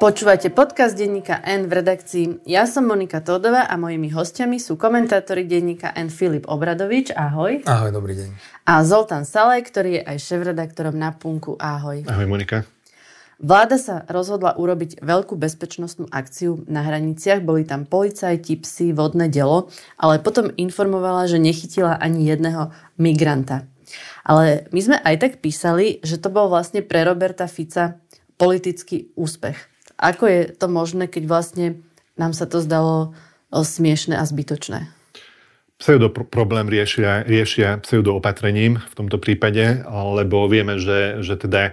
Počúvate 0.00 0.48
podcast 0.48 0.96
denníka 0.96 1.44
N 1.44 1.68
v 1.68 1.84
redakcii. 1.84 2.48
Ja 2.48 2.64
som 2.64 2.88
Monika 2.88 3.20
Tódová 3.20 3.68
a 3.68 3.76
mojimi 3.76 4.08
hostiami 4.08 4.56
sú 4.56 4.80
komentátori 4.80 5.44
denníka 5.44 5.92
N 5.92 6.08
Filip 6.08 6.48
Obradovič. 6.48 7.12
Ahoj. 7.12 7.68
Ahoj, 7.68 7.92
dobrý 7.92 8.16
deň. 8.16 8.28
A 8.64 8.80
Zoltán 8.80 9.28
Salej, 9.28 9.60
ktorý 9.68 10.00
je 10.00 10.02
aj 10.08 10.16
šéf-redaktorom 10.24 10.96
na 10.96 11.12
Punku. 11.12 11.60
Ahoj. 11.60 12.08
Ahoj, 12.08 12.24
Monika. 12.24 12.64
Vláda 13.44 13.76
sa 13.76 14.08
rozhodla 14.08 14.56
urobiť 14.56 15.04
veľkú 15.04 15.36
bezpečnostnú 15.36 16.08
akciu 16.08 16.64
na 16.64 16.80
hraniciach. 16.80 17.44
Boli 17.44 17.68
tam 17.68 17.84
policajti, 17.84 18.56
psi, 18.56 18.96
vodné 18.96 19.28
delo, 19.28 19.68
ale 20.00 20.16
potom 20.16 20.48
informovala, 20.56 21.28
že 21.28 21.36
nechytila 21.36 22.00
ani 22.00 22.24
jedného 22.24 22.72
migranta. 22.96 23.68
Ale 24.24 24.64
my 24.72 24.80
sme 24.80 24.96
aj 24.96 25.16
tak 25.20 25.32
písali, 25.44 26.00
že 26.00 26.16
to 26.16 26.32
bol 26.32 26.48
vlastne 26.48 26.80
pre 26.80 27.04
Roberta 27.04 27.44
Fica 27.44 28.00
politický 28.40 29.12
úspech. 29.12 29.68
Ako 30.00 30.24
je 30.24 30.40
to 30.56 30.66
možné, 30.72 31.06
keď 31.12 31.28
vlastne 31.28 31.66
nám 32.16 32.32
sa 32.32 32.48
to 32.48 32.64
zdalo 32.64 33.12
smiešne 33.52 34.16
a 34.16 34.24
zbytočné? 34.24 34.88
Pseudo 35.80 36.12
problém 36.12 36.68
riešia, 36.68 37.24
riešia 37.24 37.80
pseudo 37.80 38.16
opatrením 38.16 38.80
v 38.80 38.94
tomto 38.96 39.16
prípade, 39.16 39.80
lebo 39.88 40.44
vieme, 40.44 40.76
že, 40.76 41.24
že 41.24 41.40
teda 41.40 41.72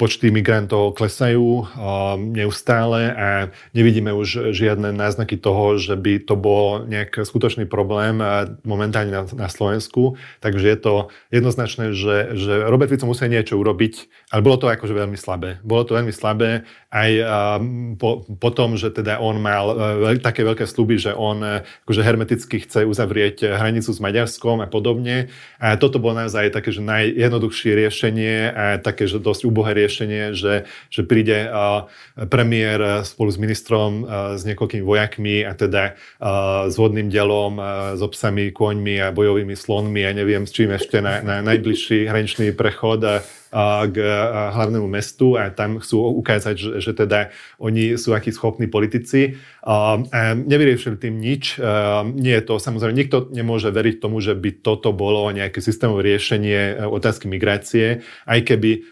počty 0.00 0.32
migrantov 0.32 0.96
klesajú 0.96 1.66
ehm, 1.66 2.32
neustále 2.32 3.12
a 3.12 3.28
nevidíme 3.76 4.14
už 4.14 4.56
žiadne 4.56 4.94
náznaky 4.94 5.36
toho, 5.36 5.76
že 5.76 5.98
by 5.98 6.22
to 6.24 6.34
bol 6.38 6.86
nejaký 6.88 7.26
skutočný 7.26 7.68
problém 7.68 8.18
momentálne 8.64 9.26
na, 9.34 9.48
Slovensku. 9.50 10.18
Takže 10.42 10.66
je 10.66 10.78
to 10.78 10.94
jednoznačné, 11.30 11.94
že, 11.94 12.36
že 12.36 12.52
Robert 12.66 12.90
Fico 12.90 13.06
musel 13.06 13.30
niečo 13.30 13.56
urobiť, 13.56 14.10
ale 14.34 14.40
bolo 14.42 14.56
to 14.58 14.66
akože 14.66 14.92
veľmi 14.92 15.16
slabé. 15.16 15.62
Bolo 15.62 15.86
to 15.86 15.96
veľmi 15.96 16.12
slabé 16.12 16.66
aj 16.90 17.10
ehm, 17.20 17.64
po, 18.00 18.24
po 18.26 18.50
tom, 18.52 18.74
že 18.74 18.92
teda 18.92 19.20
on 19.22 19.38
mal 19.38 19.72
veľ, 19.76 20.22
také 20.22 20.42
veľké 20.42 20.64
sluby, 20.64 20.98
že 20.98 21.12
on 21.12 21.62
akože 21.84 22.02
hermeticky 22.02 22.62
chce 22.62 22.84
uzavrieť 22.88 23.46
hranicu 23.56 23.90
s 23.92 24.02
Maďarskom 24.02 24.62
a 24.62 24.68
podobne. 24.68 25.28
A 25.62 25.78
toto 25.80 25.98
bolo 26.02 26.20
naozaj 26.20 26.52
také, 26.52 26.70
že 26.70 26.84
najjednoduchšie 26.84 27.72
riešenie 27.74 28.36
a 28.52 28.64
také, 28.82 29.08
že 29.08 29.22
dosť 29.26 29.42
úbohé 29.50 29.74
riešenie, 29.74 30.38
že, 30.38 30.70
že 30.86 31.02
príde 31.02 31.50
premiér 32.30 33.02
spolu 33.02 33.34
s 33.34 33.38
ministrom 33.42 34.06
s 34.38 34.46
niekoľkými 34.46 34.86
vojakmi 34.86 35.42
a 35.42 35.52
teda 35.58 35.98
s 36.70 36.74
vodným 36.78 37.10
delom, 37.10 37.58
s 37.98 38.00
obsami, 38.00 38.54
koňmi 38.54 39.02
a 39.02 39.10
bojovými 39.10 39.58
slonmi. 39.58 40.06
A 40.06 40.14
neviem 40.14 40.46
s 40.46 40.54
čím 40.54 40.70
ešte 40.70 41.02
na, 41.02 41.18
na 41.26 41.42
najbližší 41.42 42.06
hraničný 42.06 42.54
prechod 42.54 43.02
k 43.92 43.96
hlavnému 44.52 44.88
mestu 44.90 45.38
a 45.38 45.48
tam 45.54 45.78
chcú 45.78 46.02
ukázať, 46.20 46.54
že, 46.58 46.70
že 46.82 46.92
teda 46.92 47.30
oni 47.62 47.96
sú 47.96 48.12
akí 48.12 48.34
schopní 48.34 48.66
politici. 48.66 49.38
Nevyriešili 50.46 50.96
tým 50.98 51.18
nič. 51.18 51.58
Nie 52.14 52.34
je 52.38 52.44
to, 52.44 52.62
samozrejme, 52.62 52.94
nikto 52.94 53.30
nemôže 53.30 53.70
veriť 53.70 54.02
tomu, 54.02 54.22
že 54.22 54.34
by 54.34 54.62
toto 54.62 54.94
bolo 54.94 55.30
nejaké 55.34 55.58
systémové 55.58 56.14
riešenie 56.14 56.78
e, 56.78 56.86
otázky 56.86 57.26
migrácie. 57.26 58.06
Aj 58.26 58.40
keby 58.42 58.86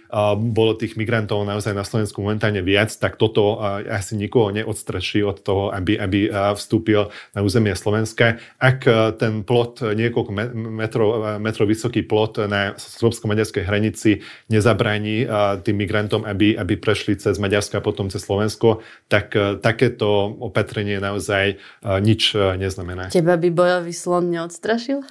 bolo 0.55 0.79
tých 0.79 0.95
migrantov 0.95 1.43
naozaj 1.43 1.75
na 1.75 1.83
Slovensku 1.83 2.23
momentálne 2.23 2.63
viac, 2.63 2.95
tak 2.95 3.19
toto 3.19 3.59
asi 3.91 4.15
nikoho 4.15 4.55
neodstraší 4.55 5.27
od 5.27 5.43
toho, 5.43 5.75
aby, 5.75 5.99
aby 5.99 6.31
vstúpil 6.55 7.11
na 7.35 7.43
územie 7.43 7.75
Slovenska. 7.75 8.39
Ak 8.59 8.87
e, 8.87 9.15
ten 9.19 9.43
plot, 9.43 9.83
niekoľko 9.83 10.31
metrov, 10.55 11.39
metrov 11.43 11.67
vysoký 11.67 12.07
plot 12.07 12.47
na 12.47 12.75
slovensko-maďarskej 12.79 13.63
hranici 13.67 14.11
nezabráni 14.53 15.25
tým 15.65 15.77
migrantom, 15.77 16.23
aby, 16.29 16.57
aby 16.57 16.77
prešli 16.77 17.17
cez 17.17 17.41
Maďarsko 17.41 17.81
a 17.81 17.85
potom 17.85 18.13
cez 18.13 18.25
Slovensko, 18.25 18.85
tak 19.09 19.37
e, 19.37 19.61
takéto 19.61 20.09
opatrenie 20.41 21.01
naozaj 21.01 21.45
e, 21.53 21.57
nič 22.01 22.33
e, 22.33 22.57
neznamená. 22.57 23.13
Teba 23.13 23.37
by 23.37 23.49
bojový 23.53 23.93
slon 23.93 24.33
neodstrašil? 24.33 25.05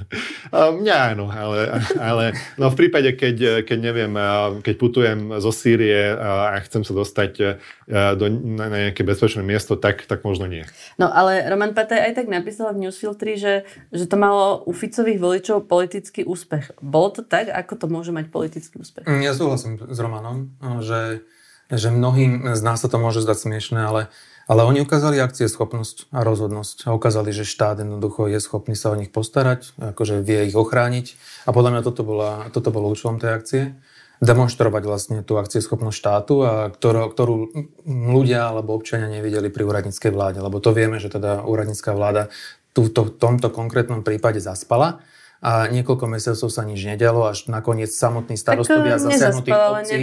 Mňa 0.78 0.96
áno, 1.16 1.28
ale, 1.28 1.80
ale 1.96 2.24
no 2.60 2.68
v 2.68 2.76
prípade, 2.76 3.12
keď, 3.16 3.64
keď 3.64 3.78
neviem, 3.78 4.12
keď 4.64 4.74
putujem 4.80 5.18
zo 5.40 5.52
Sýrie 5.52 6.16
a 6.16 6.56
chcem 6.64 6.82
sa 6.84 6.92
dostať 6.96 7.32
do, 7.88 8.26
na 8.32 8.88
nejaké 8.88 9.04
bezpečné 9.04 9.44
miesto, 9.44 9.76
tak, 9.76 10.08
tak 10.08 10.24
možno 10.24 10.48
nie. 10.48 10.64
No 10.96 11.12
ale 11.12 11.44
Roman 11.48 11.76
Pataj 11.76 12.00
aj 12.00 12.12
tak 12.16 12.26
napísal 12.32 12.72
v 12.72 12.88
Newsfiltri, 12.88 13.36
že, 13.36 13.68
že 13.92 14.08
to 14.08 14.16
malo 14.16 14.64
u 14.64 14.72
Ficových 14.72 15.20
voličov 15.20 15.68
politický 15.68 16.24
úspech. 16.24 16.80
Bolo 16.80 17.20
to 17.20 17.20
tak? 17.20 17.52
Ako 17.52 17.76
to 17.76 17.86
môže 17.92 18.12
mať 18.12 18.32
politický 18.32 18.77
úspech? 18.78 19.04
Mm, 19.04 19.22
ja 19.26 19.32
súhlasím 19.34 19.74
s 19.82 19.98
Romanom, 19.98 20.54
že, 20.80 21.26
že 21.68 21.90
mnohým 21.90 22.54
z 22.54 22.62
nás 22.62 22.78
sa 22.80 22.88
to 22.88 22.96
môže 23.02 23.20
zdať 23.20 23.38
smiešne, 23.44 23.80
ale, 23.82 24.08
ale 24.46 24.64
oni 24.64 24.86
ukázali 24.86 25.18
akcie 25.18 25.50
schopnosť 25.50 26.08
a 26.14 26.22
rozhodnosť 26.22 26.86
a 26.86 26.94
ukázali, 26.94 27.34
že 27.34 27.42
štát 27.42 27.82
jednoducho 27.82 28.30
je 28.30 28.38
schopný 28.38 28.78
sa 28.78 28.94
o 28.94 28.98
nich 28.98 29.10
postarať, 29.10 29.74
akože 29.76 30.22
vie 30.22 30.48
ich 30.48 30.56
ochrániť 30.56 31.18
a 31.44 31.52
podľa 31.52 31.70
mňa 31.74 31.82
toto, 31.82 32.02
bola, 32.06 32.46
toto 32.54 32.70
bolo 32.70 32.88
účelom 32.88 33.18
tej 33.18 33.30
akcie 33.34 33.62
demonstrovať 34.18 34.82
vlastne 34.82 35.18
tú 35.22 35.38
akcieschopnosť 35.38 35.94
štátu, 35.94 36.34
a 36.42 36.52
ktorú, 36.74 37.06
ktorú 37.14 37.34
ľudia 37.86 38.50
alebo 38.50 38.74
občania 38.74 39.06
nevideli 39.06 39.46
pri 39.46 39.62
úradníckej 39.62 40.10
vláde. 40.10 40.42
Lebo 40.42 40.58
to 40.58 40.74
vieme, 40.74 40.98
že 40.98 41.06
teda 41.06 41.46
úradnícká 41.46 41.94
vláda 41.94 42.26
v 42.74 42.90
tomto 42.94 43.50
konkrétnom 43.50 44.06
prípade 44.06 44.38
zaspala 44.38 45.02
a 45.38 45.70
niekoľko 45.70 46.10
mesiacov 46.10 46.50
sa 46.50 46.62
nič 46.66 46.82
nedialo, 46.82 47.30
až 47.30 47.46
nakoniec 47.46 47.94
samotní 47.94 48.34
starostovia 48.34 48.98
tak, 48.98 49.06
zasiahnutých 49.06 49.54
obcí... 49.54 49.94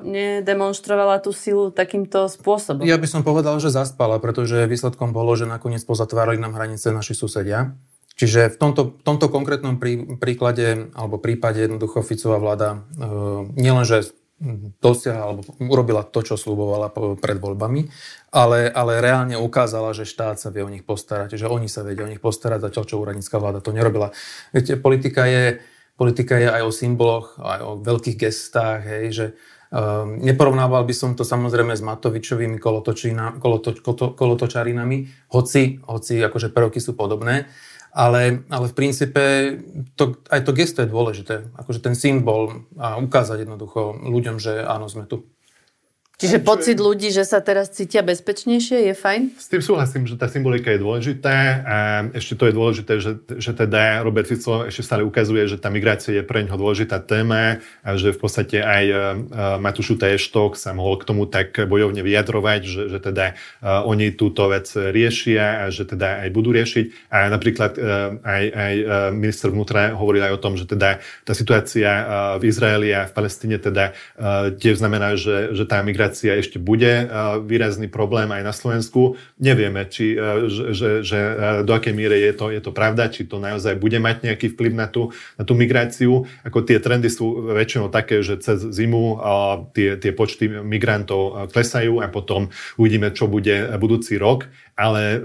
nedemonstrovala 0.00 1.20
tú 1.20 1.36
silu 1.36 1.68
takýmto 1.68 2.32
spôsobom. 2.32 2.88
Ja 2.88 2.96
by 2.96 3.04
som 3.04 3.20
povedal, 3.20 3.60
že 3.60 3.68
zaspala, 3.68 4.16
pretože 4.16 4.64
výsledkom 4.64 5.12
bolo, 5.12 5.36
že 5.36 5.44
nakoniec 5.44 5.84
pozatvárali 5.84 6.40
nám 6.40 6.56
hranice 6.56 6.88
naši 6.88 7.12
susedia. 7.12 7.76
Čiže 8.16 8.52
v 8.52 8.56
tomto, 8.60 8.82
v 8.96 9.02
tomto 9.04 9.26
konkrétnom 9.32 9.80
prí, 9.80 10.16
príklade 10.20 10.92
alebo 10.92 11.16
prípade 11.16 11.64
jednoducho 11.64 12.04
Ficová 12.04 12.36
vláda 12.36 12.68
e, 12.76 13.08
nielenže 13.56 14.12
dosiahla 14.82 15.22
alebo 15.22 15.42
urobila 15.62 16.02
to, 16.02 16.20
čo 16.26 16.34
slúbovala 16.34 16.90
pred 17.18 17.38
voľbami, 17.38 17.86
ale, 18.34 18.66
ale 18.66 18.98
reálne 18.98 19.38
ukázala, 19.38 19.94
že 19.94 20.02
štát 20.02 20.42
sa 20.42 20.50
vie 20.50 20.66
o 20.66 20.72
nich 20.72 20.82
postarať, 20.82 21.38
že 21.38 21.46
oni 21.46 21.70
sa 21.70 21.86
vedia 21.86 22.02
o 22.02 22.10
nich 22.10 22.18
postarať, 22.18 22.66
zatiaľ 22.66 22.84
čo 22.84 22.98
úradnícka 22.98 23.38
vláda 23.38 23.62
to 23.62 23.70
nerobila. 23.70 24.10
Viete, 24.50 24.74
politika 24.74 25.30
je, 25.30 25.62
politika 25.94 26.42
je 26.42 26.50
aj 26.50 26.62
o 26.66 26.72
symboloch, 26.74 27.38
aj 27.38 27.60
o 27.62 27.72
veľkých 27.78 28.18
gestách, 28.18 28.82
hej, 28.82 29.04
že 29.14 29.26
um, 29.70 30.18
neporovnával 30.18 30.82
by 30.82 30.94
som 30.96 31.14
to 31.14 31.22
samozrejme 31.22 31.78
s 31.78 31.82
Matovičovými 31.86 32.58
kolotoč, 32.58 33.14
kolotočarinami, 34.18 35.30
hoci, 35.30 35.78
hoci 35.86 36.14
akože 36.18 36.50
prvky 36.50 36.82
sú 36.82 36.98
podobné, 36.98 37.46
ale, 37.92 38.48
ale 38.48 38.66
v 38.72 38.74
princípe 38.76 39.22
to, 40.00 40.16
aj 40.32 40.40
to 40.48 40.52
gesto 40.56 40.80
je 40.80 40.88
dôležité. 40.88 41.52
Akože 41.60 41.84
ten 41.84 41.92
symbol 41.92 42.64
a 42.80 42.96
ukázať 42.96 43.44
jednoducho 43.44 44.00
ľuďom, 44.00 44.40
že 44.40 44.64
áno, 44.64 44.88
sme 44.88 45.04
tu. 45.04 45.28
Čiže 46.22 46.38
pocit 46.46 46.78
ľudí, 46.78 47.10
že 47.10 47.26
sa 47.26 47.42
teraz 47.42 47.74
cítia 47.74 48.06
bezpečnejšie, 48.06 48.86
je 48.86 48.94
fajn? 48.94 49.34
S 49.34 49.50
tým 49.50 49.58
súhlasím, 49.58 50.06
že 50.06 50.14
tá 50.14 50.30
symbolika 50.30 50.70
je 50.70 50.78
dôležitá 50.78 51.36
a 51.66 51.78
ešte 52.14 52.38
to 52.38 52.46
je 52.46 52.54
dôležité, 52.54 52.92
že, 53.02 53.18
že 53.42 53.50
teda 53.50 54.06
Robert 54.06 54.30
Fico 54.30 54.62
ešte 54.62 54.86
stále 54.86 55.02
ukazuje, 55.02 55.50
že 55.50 55.58
tá 55.58 55.66
migrácia 55.66 56.14
je 56.14 56.22
pre 56.22 56.46
neho 56.46 56.54
dôležitá 56.54 57.02
téma 57.02 57.58
a 57.82 57.98
že 57.98 58.14
v 58.14 58.18
podstate 58.22 58.62
aj 58.62 58.84
uh, 58.86 58.98
Matúšu 59.58 59.98
Tejštok 59.98 60.54
sa 60.54 60.70
mohol 60.70 61.02
k 61.02 61.10
tomu 61.10 61.26
tak 61.26 61.58
bojovne 61.66 62.06
vyjadrovať, 62.06 62.60
že, 62.62 62.82
že 62.86 62.98
teda 63.02 63.34
uh, 63.34 63.82
oni 63.82 64.14
túto 64.14 64.46
vec 64.46 64.70
riešia 64.70 65.66
a 65.66 65.74
že 65.74 65.90
teda 65.90 66.22
aj 66.22 66.28
budú 66.30 66.54
riešiť. 66.54 67.10
A 67.10 67.26
napríklad 67.26 67.74
aj, 68.22 68.44
aj 68.52 68.74
minister 69.10 69.50
vnútra 69.50 69.96
hovoril 69.98 70.22
aj 70.22 70.38
o 70.38 70.42
tom, 70.42 70.54
že 70.54 70.70
teda 70.70 71.02
tá 71.26 71.32
situácia 71.34 71.90
v 72.38 72.46
Izraeli 72.46 72.94
a 72.94 73.08
v 73.08 73.12
Palestíne 73.16 73.56
teda 73.58 73.96
tiež 74.60 74.78
znamená, 74.78 75.18
že, 75.18 75.56
že 75.56 75.64
tá 75.64 75.80
migrácia 75.80 76.11
migrácia 76.12 76.36
ešte 76.36 76.60
bude 76.60 77.08
výrazný 77.48 77.88
problém 77.88 78.28
aj 78.28 78.42
na 78.44 78.52
Slovensku. 78.52 79.16
Nevieme, 79.40 79.88
či, 79.88 80.12
že, 80.52 80.76
že, 80.76 80.90
že 81.00 81.18
do 81.64 81.72
akej 81.72 81.96
míry 81.96 82.20
je 82.28 82.32
to, 82.36 82.46
je 82.52 82.60
to 82.60 82.68
pravda, 82.76 83.08
či 83.08 83.24
to 83.24 83.40
naozaj 83.40 83.80
bude 83.80 83.96
mať 83.96 84.28
nejaký 84.28 84.52
vplyv 84.52 84.72
na 84.76 84.92
tú, 84.92 85.08
na 85.40 85.48
tú 85.48 85.56
migráciu. 85.56 86.28
Ako 86.44 86.68
tie 86.68 86.76
trendy 86.76 87.08
sú 87.08 87.48
väčšinou 87.48 87.88
také, 87.88 88.20
že 88.20 88.36
cez 88.44 88.60
zimu 88.60 89.16
tie, 89.72 89.96
tie 89.96 90.12
počty 90.12 90.52
migrantov 90.52 91.48
klesajú 91.48 92.04
a 92.04 92.12
potom 92.12 92.52
uvidíme, 92.76 93.08
čo 93.16 93.24
bude 93.24 93.72
budúci 93.80 94.20
rok. 94.20 94.52
Ale 94.72 95.20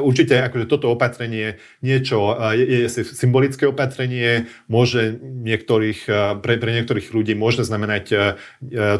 určite 0.00 0.40
akože 0.40 0.64
toto 0.64 0.88
opatrenie 0.88 1.60
niečo 1.84 2.32
je, 2.56 2.88
je 2.88 3.04
symbolické 3.04 3.68
opatrenie, 3.68 4.48
môže 4.66 5.20
niektorých, 5.20 6.08
pre, 6.40 6.54
pre 6.56 6.70
niektorých 6.80 7.12
ľudí 7.12 7.36
môže 7.36 7.68
znamenať 7.68 8.04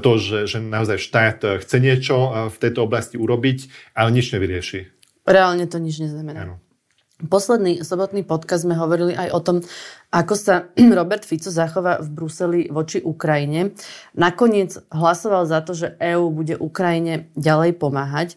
to, 0.04 0.10
že, 0.20 0.38
že 0.44 0.58
naozaj 0.60 1.00
štát 1.00 1.38
chce 1.64 1.76
niečo 1.80 2.48
v 2.52 2.56
tejto 2.60 2.84
oblasti 2.84 3.16
urobiť, 3.16 3.58
ale 3.96 4.12
nič 4.12 4.36
nevyrieši. 4.36 4.92
Reálne 5.26 5.66
to 5.66 5.80
nič 5.80 6.04
neznamená. 6.04 6.46
Áno. 6.46 6.56
Posledný 7.16 7.80
sobotný 7.80 8.28
podcast 8.28 8.68
sme 8.68 8.76
hovorili 8.76 9.16
aj 9.16 9.28
o 9.32 9.40
tom, 9.40 9.56
ako 10.12 10.34
sa 10.36 10.68
Robert 11.00 11.24
Fico 11.24 11.48
zachová 11.48 11.96
v 12.04 12.12
Bruseli 12.12 12.60
voči 12.68 13.00
Ukrajine. 13.00 13.72
Nakoniec 14.12 14.76
hlasoval 14.92 15.48
za 15.48 15.64
to, 15.64 15.72
že 15.72 15.96
EÚ 15.96 16.28
bude 16.28 16.60
Ukrajine 16.60 17.32
ďalej 17.32 17.80
pomáhať. 17.80 18.36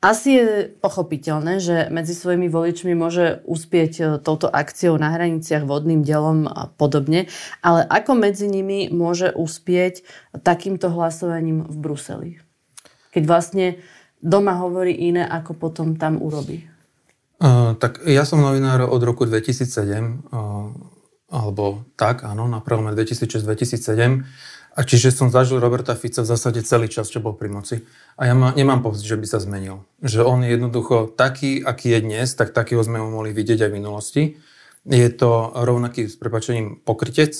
Asi 0.00 0.40
je 0.40 0.72
pochopiteľné, 0.80 1.60
že 1.60 1.76
medzi 1.92 2.16
svojimi 2.16 2.48
voličmi 2.48 2.96
môže 2.96 3.44
uspieť 3.44 3.92
e, 4.00 4.04
touto 4.16 4.48
akciou 4.48 4.96
na 4.96 5.12
hraniciach 5.12 5.68
vodným 5.68 6.00
dielom 6.00 6.48
a 6.48 6.72
podobne, 6.72 7.28
ale 7.60 7.84
ako 7.84 8.16
medzi 8.16 8.48
nimi 8.48 8.88
môže 8.88 9.28
uspieť 9.28 10.00
takýmto 10.40 10.88
hlasovaním 10.88 11.68
v 11.68 11.76
Bruseli? 11.76 12.30
Keď 13.12 13.22
vlastne 13.28 13.66
doma 14.24 14.56
hovorí 14.56 14.96
iné, 14.96 15.20
ako 15.20 15.68
potom 15.68 16.00
tam 16.00 16.16
urobí. 16.16 16.64
Uh, 17.36 17.76
tak 17.76 18.00
ja 18.08 18.24
som 18.24 18.40
novinár 18.40 18.88
od 18.88 19.00
roku 19.04 19.28
2007, 19.28 20.32
uh, 20.32 20.72
alebo 21.28 21.84
tak, 22.00 22.24
áno, 22.24 22.48
na 22.48 22.64
prelome 22.64 22.96
2006-2007. 22.96 24.24
A 24.80 24.88
čiže 24.88 25.12
som 25.12 25.28
zažil 25.28 25.60
Roberta 25.60 25.92
Fica 25.92 26.24
v 26.24 26.30
zásade 26.32 26.64
celý 26.64 26.88
čas, 26.88 27.12
čo 27.12 27.20
bol 27.20 27.36
pri 27.36 27.52
moci. 27.52 27.84
A 28.16 28.24
ja 28.24 28.32
ma, 28.32 28.56
nemám 28.56 28.80
pocit, 28.80 29.04
že 29.04 29.20
by 29.20 29.28
sa 29.28 29.36
zmenil. 29.36 29.84
Že 30.00 30.24
on 30.24 30.40
je 30.40 30.56
jednoducho 30.56 31.12
taký, 31.12 31.60
aký 31.60 31.92
je 31.92 32.00
dnes, 32.00 32.32
tak 32.32 32.56
takého 32.56 32.80
sme 32.80 32.96
ho 32.96 33.12
mohli 33.12 33.36
vidieť 33.36 33.68
aj 33.68 33.70
v 33.70 33.76
minulosti. 33.76 34.22
Je 34.88 35.08
to 35.12 35.52
rovnaký 35.52 36.08
s 36.08 36.16
prepačením 36.16 36.80
pokrytec. 36.80 37.36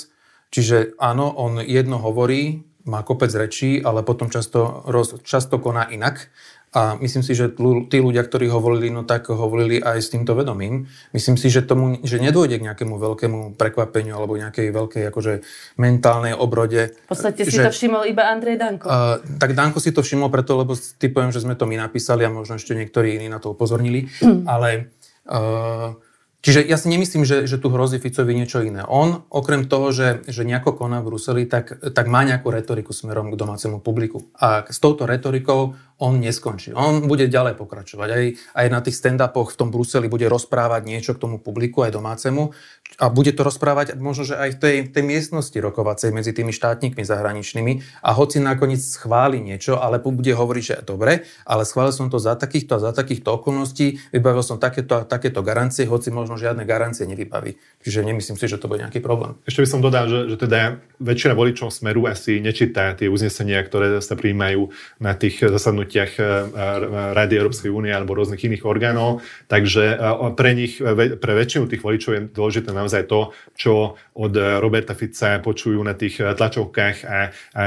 Čiže 0.52 1.00
áno, 1.00 1.32
on 1.32 1.64
jedno 1.64 1.96
hovorí, 1.96 2.68
má 2.84 3.00
kopec 3.00 3.32
rečí, 3.32 3.80
ale 3.80 4.04
potom 4.04 4.28
často, 4.28 4.84
roz, 4.84 5.24
často 5.24 5.56
koná 5.56 5.88
inak. 5.88 6.28
A 6.70 6.94
myslím 7.02 7.26
si, 7.26 7.34
že 7.34 7.50
tí 7.90 7.98
ľudia, 7.98 8.22
ktorí 8.22 8.46
ho 8.46 8.62
volili, 8.62 8.94
no 8.94 9.02
tak 9.02 9.26
ho 9.26 9.46
volili 9.50 9.82
aj 9.82 10.06
s 10.06 10.14
týmto 10.14 10.38
vedomím. 10.38 10.86
Myslím 11.10 11.34
si, 11.34 11.50
že 11.50 11.66
tomu, 11.66 11.98
že 12.06 12.22
nedôjde 12.22 12.62
k 12.62 12.66
nejakému 12.70 12.94
veľkému 12.94 13.58
prekvapeniu 13.58 14.14
alebo 14.14 14.38
nejakej 14.38 14.70
veľkej 14.70 15.02
akože 15.10 15.42
mentálnej 15.82 16.30
obrode. 16.30 16.94
V 16.94 17.10
podstate 17.10 17.42
si 17.42 17.58
že, 17.58 17.66
to 17.66 17.74
všimol 17.74 18.06
iba 18.06 18.30
Andrej 18.30 18.62
Danko. 18.62 18.86
Uh, 18.86 19.18
tak 19.42 19.58
Danko 19.58 19.82
si 19.82 19.90
to 19.90 20.06
všimol 20.06 20.30
preto, 20.30 20.54
lebo 20.54 20.78
typujem, 20.78 21.34
že 21.34 21.42
sme 21.42 21.58
to 21.58 21.66
my 21.66 21.74
napísali 21.74 22.22
a 22.22 22.30
možno 22.30 22.54
ešte 22.54 22.78
niektorí 22.78 23.18
iní 23.18 23.26
na 23.26 23.42
to 23.42 23.50
upozornili. 23.50 24.06
Ale 24.46 24.94
uh, 25.26 25.98
Čiže 26.40 26.64
ja 26.64 26.80
si 26.80 26.88
nemyslím, 26.88 27.28
že, 27.28 27.44
že 27.44 27.60
tu 27.60 27.68
hrozí 27.68 28.00
Ficovi 28.00 28.32
niečo 28.32 28.64
iné. 28.64 28.80
On, 28.88 29.28
okrem 29.28 29.68
toho, 29.68 29.92
že, 29.92 30.24
že 30.24 30.48
nejako 30.48 30.72
koná 30.72 31.04
v 31.04 31.12
Bruseli, 31.12 31.44
tak, 31.44 31.76
tak 31.92 32.08
má 32.08 32.24
nejakú 32.24 32.48
retoriku 32.48 32.96
smerom 32.96 33.28
k 33.28 33.36
domácemu 33.36 33.76
publiku. 33.84 34.24
A 34.40 34.64
s 34.64 34.80
touto 34.80 35.04
retorikou 35.04 35.76
on 36.00 36.16
neskončí. 36.16 36.72
On 36.72 37.04
bude 37.04 37.28
ďalej 37.28 37.60
pokračovať. 37.60 38.08
Aj, 38.08 38.24
aj 38.56 38.66
na 38.72 38.80
tých 38.80 38.96
stand-upoch 38.96 39.52
v 39.52 39.58
tom 39.60 39.68
Bruseli 39.68 40.08
bude 40.08 40.24
rozprávať 40.26 40.88
niečo 40.88 41.12
k 41.12 41.20
tomu 41.20 41.36
publiku, 41.36 41.84
aj 41.84 41.92
domácemu. 41.92 42.56
A 42.98 43.12
bude 43.12 43.30
to 43.36 43.44
rozprávať 43.44 44.00
možno, 44.00 44.24
že 44.24 44.34
aj 44.40 44.56
v 44.56 44.58
tej, 44.58 44.76
tej 44.90 45.04
miestnosti 45.04 45.54
rokovacej 45.54 46.10
medzi 46.10 46.32
tými 46.32 46.56
štátnikmi 46.56 47.04
zahraničnými. 47.04 48.00
A 48.00 48.16
hoci 48.16 48.40
nakoniec 48.40 48.80
schváli 48.80 49.44
niečo, 49.44 49.76
ale 49.76 50.00
bude 50.00 50.32
hovoriť, 50.32 50.64
že 50.64 50.76
dobre, 50.82 51.28
ale 51.44 51.62
schválil 51.68 51.92
som 51.92 52.08
to 52.08 52.16
za 52.16 52.34
takýchto 52.34 52.80
a 52.80 52.84
za 52.90 52.92
takýchto 52.96 53.36
okolností, 53.36 54.00
vybavil 54.10 54.42
som 54.42 54.56
takéto 54.58 54.98
a 54.98 55.06
takéto 55.06 55.44
garancie, 55.44 55.86
hoci 55.86 56.08
možno 56.10 56.40
žiadne 56.40 56.64
garancie 56.64 57.04
nevybaví. 57.06 57.60
Čiže 57.84 58.08
nemyslím 58.08 58.40
si, 58.40 58.48
že 58.48 58.58
to 58.58 58.66
bude 58.66 58.82
nejaký 58.82 58.98
problém. 59.04 59.38
Ešte 59.46 59.62
by 59.62 59.68
som 59.68 59.80
dodal, 59.84 60.08
že, 60.10 60.32
že 60.32 60.36
teda 60.40 60.80
väčšina 60.98 61.36
voličov 61.36 61.70
Smeru 61.70 62.08
asi 62.08 62.42
nečítá 62.42 62.96
tie 62.96 63.06
uznesenia, 63.06 63.62
ktoré 63.62 64.02
sa 64.02 64.18
prijímajú 64.18 64.72
na 64.98 65.14
tých 65.14 65.44
zasadnutiach 65.44 65.89
zasadnutiach 65.90 66.12
e, 66.18 66.22
e, 66.22 67.14
Rady 67.14 67.34
Európskej 67.36 67.70
únie 67.70 67.90
alebo 67.90 68.14
rôznych 68.14 68.42
iných 68.46 68.62
orgánov. 68.62 69.22
Takže 69.50 69.84
e, 69.90 69.96
pre 70.38 70.50
nich, 70.54 70.78
pre 71.18 71.32
väčšinu 71.34 71.66
tých 71.66 71.82
voličov 71.82 72.12
je 72.14 72.22
dôležité 72.30 72.70
naozaj 72.70 73.10
to, 73.10 73.34
čo 73.58 73.98
od 74.14 74.34
Roberta 74.62 74.94
Fica 74.94 75.42
počujú 75.42 75.82
na 75.82 75.96
tých 75.96 76.20
tlačovkách 76.20 76.96
a, 77.02 77.18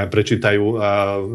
prečítajú 0.08 0.64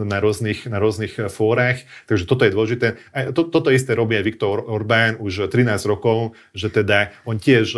na 0.08 0.18
rôznych, 0.24 0.66
na 0.72 0.80
rôznych 0.80 1.30
fórach. 1.30 1.84
Takže 2.08 2.24
toto 2.26 2.48
je 2.48 2.56
dôležité. 2.56 2.88
To, 3.36 3.46
toto 3.46 3.70
isté 3.70 3.94
robí 3.94 4.16
aj 4.16 4.26
Viktor 4.26 4.64
Orbán 4.64 5.20
už 5.20 5.52
13 5.52 5.76
rokov, 5.86 6.40
že 6.56 6.72
teda 6.72 7.12
on 7.28 7.38
tiež 7.38 7.76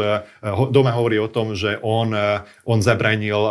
doma 0.70 0.94
hovorí 0.94 1.18
o 1.18 1.32
tom, 1.32 1.58
že 1.58 1.82
on, 1.82 2.14
on 2.66 2.80
zabranil 2.80 3.42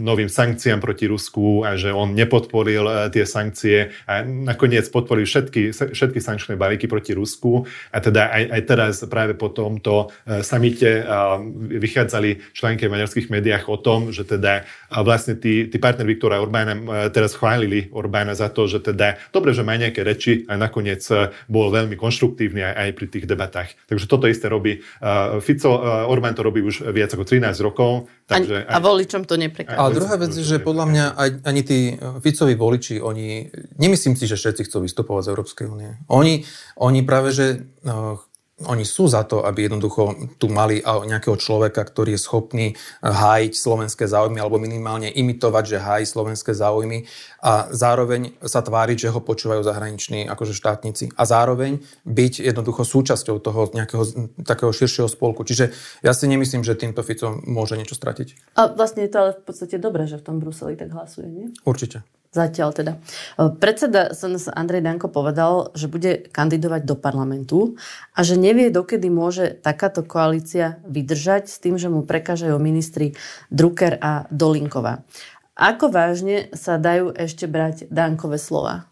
novým 0.00 0.32
sankciám 0.32 0.80
proti 0.80 1.04
Rusku 1.06 1.68
a 1.68 1.76
že 1.76 1.92
on 1.92 2.16
nepodporil 2.16 3.12
tie 3.12 3.24
sankcie 3.28 3.92
a 4.08 4.24
nakoniec 4.24 4.79
nakoniec 4.80 4.88
podporili 4.88 5.26
všetky, 5.28 5.62
všetky 5.92 6.18
sankčné 6.20 6.56
balíky 6.56 6.88
proti 6.88 7.12
Rusku 7.12 7.68
a 7.92 7.98
teda 8.00 8.32
aj, 8.32 8.44
aj 8.48 8.62
teraz 8.64 8.94
práve 9.04 9.36
po 9.36 9.52
tomto 9.52 10.08
e, 10.24 10.40
samite 10.40 11.04
vychádzali 11.76 12.56
články 12.56 12.88
v 12.88 12.94
maďarských 12.96 13.28
médiách 13.28 13.68
o 13.68 13.76
tom, 13.76 14.08
že 14.08 14.24
teda 14.24 14.64
vlastne 15.04 15.36
tí, 15.36 15.68
tí 15.68 15.76
partner 15.76 16.08
Viktora 16.08 16.40
Orbána 16.40 16.74
e, 16.74 17.12
teraz 17.12 17.36
chválili 17.36 17.92
Orbána 17.92 18.32
za 18.32 18.48
to, 18.48 18.64
že 18.64 18.80
teda 18.80 19.20
dobre, 19.28 19.52
že 19.52 19.66
má 19.66 19.76
nejaké 19.76 20.00
reči 20.00 20.48
a 20.48 20.56
nakoniec 20.56 21.04
e, 21.12 21.28
bol 21.50 21.68
veľmi 21.68 22.00
konštruktívny 22.00 22.64
aj, 22.64 22.74
aj 22.88 22.90
pri 22.96 23.06
tých 23.12 23.24
debatách. 23.28 23.68
Takže 23.84 24.08
toto 24.08 24.24
isté 24.30 24.48
robí 24.48 24.80
Fico, 25.42 25.70
Orbán 26.08 26.32
to 26.32 26.46
robí 26.46 26.62
už 26.64 26.88
viac 26.94 27.12
ako 27.12 27.26
13 27.26 27.66
rokov. 27.66 28.08
Takže 28.30 28.64
a, 28.64 28.72
aj, 28.72 28.76
a 28.78 28.78
voličom 28.78 29.22
to 29.26 29.34
neprekvapí. 29.34 29.74
Ale 29.76 29.90
druhá 29.96 30.14
vec 30.16 30.32
je, 30.32 30.46
že 30.46 30.62
podľa 30.62 30.86
mňa 30.86 31.04
aj, 31.18 31.30
ani 31.42 31.62
tí 31.66 31.78
Ficovi 32.22 32.54
voliči, 32.54 33.02
oni, 33.02 33.50
nemyslím 33.76 34.14
si, 34.14 34.30
že 34.30 34.38
všetci 34.38 34.69
chcú 34.70 34.86
vystupovať 34.86 35.26
z 35.26 35.30
Európskej 35.34 35.66
únie. 35.66 35.98
Oni, 36.06 36.46
oni 36.78 37.02
práve, 37.02 37.34
že 37.34 37.66
no, 37.82 38.22
oni 38.68 38.84
sú 38.84 39.08
za 39.08 39.24
to, 39.24 39.46
aby 39.48 39.68
jednoducho 39.68 40.36
tu 40.36 40.52
mali 40.52 40.84
nejakého 40.84 41.36
človeka, 41.40 41.80
ktorý 41.80 42.16
je 42.16 42.20
schopný 42.20 42.66
eh, 42.68 42.76
hájiť 43.00 43.52
slovenské 43.56 44.04
záujmy 44.04 44.36
alebo 44.40 44.60
minimálne 44.60 45.08
imitovať, 45.08 45.64
že 45.64 45.78
hájí 45.80 46.04
slovenské 46.04 46.52
záujmy 46.52 47.08
a 47.40 47.72
zároveň 47.72 48.36
sa 48.44 48.60
tváriť, 48.60 49.08
že 49.08 49.12
ho 49.12 49.20
počúvajú 49.24 49.64
zahraniční 49.64 50.28
akože 50.28 50.52
štátnici 50.52 51.08
a 51.16 51.22
zároveň 51.24 51.80
byť 52.04 52.44
jednoducho 52.44 52.84
súčasťou 52.84 53.40
toho 53.40 53.72
nejakého 53.72 54.04
takého 54.44 54.72
širšieho 54.72 55.08
spolku. 55.08 55.40
Čiže 55.48 55.72
ja 56.04 56.12
si 56.12 56.28
nemyslím, 56.28 56.60
že 56.60 56.76
týmto 56.76 57.00
Fico 57.00 57.40
môže 57.48 57.80
niečo 57.80 57.96
stratiť. 57.96 58.56
A 58.60 58.68
vlastne 58.68 59.08
je 59.08 59.10
to 59.12 59.18
ale 59.24 59.30
v 59.32 59.42
podstate 59.48 59.80
dobré, 59.80 60.04
že 60.04 60.20
v 60.20 60.26
tom 60.26 60.36
Bruseli 60.36 60.76
tak 60.76 60.92
hlasuje, 60.92 61.28
nie? 61.32 61.46
Určite. 61.64 62.04
Zatiaľ 62.30 62.70
teda. 62.70 62.92
Predseda 63.58 64.14
SNS 64.14 64.54
Andrej 64.54 64.86
Danko 64.86 65.10
povedal, 65.10 65.74
že 65.74 65.90
bude 65.90 66.30
kandidovať 66.30 66.86
do 66.86 66.94
parlamentu 66.94 67.74
a 68.14 68.22
že 68.22 68.38
nevie, 68.38 68.70
dokedy 68.70 69.10
môže 69.10 69.58
takáto 69.58 70.06
koalícia 70.06 70.78
vydržať 70.86 71.50
s 71.50 71.58
tým, 71.58 71.74
že 71.74 71.90
mu 71.90 72.06
prekážajú 72.06 72.54
ministri 72.62 73.18
Drucker 73.50 73.98
a 73.98 74.30
Dolinková. 74.30 75.02
Ako 75.58 75.90
vážne 75.90 76.54
sa 76.54 76.78
dajú 76.78 77.10
ešte 77.18 77.50
brať 77.50 77.90
Dankové 77.90 78.38
slova? 78.38 78.89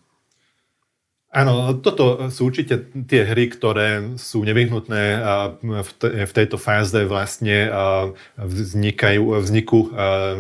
Áno, 1.29 1.77
toto 1.85 2.33
sú 2.33 2.49
určite 2.49 2.89
tie 3.05 3.21
hry, 3.21 3.53
ktoré 3.53 4.17
sú 4.17 4.49
nevyhnutné 4.49 5.21
v 6.25 6.33
tejto 6.33 6.57
fáze 6.57 7.05
vlastne 7.05 7.69
vznikajú, 8.41 9.37
vzniku 9.37 9.93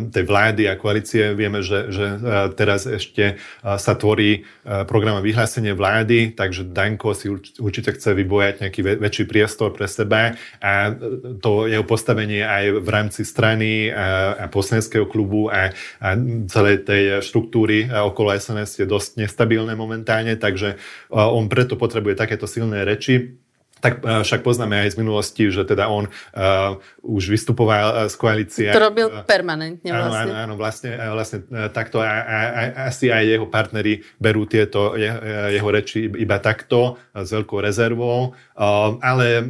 tej 0.09 0.25
vlády 0.25 0.64
a 0.64 0.80
koalície. 0.80 1.37
Vieme, 1.37 1.61
že, 1.61 1.92
že 1.92 2.16
teraz 2.57 2.88
ešte 2.88 3.37
sa 3.61 3.92
tvorí 4.00 4.49
program 4.88 5.21
vyhlásenie 5.21 5.76
vlády, 5.76 6.33
takže 6.33 6.64
Danko 6.73 7.12
si 7.12 7.28
určite 7.61 7.92
chce 7.92 8.16
vybojať 8.16 8.64
nejaký 8.64 8.80
väčší 8.80 9.28
priestor 9.28 9.76
pre 9.76 9.92
seba 9.92 10.40
a 10.64 10.97
to 11.45 11.68
jeho 11.68 11.85
postavenie 11.85 12.40
aj 12.40 12.80
v 12.80 12.88
rámci 12.88 13.28
strany 13.28 13.92
a, 13.92 14.40
a 14.40 14.45
poslaneckého 14.49 15.04
klubu 15.04 15.52
a, 15.52 15.68
a 16.00 16.16
celej 16.49 16.88
tej 16.88 17.21
štruktúry 17.21 17.92
okolo 17.92 18.33
SNS 18.33 18.80
je 18.80 18.87
dosť 18.88 19.21
nestabilné 19.21 19.76
momentálne, 19.76 20.33
takže 20.40 20.77
on 21.11 21.49
preto 21.49 21.76
potrebuje 21.76 22.14
takéto 22.14 22.47
silné 22.47 22.85
reči 22.85 23.38
tak 23.80 24.02
e, 24.02 24.23
však 24.23 24.40
poznáme 24.42 24.87
aj 24.87 24.94
z 24.94 24.97
minulosti, 25.00 25.44
že 25.49 25.62
teda 25.64 25.90
on 25.90 26.08
uh, 26.08 26.76
už 27.02 27.30
vystupoval 27.30 28.11
z 28.11 28.14
koalície. 28.18 28.68
To 28.70 28.82
robil 28.82 29.08
permanentne 29.25 29.90
vlastne. 29.90 30.32
Áno, 30.32 30.32
áno, 30.35 30.54
vlastne, 30.58 30.90
vlastne 31.12 31.38
takto 31.73 32.02
a, 32.02 32.08
a, 32.08 32.38
a 32.49 32.62
asi 32.92 33.08
aj 33.08 33.25
jeho 33.25 33.47
partneri 33.49 34.04
berú 34.20 34.44
tieto 34.44 34.94
je, 34.99 35.08
jeho 35.54 35.68
reči 35.68 36.08
iba 36.08 36.37
takto, 36.42 37.00
s 37.14 37.30
veľkou 37.35 37.58
rezervou, 37.62 38.32
uh, 38.32 38.99
ale 39.00 39.42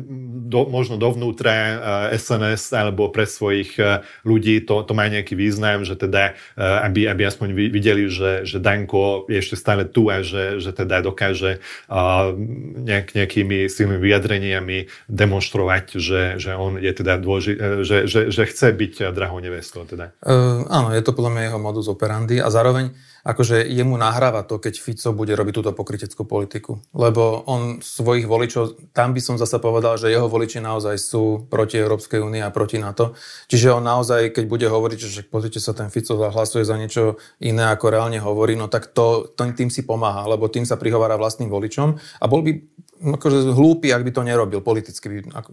do, 0.48 0.68
možno 0.68 0.96
dovnútra 0.96 1.54
uh, 1.54 1.74
SNS 2.14 2.72
alebo 2.72 3.10
pre 3.12 3.28
svojich 3.28 3.76
uh, 3.80 4.00
ľudí 4.24 4.64
to, 4.64 4.84
to 4.84 4.92
má 4.96 5.08
nejaký 5.10 5.34
význam, 5.36 5.84
že 5.84 5.98
teda, 5.98 6.36
uh, 6.56 6.86
aby, 6.88 7.08
aby 7.08 7.22
aspoň 7.28 7.48
videli, 7.52 8.08
že, 8.08 8.44
že 8.48 8.58
Danko 8.62 9.28
je 9.28 9.38
ešte 9.40 9.56
stále 9.58 9.84
tu 9.84 10.08
a 10.08 10.24
že, 10.24 10.60
že 10.62 10.72
teda 10.72 11.04
dokáže 11.04 11.60
uh, 11.88 12.32
nejak, 12.78 13.12
nejakými 13.16 13.68
silnými 13.68 14.00
vyjadreniami 14.18 14.90
demonstrovať, 15.06 16.02
že, 16.02 16.22
že 16.42 16.58
on 16.58 16.82
je 16.82 16.90
teda 16.90 17.22
dôži, 17.22 17.54
e, 17.54 17.86
že, 17.86 18.10
že, 18.10 18.34
že 18.34 18.42
chce 18.50 18.74
byť 18.74 19.14
drahou 19.14 19.38
nevestou. 19.38 19.86
Teda. 19.86 20.10
Uh, 20.26 20.66
áno, 20.66 20.90
je 20.90 21.00
to 21.06 21.14
podľa 21.14 21.30
mňa 21.38 21.42
jeho 21.46 21.60
modus 21.62 21.86
operandi 21.86 22.42
a 22.42 22.50
zároveň 22.50 22.90
akože 23.28 23.60
jemu 23.68 24.00
nahráva 24.00 24.40
to, 24.40 24.56
keď 24.56 24.80
Fico 24.80 25.12
bude 25.12 25.36
robiť 25.36 25.52
túto 25.52 25.72
pokryteckú 25.76 26.24
politiku. 26.24 26.80
Lebo 26.96 27.44
on 27.44 27.84
svojich 27.84 28.24
voličov, 28.24 28.96
tam 28.96 29.12
by 29.12 29.20
som 29.20 29.36
zase 29.36 29.60
povedal, 29.60 30.00
že 30.00 30.08
jeho 30.08 30.32
voliči 30.32 30.64
naozaj 30.64 30.96
sú 30.96 31.44
proti 31.52 31.76
Európskej 31.76 32.24
únie 32.24 32.40
a 32.40 32.48
proti 32.48 32.80
NATO. 32.80 33.12
Čiže 33.52 33.76
on 33.76 33.84
naozaj, 33.84 34.32
keď 34.32 34.44
bude 34.48 34.64
hovoriť, 34.64 34.98
že 35.04 35.20
pozrite 35.28 35.60
sa, 35.60 35.76
ten 35.76 35.92
Fico 35.92 36.16
hlasuje 36.16 36.64
za 36.64 36.80
niečo 36.80 37.20
iné, 37.44 37.68
ako 37.68 37.92
reálne 37.92 38.16
hovorí, 38.16 38.56
no 38.56 38.72
tak 38.72 38.96
to, 38.96 39.28
to 39.36 39.44
tým 39.52 39.68
si 39.68 39.84
pomáha, 39.84 40.24
lebo 40.24 40.48
tým 40.48 40.64
sa 40.64 40.80
prihovára 40.80 41.20
vlastným 41.20 41.52
voličom 41.52 42.00
a 42.00 42.24
bol 42.24 42.40
by 42.40 42.56
akože 42.98 43.52
hlúpy, 43.52 43.92
ak 43.92 44.08
by 44.08 44.10
to 44.10 44.22
nerobil, 44.24 44.64
politicky 44.64 45.06
by 45.06 45.18
ako, 45.36 45.52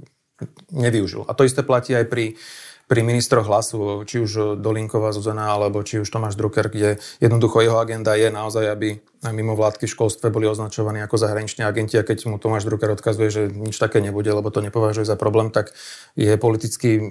nevyužil. 0.71 1.27
A 1.27 1.35
to 1.35 1.43
isté 1.43 1.59
platí 1.63 1.91
aj 1.91 2.07
pri 2.07 2.39
pri 2.85 3.01
ministroch 3.01 3.49
hlasu, 3.49 4.05
či 4.05 4.21
už 4.21 4.61
Dolinková 4.61 5.09
Zuzana, 5.09 5.49
alebo 5.49 5.81
či 5.81 5.97
už 5.97 6.09
Tomáš 6.09 6.37
Drucker, 6.37 6.69
kde 6.69 7.01
jednoducho 7.17 7.65
jeho 7.65 7.81
agenda 7.81 8.13
je 8.13 8.29
naozaj, 8.29 8.65
aby 8.69 9.01
mimo 9.33 9.57
vládky 9.57 9.89
v 9.89 9.93
školstve 9.97 10.29
boli 10.29 10.45
označovaní 10.45 11.01
ako 11.01 11.17
zahraniční 11.17 11.65
agenti 11.65 11.97
a 11.97 12.05
keď 12.05 12.29
mu 12.29 12.37
Tomáš 12.37 12.69
Drucker 12.69 12.93
odkazuje, 12.93 13.29
že 13.33 13.41
nič 13.49 13.81
také 13.81 14.05
nebude, 14.05 14.29
lebo 14.29 14.53
to 14.53 14.61
nepovažuje 14.61 15.05
za 15.05 15.17
problém, 15.17 15.49
tak 15.49 15.73
je 16.13 16.37
politicky 16.37 17.09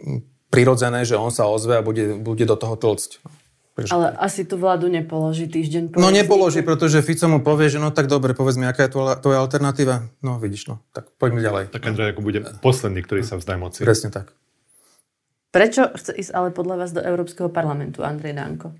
prirodzené, 0.54 1.02
že 1.02 1.18
on 1.18 1.34
sa 1.34 1.50
ozve 1.50 1.74
a 1.74 1.82
bude, 1.82 2.14
bude 2.22 2.46
do 2.46 2.54
toho 2.54 2.78
tlcť. 2.78 3.18
Takže... 3.74 3.90
Ale 3.90 4.14
asi 4.22 4.46
tú 4.46 4.54
vládu 4.54 4.86
nepoloží 4.86 5.50
týždeň 5.50 5.90
po 5.90 5.98
No 5.98 6.14
nepoloží, 6.14 6.62
pretože 6.62 7.02
Fico 7.02 7.26
mu 7.26 7.42
povie, 7.42 7.66
že 7.66 7.82
no 7.82 7.90
tak 7.90 8.06
dobre, 8.06 8.30
povedz 8.30 8.54
mi, 8.54 8.70
aká 8.70 8.86
je 8.86 8.94
tvoja, 8.94 9.18
tvoja 9.18 9.42
alternatíva. 9.42 10.06
No 10.22 10.38
vidíš, 10.38 10.70
no, 10.70 10.78
tak 10.94 11.10
poďme 11.18 11.42
ďalej. 11.42 11.64
Tak 11.74 11.82
Andrej 11.82 12.14
ako 12.14 12.22
bude 12.22 12.40
posledný, 12.62 13.02
ktorý 13.02 13.26
sa 13.26 13.34
vzdá 13.34 13.58
moci. 13.58 13.82
Presne 13.82 14.14
tak. 14.14 14.30
Prečo 15.54 15.86
chce 15.94 16.10
ísť 16.18 16.34
ale 16.34 16.50
podľa 16.50 16.82
vás 16.82 16.90
do 16.90 16.98
Európskeho 16.98 17.46
parlamentu, 17.46 18.02
Andrej 18.02 18.34
Danko? 18.34 18.74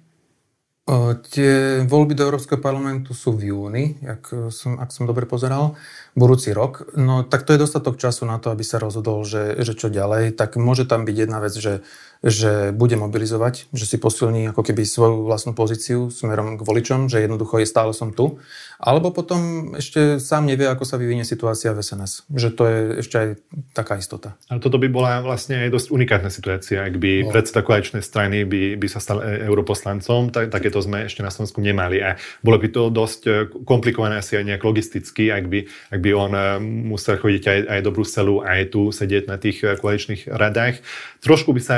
O, 0.91 1.15
tie 1.17 1.81
voľby 1.87 2.19
do 2.19 2.27
Európskeho 2.27 2.59
parlamentu 2.59 3.15
sú 3.15 3.31
v 3.39 3.55
júni, 3.55 3.97
ak 4.03 4.51
som, 4.51 4.83
ak 4.83 4.91
som 4.91 5.07
dobre 5.07 5.23
pozeral, 5.23 5.79
budúci 6.19 6.51
rok. 6.51 6.91
No 6.99 7.23
tak 7.23 7.47
to 7.47 7.55
je 7.55 7.63
dostatok 7.63 7.95
času 7.95 8.27
na 8.27 8.43
to, 8.43 8.51
aby 8.51 8.67
sa 8.67 8.83
rozhodol, 8.83 9.23
že, 9.23 9.55
že 9.63 9.79
čo 9.79 9.87
ďalej. 9.87 10.35
Tak 10.35 10.59
môže 10.59 10.83
tam 10.83 11.07
byť 11.07 11.17
jedna 11.17 11.39
vec, 11.39 11.55
že 11.55 11.87
že 12.25 12.73
bude 12.73 12.97
mobilizovať, 12.97 13.69
že 13.77 13.85
si 13.85 14.01
posilní 14.01 14.49
ako 14.49 14.65
keby 14.65 14.89
svoju 14.89 15.29
vlastnú 15.29 15.53
pozíciu 15.53 16.09
smerom 16.09 16.57
k 16.57 16.65
voličom, 16.65 17.13
že 17.13 17.21
jednoducho 17.21 17.61
je 17.61 17.69
stále 17.69 17.93
som 17.93 18.17
tu. 18.17 18.41
Alebo 18.81 19.13
potom 19.13 19.73
ešte 19.77 20.17
sám 20.17 20.49
nevie, 20.49 20.65
ako 20.65 20.89
sa 20.89 20.97
vyvinie 20.97 21.29
situácia 21.29 21.77
v 21.77 21.85
SNS. 21.85 22.25
Že 22.33 22.49
to 22.57 22.63
je 22.65 22.79
ešte 23.05 23.17
aj 23.21 23.29
taká 23.77 24.01
istota. 24.01 24.41
Ale 24.49 24.65
toto 24.65 24.81
by 24.81 24.89
bola 24.89 25.21
vlastne 25.21 25.69
aj 25.69 25.69
dosť 25.69 25.89
unikátna 25.93 26.33
situácia. 26.33 26.81
Ak 26.81 26.97
by 26.97 27.29
no. 27.29 27.31
predseda 27.33 27.61
koaličnej 27.61 28.01
strany 28.01 28.49
by, 28.49 28.81
by 28.81 28.89
sa 28.89 29.05
stal 29.05 29.21
e, 29.21 29.45
europoslancom, 29.45 30.33
tak, 30.33 30.49
takéto 30.49 30.81
sme 30.81 31.05
ešte 31.05 31.21
na 31.21 31.29
Slovensku 31.29 31.61
nemali. 31.61 32.01
A 32.01 32.17
bolo 32.41 32.57
by 32.57 32.69
to 32.73 32.89
dosť 32.89 33.21
e, 33.29 33.31
komplikované 33.69 34.25
asi 34.25 34.41
aj 34.41 34.49
nejak 34.49 34.65
logisticky, 34.65 35.29
ak 35.29 35.45
by, 35.45 35.61
ak 35.93 36.01
by 36.01 36.11
on 36.17 36.33
e, 36.33 36.45
musel 36.89 37.21
chodiť 37.21 37.45
aj, 37.45 37.61
aj 37.69 37.81
do 37.85 37.91
Bruselu, 37.93 38.37
aj 38.49 38.73
tu 38.73 38.89
sedieť 38.89 39.29
na 39.29 39.37
tých 39.37 39.61
koaličných 39.61 40.33
radách. 40.33 40.81
Trošku 41.21 41.53
by 41.53 41.61
sa 41.61 41.77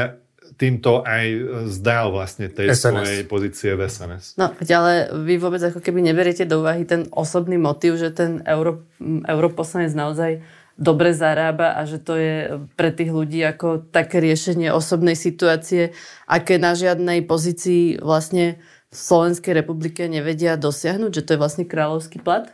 týmto 0.57 1.05
aj 1.05 1.25
e, 1.29 1.41
zdal 1.69 2.11
vlastne 2.11 2.49
tej 2.49 2.73
SNS. 2.73 2.81
svojej 2.81 3.23
pozície 3.29 3.71
v 3.77 3.87
SNS. 3.87 4.41
No, 4.41 4.57
ale 4.57 5.13
vy 5.13 5.37
vôbec 5.37 5.61
ako 5.61 5.85
keby 5.85 6.01
neberiete 6.01 6.49
do 6.49 6.65
úvahy 6.65 6.89
ten 6.89 7.07
osobný 7.13 7.61
motív, 7.61 8.01
že 8.01 8.11
ten 8.11 8.41
euro, 8.49 8.89
europoslanec 9.29 9.93
naozaj 9.93 10.33
dobre 10.77 11.17
zarába 11.17 11.77
a 11.77 11.89
že 11.89 11.97
to 12.01 12.21
je 12.21 12.61
pre 12.77 12.93
tých 12.93 13.09
ľudí 13.09 13.41
ako 13.41 13.89
také 13.89 14.21
riešenie 14.21 14.69
osobnej 14.73 15.17
situácie, 15.17 15.97
aké 16.29 16.61
na 16.61 16.77
žiadnej 16.77 17.25
pozícii 17.25 18.01
vlastne 18.01 18.61
v 18.93 18.97
Slovenskej 18.97 19.57
republike 19.57 20.05
nevedia 20.09 20.61
dosiahnuť, 20.61 21.11
že 21.13 21.25
to 21.25 21.31
je 21.37 21.41
vlastne 21.41 21.65
kráľovský 21.65 22.21
plat? 22.21 22.53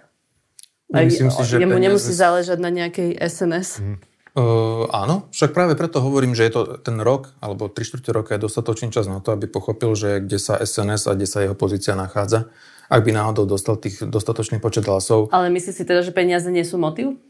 Aj, 0.92 1.08
si, 1.08 1.24
že 1.24 1.56
jemu 1.56 1.78
nemusí 1.80 2.12
záležať 2.12 2.58
na 2.60 2.68
nejakej 2.68 3.16
SNS? 3.16 3.80
Mm. 3.80 3.98
Uh, 4.32 4.88
áno, 4.88 5.28
však 5.28 5.52
práve 5.52 5.76
preto 5.76 6.00
hovorím, 6.00 6.32
že 6.32 6.48
je 6.48 6.52
to 6.56 6.60
ten 6.80 6.96
rok 7.04 7.36
alebo 7.44 7.68
3 7.68 7.84
čtvrte 7.84 8.10
roka 8.16 8.32
je 8.32 8.40
dostatočný 8.40 8.88
čas 8.88 9.04
na 9.04 9.20
to, 9.20 9.36
aby 9.36 9.44
pochopil, 9.44 9.92
že 9.92 10.24
kde 10.24 10.40
sa 10.40 10.56
SNS 10.56 11.04
a 11.04 11.12
kde 11.12 11.28
sa 11.28 11.44
jeho 11.44 11.52
pozícia 11.52 11.92
nachádza, 11.92 12.48
ak 12.88 13.04
by 13.04 13.12
náhodou 13.12 13.44
dostal 13.44 13.76
tých 13.76 14.00
dostatočný 14.00 14.56
počet 14.56 14.88
hlasov. 14.88 15.28
Ale 15.36 15.52
myslíš 15.52 15.74
si 15.76 15.84
teda, 15.84 16.00
že 16.00 16.16
peniaze 16.16 16.48
nie 16.48 16.64
sú 16.64 16.80
motiv? 16.80 17.20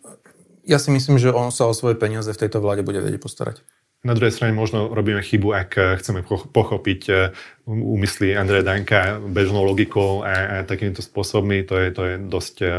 Ja 0.62 0.78
si 0.78 0.94
myslím, 0.94 1.18
že 1.18 1.34
on 1.34 1.50
sa 1.50 1.66
o 1.66 1.74
svoje 1.74 1.98
peniaze 1.98 2.30
v 2.30 2.38
tejto 2.38 2.62
vláde 2.62 2.86
bude 2.86 3.02
vedieť 3.02 3.18
postarať. 3.18 3.66
Na 4.02 4.18
druhej 4.18 4.34
strane 4.34 4.50
možno 4.50 4.90
robíme 4.90 5.22
chybu, 5.22 5.54
ak 5.54 5.70
eh, 5.78 5.82
chceme 5.98 6.26
pochopiť 6.26 7.02
eh, 7.10 7.30
úmysly 7.66 8.34
Andreja 8.34 8.66
Danka 8.66 9.22
bežnou 9.22 9.62
logikou 9.62 10.26
a, 10.26 10.62
a 10.62 10.66
takýmito 10.66 11.02
spôsobmi. 11.02 11.62
To 11.70 11.78
je, 11.78 11.86
to 11.94 12.02
je 12.02 12.14
dosť 12.18 12.54
um, 12.62 12.70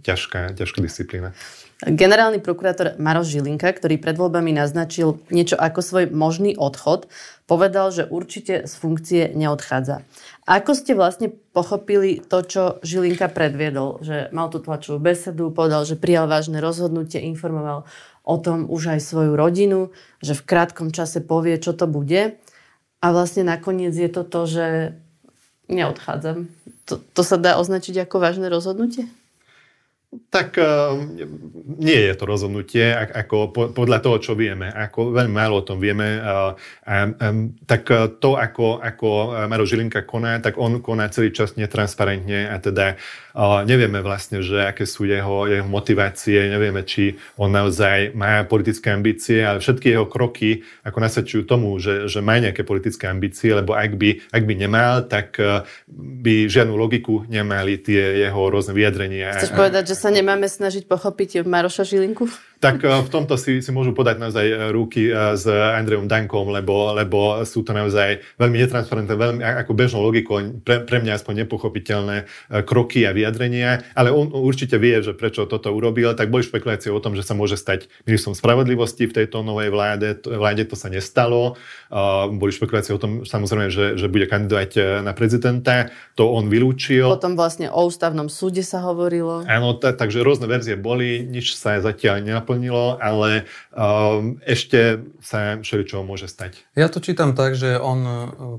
ťažká, 0.00 0.56
ťažká 0.56 0.78
disciplína. 0.80 1.36
Generálny 1.82 2.38
prokurátor 2.38 2.94
Maroš 3.02 3.34
Žilinka, 3.34 3.66
ktorý 3.74 3.98
pred 3.98 4.14
voľbami 4.14 4.54
naznačil 4.54 5.18
niečo 5.34 5.58
ako 5.58 5.82
svoj 5.82 6.04
možný 6.14 6.54
odchod, 6.54 7.10
povedal, 7.50 7.90
že 7.90 8.06
určite 8.06 8.70
z 8.70 8.72
funkcie 8.78 9.34
neodchádza. 9.34 10.06
Ako 10.46 10.78
ste 10.78 10.94
vlastne 10.94 11.34
pochopili 11.50 12.22
to, 12.22 12.46
čo 12.46 12.62
Žilinka 12.86 13.26
predviedol? 13.34 13.98
Že 13.98 14.30
mal 14.30 14.46
tú 14.54 14.62
tlačovú 14.62 15.02
besedu, 15.02 15.50
povedal, 15.50 15.82
že 15.82 15.98
prijal 15.98 16.30
vážne 16.30 16.62
rozhodnutie, 16.62 17.18
informoval 17.26 17.82
o 18.22 18.36
tom 18.38 18.70
už 18.70 18.94
aj 18.94 19.00
svoju 19.02 19.34
rodinu, 19.34 19.90
že 20.22 20.38
v 20.38 20.46
krátkom 20.46 20.94
čase 20.94 21.18
povie, 21.18 21.58
čo 21.58 21.74
to 21.74 21.90
bude. 21.90 22.38
A 23.02 23.06
vlastne 23.10 23.42
nakoniec 23.42 23.90
je 23.90 24.06
to 24.06 24.22
to, 24.22 24.40
že 24.46 24.66
neodchádzam. 25.66 26.46
To, 26.86 27.02
to 27.02 27.22
sa 27.26 27.34
dá 27.42 27.58
označiť 27.58 28.06
ako 28.06 28.22
vážne 28.22 28.46
rozhodnutie? 28.46 29.10
Tak 30.12 30.60
uh, 30.60 30.92
nie 31.80 32.00
je 32.04 32.12
to 32.12 32.24
rozhodnutie, 32.28 32.92
ako 32.92 33.48
podľa 33.72 33.98
toho, 34.04 34.16
čo 34.20 34.32
vieme. 34.36 34.68
Ako 34.68 35.08
veľmi 35.08 35.32
málo 35.32 35.60
o 35.60 35.66
tom 35.66 35.80
vieme. 35.80 36.20
Uh, 36.20 36.52
um, 37.16 37.56
tak 37.64 37.88
to, 38.20 38.36
ako, 38.36 38.76
ako 38.76 39.08
Maro 39.48 39.64
Žilinka 39.64 40.04
koná, 40.04 40.36
tak 40.44 40.60
on 40.60 40.84
koná 40.84 41.08
celý 41.08 41.32
čas 41.32 41.56
netransparentne 41.56 42.44
a 42.44 42.60
teda 42.60 43.00
nevieme 43.64 44.04
vlastne, 44.04 44.44
že 44.44 44.60
aké 44.68 44.84
sú 44.84 45.08
jeho, 45.08 45.48
jeho 45.48 45.68
motivácie, 45.68 46.52
nevieme, 46.52 46.84
či 46.84 47.16
on 47.40 47.48
naozaj 47.48 48.12
má 48.12 48.44
politické 48.44 48.92
ambície, 48.92 49.40
ale 49.40 49.64
všetky 49.64 49.96
jeho 49.96 50.04
kroky 50.04 50.60
ako 50.84 50.98
nasvedčujú 51.00 51.42
tomu, 51.48 51.72
že, 51.80 52.08
že 52.12 52.20
má 52.20 52.36
nejaké 52.36 52.62
politické 52.62 53.08
ambície, 53.08 53.56
lebo 53.56 53.72
ak 53.72 53.96
by, 53.96 54.20
ak 54.28 54.42
by 54.44 54.54
nemal, 54.54 55.04
tak 55.08 55.40
uh, 55.40 55.64
by 55.92 56.46
žiadnu 56.48 56.76
logiku 56.76 57.24
nemali 57.26 57.80
tie 57.80 58.28
jeho 58.28 58.40
rôzne 58.52 58.76
vyjadrenia. 58.76 59.32
Chceš 59.40 59.56
povedať, 59.56 59.92
že 59.92 59.96
sa 59.96 60.12
nemáme 60.12 60.44
snažiť 60.44 60.84
pochopiť 60.84 61.48
Maroša 61.48 61.88
Žilinku? 61.88 62.28
Tak 62.62 62.78
eh, 62.86 63.02
v 63.02 63.10
tomto 63.10 63.34
si, 63.34 63.58
si 63.58 63.70
môžu 63.74 63.90
podať 63.90 64.22
naozaj 64.22 64.46
eh, 64.46 64.56
ruky 64.70 65.10
eh, 65.10 65.34
s 65.34 65.50
Andrejom 65.50 66.06
Dankom, 66.06 66.54
lebo, 66.54 66.94
lebo 66.94 67.42
sú 67.42 67.66
to 67.66 67.74
naozaj 67.74 68.22
veľmi 68.38 68.62
netransparentné, 68.62 69.14
veľmi 69.18 69.42
ako 69.42 69.72
bežnou 69.74 70.06
logikou, 70.06 70.38
pre, 70.62 70.86
pre 70.86 71.02
mňa 71.02 71.18
aspoň 71.18 71.42
nepochopiteľné 71.44 72.30
kroky 72.62 73.02
a 73.02 73.10
vyjadrenia, 73.10 73.82
ale 73.98 74.14
on 74.14 74.30
určite 74.30 74.78
vie, 74.78 75.02
že 75.02 75.16
prečo 75.16 75.50
toto 75.50 75.72
urobil, 75.74 76.14
tak 76.14 76.30
boli 76.30 76.46
špekulácie 76.46 76.94
o 76.94 77.02
tom, 77.02 77.18
že 77.18 77.26
sa 77.26 77.34
môže 77.34 77.58
stať 77.58 77.90
ministrom 78.06 78.36
spravodlivosti 78.36 79.10
v 79.10 79.16
tejto 79.22 79.42
novej 79.42 79.72
vláde. 79.72 80.20
Vláde 80.22 80.68
to 80.68 80.76
sa 80.78 80.92
nestalo. 80.92 81.58
Boli 82.30 82.52
špekulácie 82.52 82.92
o 82.94 83.00
tom, 83.00 83.24
samozrejme, 83.24 83.72
že, 83.72 83.96
že 83.98 84.06
bude 84.12 84.28
kandidovať 84.28 85.02
na 85.02 85.16
prezidenta. 85.16 85.90
To 86.20 86.30
on 86.36 86.52
vylúčil. 86.52 87.08
Potom 87.08 87.34
vlastne 87.34 87.72
o 87.72 87.88
ústavnom 87.88 88.28
súde 88.28 88.62
sa 88.62 88.84
hovorilo. 88.84 89.42
Áno, 89.48 89.74
t- 89.80 89.90
takže 89.90 90.22
rôzne 90.22 90.46
verzie 90.46 90.76
boli, 90.76 91.24
nič 91.24 91.56
sa 91.56 91.80
zatiaľ 91.80 92.22
nenaplnilo 92.22 92.51
naplnilo, 92.52 93.00
ale 93.00 93.48
um, 93.72 94.36
ešte 94.44 95.00
sa 95.24 95.56
všeličo 95.56 96.04
môže 96.04 96.28
stať. 96.28 96.60
Ja 96.76 96.92
to 96.92 97.00
čítam 97.00 97.32
tak, 97.32 97.56
že 97.56 97.80
on 97.80 98.04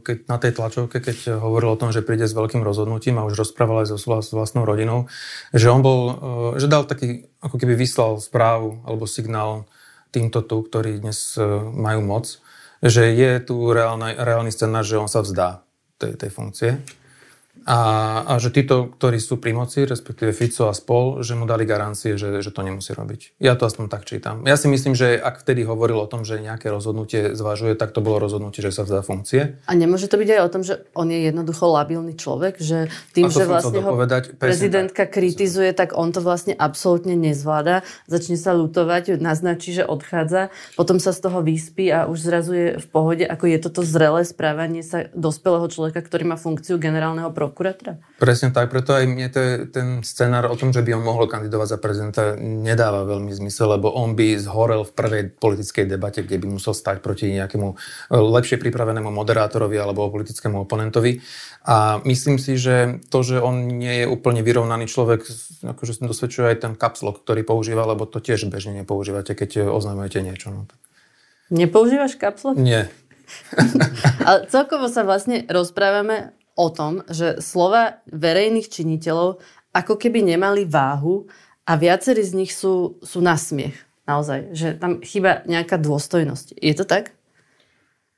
keď 0.01 0.17
na 0.25 0.41
tej 0.41 0.57
tlačovke, 0.57 0.97
keď 0.97 1.37
hovoril 1.37 1.77
o 1.77 1.79
tom, 1.79 1.93
že 1.93 2.01
príde 2.01 2.25
s 2.25 2.33
veľkým 2.33 2.65
rozhodnutím 2.65 3.21
a 3.21 3.27
už 3.29 3.37
rozprával 3.37 3.85
aj 3.85 3.93
so 3.93 3.97
vlastnou 4.09 4.65
rodinou, 4.65 5.05
že 5.53 5.69
on 5.69 5.85
bol, 5.85 5.99
uh, 6.09 6.13
že 6.57 6.65
dal 6.65 6.89
taký, 6.89 7.29
ako 7.45 7.61
keby 7.61 7.77
vyslal 7.77 8.17
správu 8.17 8.81
alebo 8.81 9.05
signál 9.05 9.69
týmto 10.09 10.41
tu, 10.41 10.65
ktorí 10.65 11.05
dnes 11.05 11.37
uh, 11.37 11.61
majú 11.69 12.01
moc, 12.01 12.25
že 12.81 13.13
je 13.13 13.39
tu 13.45 13.69
reálny, 13.69 14.17
reálny 14.17 14.49
scenár, 14.49 14.83
že 14.83 14.99
on 14.99 15.07
sa 15.07 15.21
vzdá 15.21 15.61
tej, 16.01 16.17
tej 16.17 16.29
funkcie. 16.33 16.71
A, 17.63 17.79
a 18.27 18.33
že 18.43 18.51
títo, 18.51 18.91
ktorí 18.91 19.23
sú 19.23 19.39
pri 19.39 19.55
moci, 19.55 19.87
respektíve 19.87 20.35
Fico 20.35 20.67
a 20.67 20.75
spol, 20.75 21.23
že 21.23 21.39
mu 21.39 21.47
dali 21.47 21.63
garancie, 21.63 22.19
že, 22.19 22.43
že 22.43 22.51
to 22.51 22.59
nemusí 22.59 22.91
robiť. 22.91 23.39
Ja 23.39 23.55
to 23.55 23.63
aspoň 23.67 23.87
tak 23.87 24.03
čítam. 24.03 24.43
Ja 24.43 24.59
si 24.59 24.67
myslím, 24.67 24.93
že 24.93 25.15
ak 25.15 25.39
vtedy 25.43 25.63
hovoril 25.63 25.95
o 25.99 26.07
tom, 26.07 26.27
že 26.27 26.43
nejaké 26.43 26.67
rozhodnutie 26.67 27.35
zvažuje, 27.35 27.79
tak 27.79 27.95
to 27.95 28.03
bolo 28.03 28.19
rozhodnutie, 28.19 28.59
že 28.59 28.75
sa 28.75 28.83
vzdá 28.83 28.99
funkcie. 28.99 29.63
A 29.63 29.71
nemôže 29.73 30.11
to 30.11 30.19
byť 30.19 30.29
aj 30.35 30.41
o 30.43 30.49
tom, 30.51 30.61
že 30.67 30.83
on 30.91 31.07
je 31.07 31.19
jednoducho 31.23 31.63
labilný 31.71 32.13
človek, 32.19 32.59
že 32.59 32.91
tým, 33.15 33.31
že 33.31 33.47
vlastne 33.47 33.79
ho 33.79 33.95
prezidentka 34.35 35.07
tak. 35.07 35.15
kritizuje, 35.15 35.71
tak 35.71 35.95
on 35.95 36.11
to 36.11 36.19
vlastne 36.19 36.51
absolútne 36.55 37.15
nezvláda, 37.15 37.87
začne 38.11 38.35
sa 38.35 38.51
lutovať, 38.51 39.15
naznačí, 39.19 39.71
že 39.71 39.87
odchádza, 39.87 40.51
potom 40.75 40.99
sa 40.99 41.15
z 41.15 41.19
toho 41.23 41.39
vyspí 41.39 41.87
a 41.89 42.05
už 42.11 42.17
zrazu 42.19 42.51
je 42.53 42.67
v 42.79 42.87
pohode, 42.91 43.23
ako 43.23 43.45
je 43.47 43.57
toto 43.63 43.81
zrelé 43.87 44.27
správanie 44.27 44.83
sa 44.83 45.07
dospelého 45.15 45.67
človeka, 45.71 46.03
ktorý 46.03 46.27
má 46.27 46.37
funkciu 46.37 46.75
generálneho 46.75 47.31
prokurátora? 47.53 48.01
Presne 48.17 48.49
tak, 48.49 48.73
preto 48.73 48.97
aj 48.97 49.05
mne 49.05 49.29
to 49.29 49.37
je, 49.37 49.53
ten 49.69 49.87
scenár 50.01 50.49
o 50.49 50.57
tom, 50.57 50.73
že 50.73 50.81
by 50.81 50.97
on 50.97 51.05
mohol 51.05 51.29
kandidovať 51.29 51.67
za 51.69 51.77
prezidenta, 51.77 52.33
nedáva 52.41 53.05
veľmi 53.05 53.29
zmysel, 53.29 53.77
lebo 53.77 53.93
on 53.93 54.17
by 54.17 54.41
zhorel 54.41 54.81
v 54.81 54.91
prvej 54.97 55.23
politickej 55.37 55.85
debate, 55.85 56.25
kde 56.25 56.41
by 56.41 56.57
musel 56.57 56.73
stať 56.73 57.05
proti 57.05 57.29
nejakému 57.29 57.69
e, 57.69 57.75
lepšie 58.17 58.57
pripravenému 58.57 59.13
moderátorovi 59.13 59.77
alebo 59.77 60.09
politickému 60.09 60.65
oponentovi. 60.65 61.21
A 61.69 62.01
myslím 62.09 62.41
si, 62.41 62.57
že 62.57 62.97
to, 63.13 63.21
že 63.21 63.37
on 63.37 63.69
nie 63.69 64.03
je 64.03 64.05
úplne 64.09 64.41
vyrovnaný 64.41 64.89
človek, 64.89 65.21
akože 65.61 66.01
dosvedčuje 66.01 66.49
aj 66.49 66.57
ten 66.65 66.73
kapslok, 66.73 67.21
ktorý 67.21 67.45
používa, 67.45 67.85
lebo 67.85 68.09
to 68.09 68.17
tiež 68.17 68.49
bežne 68.49 68.81
nepoužívate, 68.81 69.37
keď 69.37 69.69
oznamujete 69.69 70.25
niečo. 70.25 70.49
No. 70.49 70.65
Nepoužívaš 71.53 72.17
kapslok? 72.17 72.57
Nie. 72.57 72.89
Ale 74.27 74.47
celkovo 74.49 74.89
sa 74.89 75.05
vlastne 75.05 75.45
rozprávame 75.47 76.33
o 76.53 76.67
tom, 76.69 77.01
že 77.09 77.41
slova 77.41 78.03
verejných 78.09 78.69
činiteľov 78.69 79.41
ako 79.73 79.93
keby 79.97 80.21
nemali 80.21 80.69
váhu 80.69 81.25
a 81.65 81.73
viacerí 81.79 82.21
z 82.21 82.33
nich 82.37 82.51
sú, 82.53 83.01
sú 83.01 83.19
na 83.23 83.33
smiech. 83.33 83.73
Naozaj, 84.03 84.39
že 84.51 84.67
tam 84.75 84.99
chýba 84.99 85.41
nejaká 85.47 85.79
dôstojnosť. 85.79 86.59
Je 86.59 86.73
to 86.75 86.83
tak? 86.83 87.15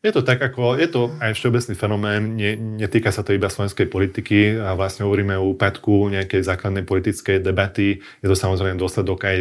Je 0.05 0.13
to 0.13 0.21
tak, 0.21 0.38
ako 0.38 0.77
je 0.77 0.85
to 0.85 1.09
aj 1.17 1.33
všeobecný 1.33 1.74
fenomén, 1.74 2.38
nie, 2.38 2.53
netýka 2.53 3.09
sa 3.09 3.25
to 3.25 3.33
iba 3.33 3.50
slovenskej 3.50 3.89
politiky 3.89 4.53
a 4.53 4.77
vlastne 4.77 5.01
hovoríme 5.01 5.33
o 5.33 5.57
úpadku 5.57 6.13
nejakej 6.13 6.45
základnej 6.45 6.85
politickej 6.85 7.41
debaty. 7.41 8.05
Je 8.21 8.27
to 8.29 8.38
samozrejme 8.38 8.77
dôsledok 8.77 9.25
aj 9.25 9.38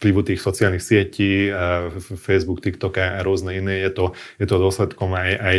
vplyvu 0.00 0.24
tých 0.24 0.40
sociálnych 0.40 0.80
sietí, 0.80 1.52
Facebook, 2.16 2.64
TikTok 2.64 3.04
a 3.04 3.20
rôzne 3.20 3.52
iné. 3.52 3.84
Je 3.84 3.92
to, 3.92 4.16
je 4.40 4.48
to 4.48 4.56
dôsledkom 4.56 5.12
aj, 5.12 5.30
aj 5.36 5.56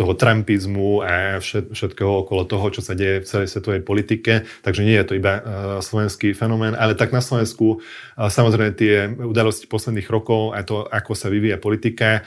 toho 0.00 0.12
trumpizmu 0.16 1.04
a 1.04 1.36
všetkého 1.44 2.24
okolo 2.24 2.48
toho, 2.48 2.72
čo 2.72 2.80
sa 2.80 2.96
deje 2.96 3.20
v 3.20 3.28
celej 3.28 3.52
svetovej 3.52 3.84
politike. 3.84 4.48
Takže 4.64 4.80
nie 4.80 4.96
je 4.96 5.04
to 5.04 5.20
iba 5.20 5.44
slovenský 5.84 6.32
fenomén, 6.32 6.72
ale 6.72 6.96
tak 6.96 7.12
na 7.12 7.20
Slovensku 7.20 7.84
samozrejme 8.16 8.72
tie 8.72 9.12
udalosti 9.12 9.68
posledných 9.68 10.08
rokov 10.08 10.56
a 10.56 10.64
to, 10.64 10.88
ako 10.88 11.12
sa 11.12 11.28
vyvíja 11.28 11.60
politika, 11.60 12.24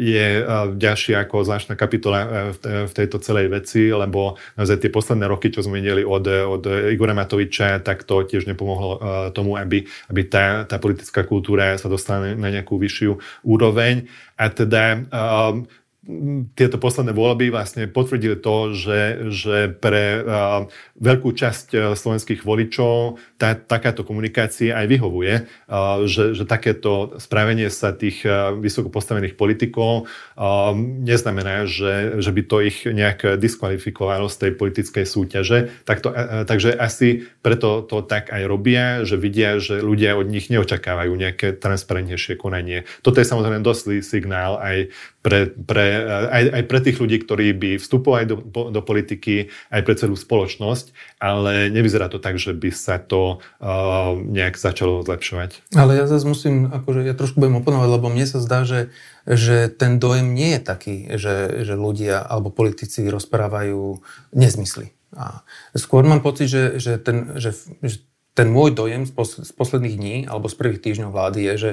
je 0.00 0.29
ďalšia 0.76 1.26
ako 1.26 1.46
zvláštna 1.46 1.74
kapitola 1.74 2.20
e, 2.20 2.28
v 2.86 2.92
tejto 2.92 3.18
celej 3.18 3.50
veci, 3.50 3.90
lebo 3.90 4.38
naozaj 4.54 4.80
tie 4.82 4.90
posledné 4.90 5.26
roky, 5.26 5.50
čo 5.50 5.64
sme 5.66 5.82
videli 5.82 6.02
od, 6.06 6.24
od 6.26 6.62
Igora 6.92 7.16
Matoviča, 7.16 7.82
tak 7.82 8.06
to 8.06 8.22
tiež 8.22 8.46
nepomohlo 8.46 8.90
e, 8.94 8.98
tomu, 9.34 9.56
aby, 9.56 9.84
aby 10.12 10.22
tá, 10.26 10.64
tá 10.64 10.76
politická 10.78 11.26
kultúra 11.26 11.76
sa 11.76 11.90
dostala 11.90 12.34
na 12.38 12.48
nejakú 12.48 12.78
vyššiu 12.78 13.44
úroveň. 13.44 14.06
A 14.40 14.48
teda 14.48 15.04
tieto 16.56 16.80
posledné 16.80 17.12
voľby 17.12 17.52
vlastne 17.52 17.84
potvrdili 17.84 18.40
to, 18.40 18.72
že, 18.72 19.00
že 19.28 19.56
pre 19.68 20.24
uh, 20.24 20.64
veľkú 20.96 21.28
časť 21.36 21.66
uh, 21.76 21.80
slovenských 21.92 22.40
voličov 22.40 23.20
tá, 23.36 23.52
takáto 23.52 24.00
komunikácia 24.00 24.72
aj 24.80 24.86
vyhovuje, 24.88 25.44
uh, 25.44 26.08
že, 26.08 26.32
že 26.32 26.48
takéto 26.48 27.20
správenie 27.20 27.68
sa 27.68 27.92
tých 27.92 28.24
uh, 28.24 28.56
vysoko 28.56 28.88
postavených 28.88 29.36
politikov 29.36 30.08
uh, 30.08 30.72
neznamená, 31.04 31.68
že, 31.68 32.16
že 32.24 32.32
by 32.32 32.42
to 32.48 32.56
ich 32.64 32.88
nejak 32.88 33.36
diskvalifikovalo 33.36 34.32
z 34.32 34.36
tej 34.40 34.52
politickej 34.56 35.04
súťaže. 35.04 35.84
Tak 35.84 36.00
to, 36.00 36.16
uh, 36.16 36.48
takže 36.48 36.80
asi 36.80 37.28
preto 37.44 37.84
to 37.84 38.00
tak 38.00 38.32
aj 38.32 38.48
robia, 38.48 39.04
že 39.04 39.20
vidia, 39.20 39.60
že 39.60 39.84
ľudia 39.84 40.16
od 40.16 40.32
nich 40.32 40.48
neočakávajú 40.48 41.12
nejaké 41.12 41.60
transparentnejšie 41.60 42.40
konanie. 42.40 42.88
Toto 43.04 43.20
je 43.20 43.28
samozrejme 43.28 43.60
dosť 43.60 44.00
signál 44.00 44.56
aj 44.56 44.88
pre, 45.20 45.52
pre, 45.52 45.89
aj, 46.30 46.44
aj 46.56 46.62
pre 46.70 46.80
tých 46.80 46.96
ľudí, 46.96 47.20
ktorí 47.22 47.52
by 47.52 47.70
vstupovali 47.82 48.24
do, 48.24 48.36
do 48.46 48.80
politiky, 48.80 49.50
aj 49.68 49.82
pre 49.82 49.94
celú 49.98 50.14
spoločnosť, 50.14 51.18
ale 51.18 51.68
nevyzerá 51.68 52.08
to 52.08 52.22
tak, 52.22 52.38
že 52.38 52.54
by 52.54 52.70
sa 52.70 53.02
to 53.02 53.42
uh, 53.60 54.16
nejak 54.16 54.56
začalo 54.56 55.02
zlepšovať. 55.02 55.74
Ale 55.74 55.98
ja 55.98 56.06
zase 56.06 56.24
musím, 56.24 56.70
akože 56.70 57.04
ja 57.04 57.14
trošku 57.14 57.42
budem 57.42 57.60
oponovať, 57.60 57.88
lebo 57.90 58.06
mne 58.08 58.26
sa 58.26 58.38
zdá, 58.40 58.62
že, 58.64 58.94
že 59.26 59.68
ten 59.68 60.00
dojem 60.00 60.32
nie 60.32 60.56
je 60.56 60.62
taký, 60.62 60.96
že, 61.18 61.66
že 61.66 61.74
ľudia 61.74 62.22
alebo 62.22 62.54
politici 62.54 63.04
rozprávajú 63.06 64.00
nezmysly. 64.32 64.94
A 65.10 65.42
skôr 65.74 66.06
mám 66.06 66.22
pocit, 66.22 66.46
že, 66.46 66.78
že, 66.78 66.94
ten, 67.02 67.34
že, 67.34 67.50
že 67.82 68.06
ten 68.38 68.46
môj 68.46 68.72
dojem 68.72 69.04
z 69.04 69.52
posledných 69.52 69.96
dní 69.98 70.16
alebo 70.30 70.46
z 70.46 70.54
prvých 70.54 70.80
týždňov 70.80 71.10
vlády 71.10 71.40
je, 71.50 71.54
že, 71.58 71.72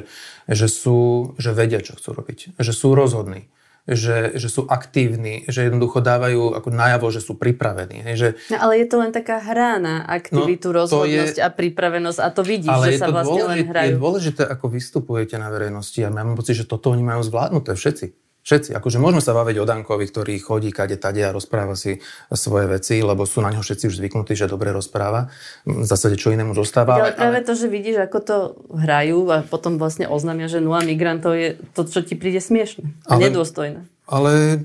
že, 0.50 0.68
sú, 0.68 1.32
že 1.38 1.54
vedia, 1.54 1.80
čo 1.86 1.94
chcú 1.94 2.18
robiť. 2.18 2.58
Že 2.58 2.74
sú 2.74 2.88
rozhodní. 2.98 3.48
Že, 3.88 4.36
že 4.36 4.52
sú 4.52 4.68
aktívni, 4.68 5.48
že 5.48 5.72
jednoducho 5.72 6.04
dávajú 6.04 6.60
ako 6.60 6.76
najavo, 6.76 7.08
že 7.08 7.24
sú 7.24 7.40
pripravení. 7.40 8.04
Hej, 8.04 8.16
že... 8.20 8.28
No, 8.52 8.68
ale 8.68 8.84
je 8.84 8.88
to 8.92 9.00
len 9.00 9.16
taká 9.16 9.40
hra 9.40 9.80
na 9.80 10.04
aktivitu, 10.04 10.76
no, 10.76 10.84
rozhodnosť 10.84 11.40
je... 11.40 11.44
a 11.44 11.48
pripravenosť 11.48 12.20
a 12.20 12.28
to 12.36 12.44
vidíš, 12.44 12.68
ale 12.68 12.86
že 12.92 13.00
sa 13.00 13.08
vlastne 13.08 13.48
len 13.48 13.64
hrajú. 13.64 13.96
Je 13.96 13.96
dôležité, 13.96 14.44
ako 14.44 14.76
vystupujete 14.76 15.40
na 15.40 15.48
verejnosti 15.48 16.04
a 16.04 16.12
mám 16.12 16.36
pocit, 16.36 16.60
že 16.60 16.68
toto 16.68 16.92
oni 16.92 17.00
majú 17.00 17.24
zvládnuté 17.24 17.80
všetci. 17.80 18.27
Všetci. 18.48 18.72
Akože 18.80 19.04
môžeme 19.04 19.20
sa 19.20 19.36
baviť 19.36 19.60
o 19.60 19.68
Dankovi, 19.68 20.08
ktorý 20.08 20.40
chodí 20.40 20.72
kade 20.72 20.96
tade 20.96 21.20
a 21.20 21.36
rozpráva 21.36 21.76
si 21.76 22.00
svoje 22.32 22.72
veci, 22.72 23.04
lebo 23.04 23.28
sú 23.28 23.44
na 23.44 23.52
neho 23.52 23.60
všetci 23.60 23.92
už 23.92 24.00
zvyknutí, 24.00 24.40
že 24.40 24.48
dobre 24.48 24.72
rozpráva. 24.72 25.28
V 25.68 25.84
zásade 25.84 26.16
čo 26.16 26.32
inému 26.32 26.56
zostáva. 26.56 26.96
Ale, 26.96 27.12
ale 27.12 27.20
práve 27.20 27.40
to, 27.44 27.60
že 27.60 27.68
vidíš, 27.68 28.08
ako 28.08 28.18
to 28.24 28.38
hrajú 28.72 29.28
a 29.36 29.44
potom 29.44 29.76
vlastne 29.76 30.08
oznámia, 30.08 30.48
že 30.48 30.64
nula 30.64 30.80
migrantov 30.80 31.36
je 31.36 31.60
to, 31.76 31.92
čo 31.92 32.00
ti 32.08 32.16
príde 32.16 32.40
smiešne 32.40 32.88
a 33.04 33.20
ale, 33.20 33.28
nedôstojné. 33.28 33.84
Ale 34.08 34.64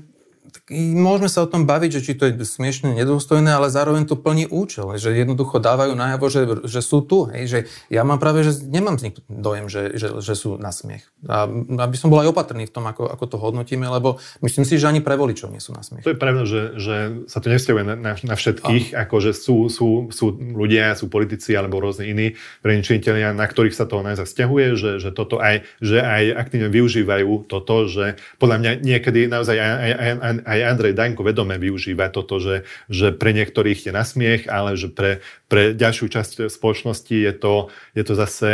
môžeme 0.71 1.29
sa 1.29 1.43
o 1.43 1.49
tom 1.49 1.65
baviť, 1.65 1.99
že 1.99 2.01
či 2.01 2.13
to 2.17 2.29
je 2.29 2.33
smiešne, 2.45 2.93
nedôstojné, 2.93 3.49
ale 3.49 3.73
zároveň 3.73 4.05
to 4.05 4.19
plní 4.19 4.49
účel, 4.49 4.93
že 4.97 5.13
jednoducho 5.13 5.57
dávajú 5.57 5.93
najavo, 5.97 6.25
že, 6.29 6.41
že 6.65 6.81
sú 6.81 7.01
tu. 7.05 7.25
Hej, 7.29 7.43
že 7.47 7.59
ja 7.89 8.05
mám 8.05 8.21
práve, 8.21 8.45
že 8.45 8.61
nemám 8.65 8.99
z 8.99 9.09
nich 9.09 9.15
dojem, 9.27 9.67
že, 9.67 9.97
že, 9.97 10.07
že 10.21 10.33
sú 10.37 10.55
na 10.61 10.69
smiech. 10.69 11.05
A 11.25 11.45
aby 11.83 11.95
som 11.97 12.13
bol 12.13 12.21
aj 12.21 12.31
opatrný 12.31 12.69
v 12.69 12.73
tom, 12.73 12.85
ako, 12.85 13.09
ako 13.09 13.25
to 13.25 13.37
hodnotíme, 13.37 13.85
lebo 13.87 14.21
myslím 14.45 14.65
si, 14.67 14.77
že 14.77 14.89
ani 14.89 15.01
pre 15.01 15.17
voličov 15.17 15.49
nie 15.49 15.63
sú 15.63 15.73
na 15.73 15.81
smiech. 15.81 16.05
To 16.05 16.13
je 16.13 16.19
pravda, 16.19 16.43
že, 16.45 16.61
že 16.77 16.95
sa 17.25 17.39
to 17.41 17.49
nevzťahuje 17.49 17.83
na, 17.83 17.95
na, 17.95 18.13
na 18.19 18.35
všetkých, 18.35 18.93
a. 18.93 19.07
ako 19.07 19.15
že 19.23 19.31
sú, 19.33 19.67
sú, 19.67 19.87
sú 20.13 20.25
ľudia, 20.37 20.93
sú 20.93 21.09
politici 21.09 21.55
alebo 21.57 21.81
rôzne 21.81 22.05
iní 22.07 22.37
preničiteľia, 22.61 23.33
na 23.33 23.45
ktorých 23.45 23.75
sa 23.75 23.89
to 23.89 24.03
naozaj 24.03 24.27
vzťahuje, 24.27 24.67
že, 24.77 24.91
že 25.01 25.09
toto 25.15 25.39
aj, 25.41 25.65
že 25.81 25.99
aj 25.99 26.23
aktívne 26.35 26.69
využívajú 26.69 27.47
toto, 27.47 27.87
že 27.89 28.19
podľa 28.37 28.57
mňa 28.59 28.71
niekedy 28.83 29.25
naozaj 29.27 29.55
aj, 29.55 29.71
aj, 29.73 29.91
aj, 29.93 30.11
aj 30.11 30.33
Andrej 30.45 30.93
Danko 30.93 31.23
vedome 31.23 31.55
využíva 31.57 32.11
toto, 32.13 32.37
že, 32.37 32.67
že 32.91 33.15
pre 33.15 33.31
niektorých 33.31 33.89
je 33.89 33.91
nasmiech, 33.91 34.45
ale 34.51 34.75
že 34.75 34.91
pre, 34.91 35.23
pre 35.49 35.73
ďalšiu 35.73 36.07
časť 36.11 36.31
spoločnosti 36.51 37.15
je 37.15 37.33
to, 37.33 37.73
je 37.95 38.03
to 38.03 38.13
zase 38.13 38.49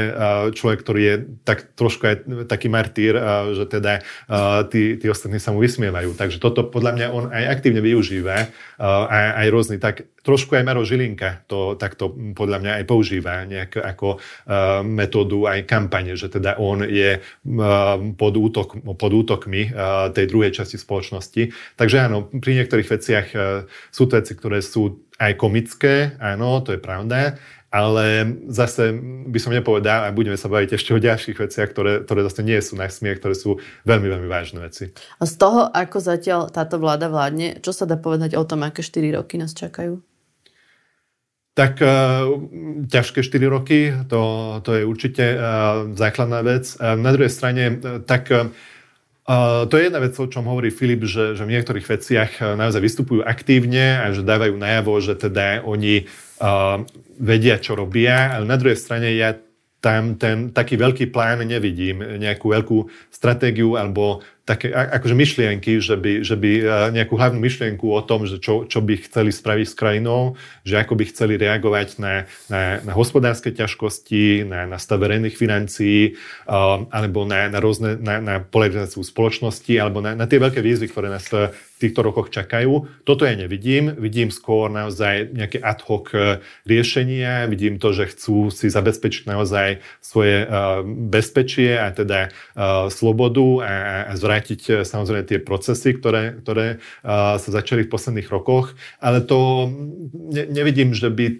človek, 0.53 0.79
ktorý 0.81 1.01
je 1.01 1.15
tak 1.43 1.73
trošku 1.73 2.03
aj 2.05 2.15
taký 2.47 2.67
martýr, 2.71 3.13
že 3.55 3.65
teda 3.65 4.03
tí, 4.69 4.95
tí 4.99 5.05
ostatní 5.09 5.41
sa 5.41 5.51
mu 5.51 5.59
vysmievajú. 5.59 6.13
Takže 6.15 6.37
toto 6.37 6.65
podľa 6.67 6.91
mňa 6.95 7.07
on 7.09 7.25
aj 7.33 7.45
aktívne 7.59 7.81
využíva 7.81 8.51
aj, 8.79 9.25
aj 9.41 9.47
rôzny 9.49 9.77
tak 9.81 10.05
trošku 10.23 10.55
aj 10.55 10.63
Maro 10.67 10.83
Žilinka 10.83 11.47
to 11.47 11.79
takto 11.79 12.11
podľa 12.35 12.61
mňa 12.61 12.71
aj 12.77 12.83
používa 12.85 13.43
nejak 13.47 13.79
ako 13.79 14.19
uh, 14.19 14.83
metódu 14.83 15.47
aj 15.47 15.65
kampane, 15.65 16.13
že 16.13 16.27
teda 16.29 16.59
on 16.59 16.83
je 16.83 17.17
uh, 17.17 17.97
pod, 18.13 18.33
útok, 18.35 18.83
pod 18.83 19.11
útokmi 19.11 19.71
uh, 19.71 20.11
tej 20.11 20.25
druhej 20.27 20.51
časti 20.53 20.77
spoločnosti. 20.77 21.49
Takže 21.79 22.11
áno, 22.11 22.27
pri 22.27 22.59
niektorých 22.59 22.91
veciach 22.91 23.27
uh, 23.31 23.63
sú 23.87 24.11
to 24.11 24.19
veci, 24.19 24.35
ktoré 24.35 24.59
sú 24.59 25.07
aj 25.15 25.39
komické, 25.39 26.19
áno, 26.19 26.59
to 26.59 26.75
je 26.75 26.79
pravda, 26.79 27.39
ale 27.69 28.35
zase 28.49 28.91
by 29.29 29.39
som 29.39 29.53
nepovedal, 29.53 30.09
a 30.09 30.15
budeme 30.15 30.35
sa 30.35 30.49
baviť 30.49 30.75
ešte 30.75 30.91
o 30.91 30.99
ďalších 30.99 31.37
veciach, 31.37 31.69
ktoré, 31.69 32.03
ktoré 32.03 32.25
zase 32.25 32.41
nie 32.41 32.59
sú 32.59 32.75
na 32.75 32.89
smiech, 32.89 33.21
ktoré 33.21 33.37
sú 33.37 33.61
veľmi, 33.85 34.09
veľmi 34.09 34.27
vážne 34.27 34.59
veci. 34.59 34.89
A 35.21 35.23
z 35.23 35.33
toho, 35.37 35.69
ako 35.69 35.97
zatiaľ 36.01 36.51
táto 36.51 36.81
vláda 36.81 37.07
vládne, 37.07 37.61
čo 37.61 37.71
sa 37.71 37.85
dá 37.85 37.95
povedať 37.95 38.35
o 38.35 38.43
tom, 38.43 38.65
aké 38.65 38.81
4 38.81 39.21
roky 39.21 39.37
nás 39.37 39.53
čakajú? 39.53 40.01
Tak 41.53 41.83
uh, 41.83 42.25
ťažké 42.89 43.19
4 43.21 43.55
roky, 43.55 43.91
to, 44.07 44.19
to 44.65 44.71
je 44.79 44.83
určite 44.87 45.25
uh, 45.35 45.91
základná 45.93 46.41
vec. 46.41 46.73
Uh, 46.79 46.95
na 46.95 47.11
druhej 47.13 47.29
strane, 47.29 47.63
uh, 47.77 47.99
tak 48.01 48.31
uh, 48.31 48.49
to 49.69 49.73
je 49.77 49.85
jedna 49.85 50.01
vec, 50.01 50.17
o 50.17 50.25
čom 50.25 50.49
hovorí 50.49 50.73
Filip, 50.73 51.05
že, 51.05 51.37
že 51.37 51.45
v 51.45 51.53
niektorých 51.53 51.85
veciach 51.85 52.31
naozaj 52.57 52.81
vystupujú 52.81 53.21
aktívne 53.21 54.01
a 54.01 54.09
že 54.09 54.25
dávajú 54.25 54.57
najavo, 54.57 54.93
že 55.05 55.13
teda 55.13 55.61
oni 55.61 56.09
uh, 56.41 56.81
vedia, 57.21 57.61
čo 57.61 57.77
robia, 57.77 58.33
ale 58.33 58.49
na 58.49 58.57
druhej 58.57 58.79
strane 58.79 59.13
ja 59.13 59.37
tam 59.79 60.19
ten 60.19 60.51
taký 60.51 60.75
veľký 60.75 61.13
plán 61.13 61.39
nevidím, 61.47 62.03
nejakú 62.03 62.51
veľkú 62.51 62.77
stratégiu 63.13 63.79
alebo 63.79 64.19
také 64.49 64.73
akože 64.73 65.13
myšlienky, 65.13 65.77
že 65.77 65.93
by, 65.93 66.25
že 66.25 66.33
by 66.33 66.51
nejakú 66.89 67.13
hlavnú 67.13 67.37
myšlienku 67.37 67.85
o 67.85 68.01
tom, 68.01 68.25
že 68.25 68.41
čo, 68.41 68.65
čo 68.65 68.81
by 68.81 68.97
chceli 69.05 69.29
spraviť 69.29 69.67
s 69.69 69.77
krajinou, 69.77 70.33
že 70.65 70.81
ako 70.81 70.97
by 70.97 71.03
chceli 71.13 71.37
reagovať 71.37 72.01
na, 72.01 72.25
na, 72.49 72.81
na 72.81 72.93
hospodárske 72.97 73.53
ťažkosti, 73.53 74.49
na, 74.49 74.65
na 74.65 74.81
stav 74.81 74.97
verejných 75.05 75.37
financií, 75.37 76.17
alebo 76.89 77.29
na, 77.29 77.45
na 77.45 77.61
rôzne, 77.61 78.01
na, 78.01 78.17
na 78.17 78.35
polarizáciu 78.41 79.05
spoločnosti, 79.05 79.73
alebo 79.77 80.01
na, 80.01 80.17
na 80.17 80.25
tie 80.25 80.41
veľké 80.41 80.65
výzvy, 80.65 80.89
ktoré 80.89 81.13
nás 81.13 81.29
týchto 81.79 82.03
rokoch 82.03 82.27
čakajú. 82.29 82.85
Toto 83.07 83.23
ja 83.23 83.33
nevidím. 83.39 83.95
Vidím 83.95 84.29
skôr 84.29 84.67
naozaj 84.67 85.31
nejaké 85.31 85.63
ad 85.63 85.79
hoc 85.87 86.11
e, 86.11 86.43
riešenia. 86.67 87.47
Vidím 87.47 87.79
to, 87.79 87.95
že 87.95 88.11
chcú 88.11 88.51
si 88.51 88.67
zabezpečiť 88.67 89.31
naozaj 89.31 89.79
svoje 90.03 90.43
e, 90.43 90.47
bezpečie 91.07 91.79
a 91.79 91.95
teda 91.95 92.27
e, 92.27 92.29
slobodu 92.91 93.47
a, 93.63 93.71
zvrátiť 94.19 94.83
samozrejme 94.83 95.23
tie 95.23 95.39
procesy, 95.39 95.95
ktoré, 95.95 96.43
ktoré 96.43 96.83
sa 97.05 97.39
začali 97.39 97.87
v 97.87 97.93
posledných 97.93 98.27
rokoch. 98.27 98.75
Ale 98.99 99.23
to 99.23 99.71
ne, 100.11 100.43
nevidím, 100.51 100.91
že 100.91 101.07
by 101.07 101.39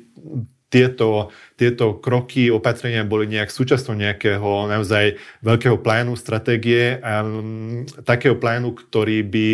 tieto, 0.70 1.34
tieto 1.58 1.98
kroky, 1.98 2.54
opatrenia 2.54 3.02
boli 3.02 3.26
nejak 3.26 3.50
súčasťou 3.50 3.98
nejakého 3.98 4.70
naozaj 4.70 5.18
veľkého 5.42 5.82
plánu, 5.82 6.14
stratégie, 6.14 7.02
um, 7.02 7.84
takého 8.06 8.38
plánu, 8.38 8.78
ktorý 8.78 9.26
by 9.26 9.48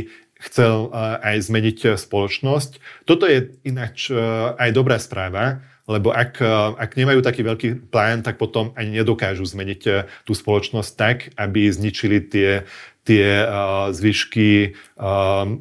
chcel 0.52 0.90
uh, 0.90 1.18
aj 1.22 1.50
zmeniť 1.50 1.80
uh, 1.86 1.90
spoločnosť. 1.98 2.78
Toto 3.10 3.26
je 3.26 3.54
ináč 3.66 4.14
uh, 4.14 4.54
aj 4.56 4.70
dobrá 4.72 5.02
správa, 5.02 5.66
lebo 5.86 6.10
ak, 6.10 6.42
ak 6.82 6.98
nemajú 6.98 7.22
taký 7.22 7.46
veľký 7.46 7.94
plán, 7.94 8.26
tak 8.26 8.42
potom 8.42 8.74
ani 8.74 8.98
nedokážu 9.06 9.46
zmeniť 9.46 9.82
tú 10.26 10.34
spoločnosť 10.34 10.92
tak, 10.98 11.30
aby 11.38 11.70
zničili 11.70 12.26
tie, 12.26 12.66
tie 13.06 13.46
zvyšky 13.94 14.74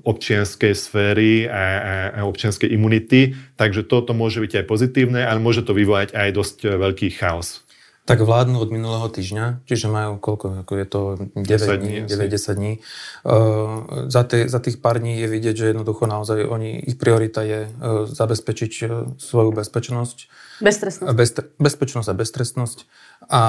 občianskej 0.00 0.72
sféry 0.72 1.44
a, 1.44 1.52
a, 1.52 1.94
a 2.16 2.20
občianskej 2.24 2.72
imunity. 2.72 3.36
Takže 3.60 3.84
toto 3.84 4.16
môže 4.16 4.40
byť 4.40 4.64
aj 4.64 4.68
pozitívne, 4.68 5.28
ale 5.28 5.44
môže 5.44 5.60
to 5.60 5.76
vyvolať 5.76 6.16
aj 6.16 6.28
dosť 6.32 6.72
veľký 6.72 7.20
chaos. 7.20 7.63
Tak 8.04 8.20
vládnu 8.20 8.60
od 8.60 8.68
minulého 8.68 9.08
týždňa, 9.08 9.64
čiže 9.64 9.88
majú 9.88 10.20
koľko, 10.20 10.68
ako 10.68 10.72
je 10.76 10.86
to 10.86 11.00
9 11.40 11.80
dní, 11.80 11.94
9-10 12.04 12.60
dní. 12.60 12.72
Uh, 13.24 14.12
za, 14.12 14.28
tie, 14.28 14.44
za 14.44 14.60
tých 14.60 14.76
pár 14.76 15.00
dní 15.00 15.24
je 15.24 15.28
vidieť, 15.32 15.56
že 15.56 15.66
jednoducho 15.72 16.04
naozaj 16.04 16.44
oni, 16.44 16.84
ich 16.84 17.00
priorita 17.00 17.40
je 17.40 17.64
uh, 17.64 18.04
zabezpečiť 18.04 18.72
uh, 18.84 18.88
svoju 19.16 19.56
bezpečnosť. 19.56 20.16
Beztrestnosť. 20.60 21.16
Bez, 21.16 21.30
bezpečnosť 21.56 22.08
a 22.12 22.14
beztrestnosť. 22.14 22.78
A 23.32 23.40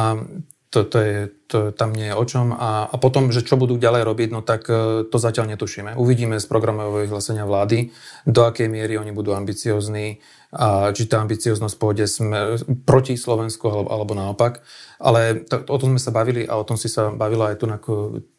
to, 0.70 0.84
to, 0.84 0.98
je, 1.00 1.20
to 1.48 1.58
tam 1.72 1.96
nie 1.96 2.12
je 2.12 2.16
o 2.18 2.26
čom. 2.28 2.52
A, 2.52 2.90
a 2.90 2.96
potom, 3.00 3.32
že 3.32 3.46
čo 3.46 3.56
budú 3.56 3.80
ďalej 3.80 4.04
robiť, 4.04 4.30
no 4.34 4.42
tak 4.44 4.68
to 5.08 5.18
zatiaľ 5.18 5.56
netušíme. 5.56 5.96
Uvidíme 5.96 6.42
z 6.42 6.46
programového 6.50 7.08
vyhlásenia 7.08 7.48
vlády, 7.48 7.96
do 8.28 8.44
akej 8.44 8.68
miery 8.68 9.00
oni 9.00 9.16
budú 9.16 9.32
ambiciozní, 9.32 10.20
a 10.56 10.96
či 10.96 11.12
tá 11.12 11.20
ambicioznosť 11.20 11.76
pôjde 11.76 12.08
sme, 12.08 12.56
proti 12.88 13.20
Slovensku 13.20 13.68
alebo, 13.68 13.90
alebo 13.92 14.14
naopak. 14.16 14.64
Ale 15.04 15.44
to, 15.44 15.68
o 15.68 15.78
tom 15.80 15.96
sme 15.96 16.02
sa 16.02 16.16
bavili 16.16 16.48
a 16.48 16.56
o 16.56 16.64
tom 16.64 16.80
si 16.80 16.88
sa 16.88 17.12
bavila 17.12 17.52
aj 17.52 17.60
tu 17.60 17.66
na 17.68 17.78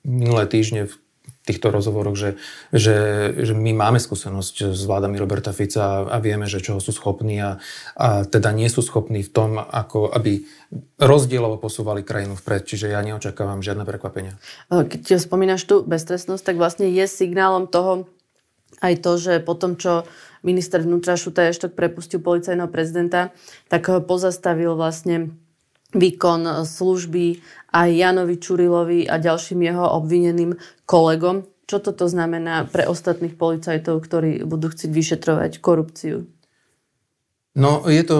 minulé 0.01 0.49
týždne 0.49 0.89
v 0.89 0.95
týchto 1.47 1.71
rozhovoroch, 1.71 2.19
že, 2.19 2.31
že, 2.75 3.31
že 3.39 3.55
my 3.55 3.71
máme 3.71 4.03
skúsenosť 4.03 4.75
s 4.75 4.83
vládami 4.83 5.15
Roberta 5.17 5.55
Fica 5.55 6.03
a, 6.11 6.19
vieme, 6.19 6.51
že 6.51 6.59
čoho 6.59 6.83
sú 6.83 6.91
schopní 6.91 7.39
a, 7.39 7.63
a 7.95 8.27
teda 8.27 8.51
nie 8.51 8.67
sú 8.67 8.83
schopní 8.83 9.23
v 9.23 9.31
tom, 9.31 9.51
ako 9.63 10.11
aby 10.11 10.43
rozdielovo 10.99 11.63
posúvali 11.63 12.03
krajinu 12.03 12.35
vpred, 12.35 12.67
čiže 12.67 12.91
ja 12.91 12.99
neočakávam 13.07 13.63
žiadne 13.63 13.87
prekvapenia. 13.87 14.35
Keď 14.69 15.23
spomínaš 15.23 15.63
tu 15.65 15.87
beztrestnosť, 15.87 16.43
tak 16.43 16.57
vlastne 16.59 16.91
je 16.91 17.07
signálom 17.07 17.71
toho 17.71 18.11
aj 18.83 19.01
to, 19.01 19.17
že 19.17 19.33
po 19.41 19.55
tom, 19.57 19.79
čo 19.79 20.05
minister 20.45 20.83
vnútra 20.83 21.17
Šuta 21.17 21.49
Eštok 21.49 21.73
prepustil 21.79 22.21
policajného 22.21 22.69
prezidenta, 22.69 23.33
tak 23.73 23.89
ho 23.89 24.03
pozastavil 24.05 24.77
vlastne 24.77 25.33
výkon 25.97 26.67
služby 26.67 27.41
aj 27.77 27.89
Janovi 27.93 28.41
Čurilovi 28.41 29.01
a 29.05 29.21
ďalším 29.21 29.69
jeho 29.69 29.85
obvineným 30.01 30.57
kolegom. 30.89 31.45
Čo 31.69 31.83
toto 31.83 32.09
znamená 32.09 32.65
pre 32.65 32.89
ostatných 32.89 33.37
policajtov, 33.37 34.01
ktorí 34.01 34.47
budú 34.49 34.73
chcieť 34.73 34.89
vyšetrovať 34.89 35.53
korupciu? 35.61 36.25
No, 37.57 37.85
je 37.85 38.05
to 38.07 38.19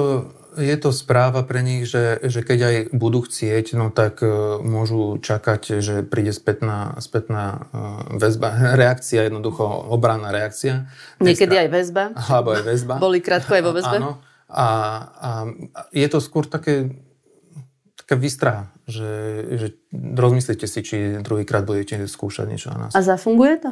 je 0.57 0.77
to 0.81 0.91
správa 0.93 1.45
pre 1.45 1.61
nich, 1.61 1.85
že, 1.85 2.17
že 2.25 2.41
keď 2.41 2.59
aj 2.65 2.77
budú 2.97 3.29
chcieť, 3.29 3.77
no 3.77 3.93
tak 3.93 4.25
uh, 4.25 4.57
môžu 4.65 5.21
čakať, 5.21 5.85
že 5.85 5.95
príde 6.01 6.33
spätná, 6.33 6.97
spätná 6.99 7.69
uh, 7.73 8.17
väzba, 8.17 8.57
reakcia, 8.81 9.29
jednoducho 9.29 9.63
obranná 9.93 10.33
reakcia. 10.33 10.89
Niekedy 11.21 11.61
aj 11.61 11.69
väzba. 11.69 12.05
Alebo 12.17 12.57
aj 12.57 12.65
väzba. 12.65 12.95
Boli 12.97 13.21
krátko 13.21 13.53
aj 13.53 13.63
vo 13.63 13.73
väzbe. 13.77 13.99
Áno. 14.01 14.11
A, 14.47 14.67
a 15.13 15.31
je 15.91 16.07
to 16.09 16.23
skôr 16.23 16.47
také, 16.47 17.05
taká 18.07 18.23
výstraha, 18.23 18.71
že, 18.87 19.11
že 19.59 19.67
rozmyslíte 19.91 20.71
si, 20.71 20.81
či 20.87 20.97
druhýkrát 21.19 21.67
budete 21.67 22.07
skúšať 22.07 22.47
niečo 22.47 22.71
na 22.71 22.87
nás. 22.87 22.93
A 22.95 23.03
zafunguje 23.03 23.59
to? 23.59 23.71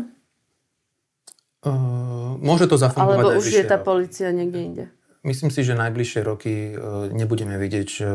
Uh, 1.64 2.36
môže 2.42 2.66
to 2.66 2.74
zafungovať 2.74 3.24
Alebo 3.24 3.38
už 3.38 3.46
je 3.46 3.64
tá 3.64 3.78
policia 3.78 4.34
niekde 4.34 4.60
inde? 4.60 4.84
Myslím 5.24 5.48
si, 5.48 5.64
že 5.64 5.72
najbližšie 5.72 6.20
roky 6.20 6.52
e, 6.52 6.72
nebudeme 7.16 7.56
vidieť, 7.56 7.90
e, 7.96 8.12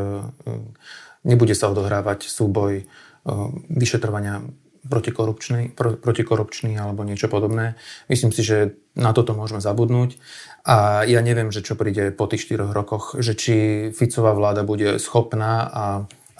nebude 1.25 1.57
sa 1.57 1.73
odohrávať 1.73 2.29
súboj 2.29 2.85
vyšetrovania 3.67 4.45
protikorupčný, 4.89 5.77
protikorupčný 5.77 6.73
alebo 6.75 7.05
niečo 7.05 7.29
podobné. 7.29 7.77
Myslím 8.09 8.33
si, 8.33 8.41
že 8.41 8.75
na 8.97 9.13
toto 9.13 9.37
môžeme 9.37 9.61
zabudnúť. 9.61 10.17
A 10.65 11.05
ja 11.05 11.21
neviem, 11.21 11.53
že 11.53 11.61
čo 11.61 11.77
príde 11.77 12.09
po 12.09 12.25
tých 12.25 12.49
4 12.49 12.73
rokoch, 12.73 13.15
že 13.21 13.37
či 13.37 13.55
Ficová 13.93 14.33
vláda 14.33 14.65
bude 14.65 14.97
schopná 14.97 15.69
a 15.69 15.83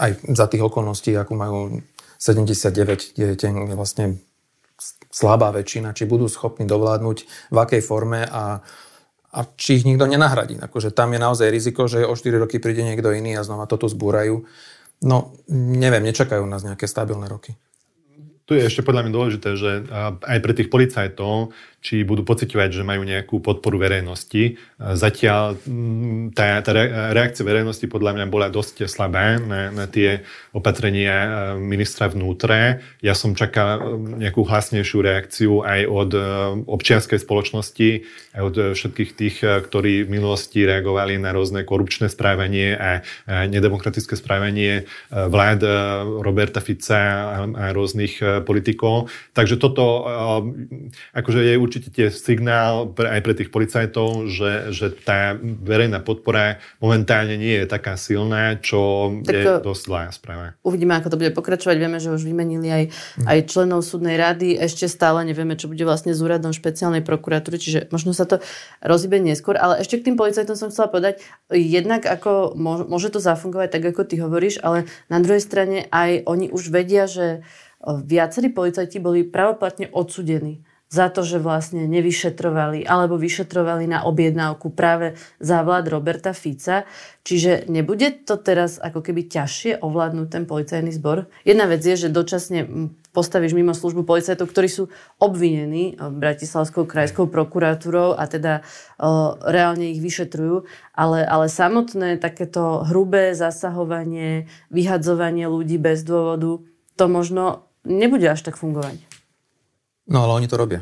aj 0.02 0.20
za 0.34 0.50
tých 0.50 0.66
okolností, 0.66 1.14
ako 1.14 1.34
majú 1.38 1.60
79, 2.18 3.16
je 3.16 3.76
vlastne 3.78 4.20
slabá 5.14 5.54
väčšina, 5.56 5.96
či 5.96 6.10
budú 6.10 6.28
schopní 6.28 6.68
dovládnuť 6.68 7.18
v 7.54 7.58
akej 7.58 7.82
forme 7.86 8.28
a 8.28 8.60
a 9.30 9.46
či 9.46 9.82
ich 9.82 9.86
nikto 9.86 10.10
nenahradí. 10.10 10.58
Akože 10.58 10.90
tam 10.90 11.14
je 11.14 11.20
naozaj 11.22 11.54
riziko, 11.54 11.86
že 11.86 12.06
o 12.06 12.18
4 12.18 12.42
roky 12.42 12.58
príde 12.58 12.82
niekto 12.82 13.14
iný 13.14 13.38
a 13.38 13.46
znova 13.46 13.70
toto 13.70 13.86
zbúrajú. 13.86 14.42
No, 15.06 15.38
neviem, 15.54 16.04
nečakajú 16.04 16.44
nás 16.50 16.66
nejaké 16.66 16.90
stabilné 16.90 17.30
roky. 17.30 17.54
Tu 18.50 18.58
je 18.58 18.66
ešte 18.66 18.82
podľa 18.82 19.06
mňa 19.06 19.14
dôležité, 19.14 19.50
že 19.54 19.86
aj 20.26 20.40
pre 20.42 20.58
tých 20.58 20.74
policajtov 20.74 21.54
či 21.80 22.04
budú 22.04 22.28
pocitovať, 22.28 22.76
že 22.76 22.84
majú 22.84 23.08
nejakú 23.08 23.39
podporu 23.39 23.80
verejnosti. 23.80 24.60
Zatiaľ 24.76 25.56
mm, 25.63 26.36
tá, 26.36 26.60
tá 26.60 26.72
reakcia 27.15 27.48
verejnosti 27.48 27.88
podľa 27.88 28.20
mňa 28.20 28.26
bola 28.28 28.52
dosť 28.52 28.84
slabá 28.92 29.39
na, 29.39 29.72
na 29.72 29.86
tie 29.88 30.28
opatrenia 30.52 31.15
e, 31.15 31.30
ministra 31.56 32.12
vnútra. 32.12 32.84
Ja 33.00 33.15
som 33.15 33.32
čakal 33.32 33.80
e, 33.80 33.84
nejakú 34.28 34.44
hlasnejšiu 34.44 35.00
reakciu 35.00 35.52
aj 35.63 35.82
od 35.88 36.12
e, 36.12 36.22
občianskej 36.68 37.20
spoločnosti, 37.24 37.89
aj 38.36 38.42
od 38.44 38.56
všetkých 38.76 39.12
tých, 39.15 39.38
ktorí 39.39 40.04
v 40.04 40.13
minulosti 40.20 40.68
reagovali 40.68 41.15
na 41.15 41.32
rôzne 41.32 41.63
korupčné 41.63 42.12
správanie 42.12 42.76
a 42.76 43.02
nedemokratické 43.28 44.15
správanie 44.15 44.86
vlád 45.12 45.65
Roberta 46.22 46.62
Fica 46.63 47.02
a 47.50 47.65
rôznych 47.74 48.44
politikov. 48.46 49.12
Takže 49.34 49.60
toto 49.60 50.06
akože 51.13 51.39
je 51.42 51.56
určite 51.70 51.94
tiež 51.94 52.18
signál 52.18 52.90
pre, 52.90 53.06
aj 53.06 53.22
pre 53.22 53.38
tých 53.38 53.54
policajtov, 53.54 54.26
že, 54.26 54.74
že 54.74 54.90
tá 54.90 55.38
verejná 55.38 56.02
podpora 56.02 56.58
momentálne 56.82 57.38
nie 57.38 57.62
je 57.62 57.70
taká 57.70 57.94
silná, 57.94 58.58
čo 58.58 59.14
tak 59.22 59.38
je 59.38 59.44
dosť 59.62 59.82
zlá 59.86 60.04
správa. 60.10 60.58
Uvidíme, 60.66 60.98
ako 60.98 61.14
to 61.14 61.20
bude 61.22 61.38
pokračovať. 61.38 61.78
Vieme, 61.78 62.02
že 62.02 62.10
už 62.10 62.26
vymenili 62.26 62.68
aj, 62.74 62.84
aj 63.30 63.38
členov 63.46 63.86
súdnej 63.86 64.18
rady. 64.18 64.58
Ešte 64.58 64.90
stále 64.90 65.22
nevieme, 65.30 65.54
čo 65.54 65.70
bude 65.70 65.86
vlastne 65.86 66.18
s 66.18 66.26
úradom 66.26 66.50
špeciálnej 66.50 67.06
prokuratúry, 67.06 67.62
čiže 67.62 67.94
možno 67.94 68.18
sa 68.18 68.26
to 68.26 68.42
rozíbe 68.82 69.22
neskôr. 69.22 69.54
Ale 69.62 69.86
ešte 69.86 70.02
k 70.02 70.10
tým 70.10 70.18
policajtom 70.18 70.58
som 70.58 70.74
chcela 70.74 70.90
povedať, 70.90 71.22
jednak 71.54 72.10
ako 72.10 72.58
môže 72.90 73.14
to 73.14 73.22
zafungovať 73.22 73.70
tak, 73.78 73.84
ako 73.94 74.02
ty 74.10 74.18
hovoríš, 74.18 74.58
ale 74.66 74.90
na 75.06 75.22
druhej 75.22 75.46
strane 75.46 75.86
aj 75.94 76.26
oni 76.26 76.50
už 76.50 76.74
vedia, 76.74 77.06
že 77.06 77.46
viacerí 77.86 78.52
policajti 78.52 79.00
boli 79.00 79.24
pravoplatne 79.24 79.88
odsudení 79.94 80.66
za 80.89 81.13
to, 81.13 81.21
že 81.21 81.38
vlastne 81.38 81.86
nevyšetrovali 81.86 82.82
alebo 82.82 83.13
vyšetrovali 83.21 83.86
na 83.86 84.10
objednávku 84.10 84.73
práve 84.73 85.13
za 85.38 85.62
vlád 85.62 85.93
Roberta 85.93 86.34
Fica. 86.34 86.89
Čiže 87.21 87.69
nebude 87.69 88.10
to 88.25 88.41
teraz 88.41 88.82
ako 88.82 89.06
keby 89.06 89.30
ťažšie 89.30 89.86
ovládnuť 89.86 90.28
ten 90.34 90.43
policajný 90.49 90.89
zbor? 90.89 91.30
Jedna 91.45 91.69
vec 91.69 91.86
je, 91.86 91.93
že 91.93 92.10
dočasne 92.10 92.65
postavíš 93.13 93.54
mimo 93.54 93.78
službu 93.78 94.02
policajtov, 94.02 94.49
ktorí 94.49 94.69
sú 94.69 94.84
obvinení 95.21 95.93
Bratislavskou 95.97 96.89
krajskou 96.89 97.30
prokuratúrou 97.30 98.17
a 98.17 98.25
teda 98.25 98.65
o, 98.97 99.38
reálne 99.45 99.93
ich 99.93 100.02
vyšetrujú, 100.02 100.65
ale, 100.97 101.21
ale 101.21 101.54
samotné 101.54 102.17
takéto 102.17 102.86
hrubé 102.86 103.38
zasahovanie, 103.38 104.49
vyhadzovanie 104.73 105.45
ľudí 105.49 105.78
bez 105.78 106.02
dôvodu, 106.02 106.62
to 106.97 107.06
možno 107.10 107.69
nebude 107.86 108.30
až 108.30 108.45
tak 108.45 108.58
fungovať. 108.58 109.09
No 110.10 110.26
ale 110.26 110.41
oni 110.41 110.48
to 110.50 110.58
robia. 110.58 110.82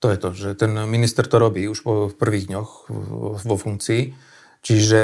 To 0.00 0.08
je 0.08 0.18
to, 0.20 0.28
že 0.32 0.48
ten 0.56 0.72
minister 0.88 1.28
to 1.28 1.36
robí 1.36 1.68
už 1.68 1.80
po, 1.84 1.92
v 2.08 2.14
prvých 2.16 2.48
dňoch 2.48 2.70
vo 3.44 3.56
funkcii. 3.56 4.16
Čiže 4.60 5.00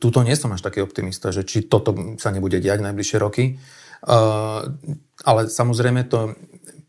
túto 0.00 0.24
nie 0.24 0.36
som 0.36 0.52
až 0.52 0.64
taký 0.64 0.80
optimista, 0.80 1.28
že 1.28 1.44
či 1.44 1.64
toto 1.64 1.92
sa 2.16 2.32
nebude 2.32 2.60
diať 2.60 2.80
najbližšie 2.84 3.18
roky. 3.20 3.60
Uh, 4.04 4.68
ale 5.24 5.48
samozrejme 5.48 6.08
to 6.08 6.36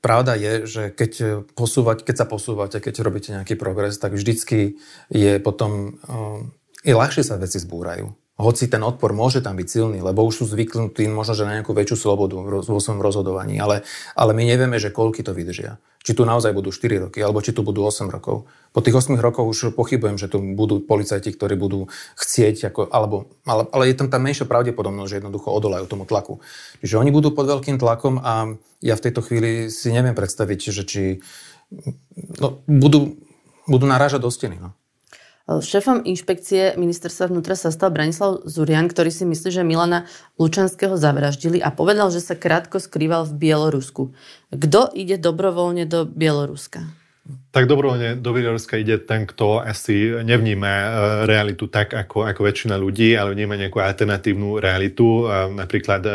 pravda 0.03 0.35
je, 0.35 0.53
že 0.67 0.83
keď, 0.91 1.43
posúvať, 1.55 2.03
keď 2.03 2.15
sa 2.23 2.27
posúvate, 2.27 2.77
keď 2.79 3.03
robíte 3.03 3.31
nejaký 3.35 3.55
progres, 3.55 3.99
tak 3.99 4.15
vždycky 4.15 4.79
je 5.11 5.39
potom, 5.39 5.99
uh, 6.07 6.43
je 6.83 6.91
ľahšie 6.91 7.23
sa 7.23 7.39
veci 7.39 7.59
zbúrajú. 7.59 8.11
Hoci 8.35 8.67
ten 8.67 8.83
odpor 8.83 9.15
môže 9.15 9.39
tam 9.39 9.55
byť 9.55 9.67
silný, 9.67 10.03
lebo 10.03 10.19
už 10.27 10.43
sú 10.43 10.45
zvyknutí 10.51 11.07
možno, 11.07 11.39
že 11.39 11.47
na 11.47 11.55
nejakú 11.55 11.71
väčšiu 11.71 11.95
slobodu 11.95 12.35
vo 12.67 12.79
svojom 12.83 12.99
rozhodovaní, 12.99 13.55
ale, 13.63 13.87
ale 14.11 14.35
my 14.35 14.43
nevieme, 14.43 14.75
že 14.75 14.91
koľky 14.91 15.23
to 15.23 15.31
vydržia. 15.31 15.79
Či 16.03 16.19
tu 16.19 16.27
naozaj 16.27 16.51
budú 16.51 16.69
4 16.69 17.07
roky, 17.07 17.23
alebo 17.23 17.39
či 17.39 17.55
tu 17.55 17.63
budú 17.63 17.87
8 17.87 18.11
rokov. 18.11 18.45
Po 18.75 18.83
tých 18.83 18.93
8 18.93 19.15
rokoch 19.23 19.47
už 19.47 19.71
pochybujem, 19.71 20.19
že 20.19 20.27
tu 20.27 20.43
budú 20.43 20.83
policajti, 20.83 21.31
ktorí 21.31 21.55
budú 21.55 21.87
chcieť, 22.19 22.75
ako, 22.75 22.91
alebo, 22.91 23.31
ale, 23.47 23.71
ale 23.71 23.83
je 23.89 24.03
tam 24.03 24.11
tá 24.11 24.19
menšia 24.19 24.43
pravdepodobnosť, 24.43 25.09
že 25.09 25.17
jednoducho 25.23 25.49
odolajú 25.55 25.87
tomu 25.87 26.03
tlaku. 26.03 26.43
Čiže 26.83 26.99
oni 26.99 27.15
budú 27.15 27.31
pod 27.31 27.47
veľkým 27.47 27.79
tlakom 27.79 28.19
a 28.19 28.51
ja 28.83 28.99
v 28.99 29.03
tejto 29.07 29.23
chvíli 29.23 29.71
si 29.71 29.95
neviem 29.95 30.13
predstaviť, 30.13 30.59
že 30.75 30.83
či 30.83 31.03
no, 32.43 32.59
budú, 32.67 33.15
budú 33.63 33.85
narážať 33.87 34.21
do 34.21 34.29
steny. 34.29 34.59
No. 34.59 34.75
Šéfom 35.45 36.01
inšpekcie 36.01 36.73
ministerstva 36.73 37.29
vnútra 37.29 37.53
sa 37.53 37.69
stal 37.69 37.93
Branislav 37.93 38.41
Zurian, 38.49 38.89
ktorý 38.89 39.13
si 39.13 39.29
myslí, 39.29 39.53
že 39.53 39.61
Milana 39.61 40.09
Lučanského 40.41 40.97
zavraždili 40.97 41.61
a 41.61 41.69
povedal, 41.69 42.09
že 42.09 42.17
sa 42.17 42.33
krátko 42.33 42.81
skrýval 42.81 43.29
v 43.29 43.45
Bielorusku. 43.45 44.09
Kto 44.49 44.89
ide 44.97 45.21
dobrovoľne 45.21 45.85
do 45.85 46.09
Bieloruska? 46.09 46.89
Tak 47.55 47.71
dobrovoľne 47.71 48.19
do 48.19 48.35
Bieloruska 48.35 48.75
ide 48.75 48.99
ten, 48.99 49.23
kto 49.23 49.63
asi 49.63 50.11
nevníma 50.27 50.67
e, 50.75 50.87
realitu 51.23 51.71
tak, 51.71 51.95
ako, 51.95 52.27
ako 52.27 52.41
väčšina 52.43 52.75
ľudí, 52.75 53.15
ale 53.15 53.31
vníma 53.31 53.55
nejakú 53.55 53.79
alternatívnu 53.79 54.59
realitu. 54.59 55.23
Napríklad 55.55 56.03
e, 56.03 56.11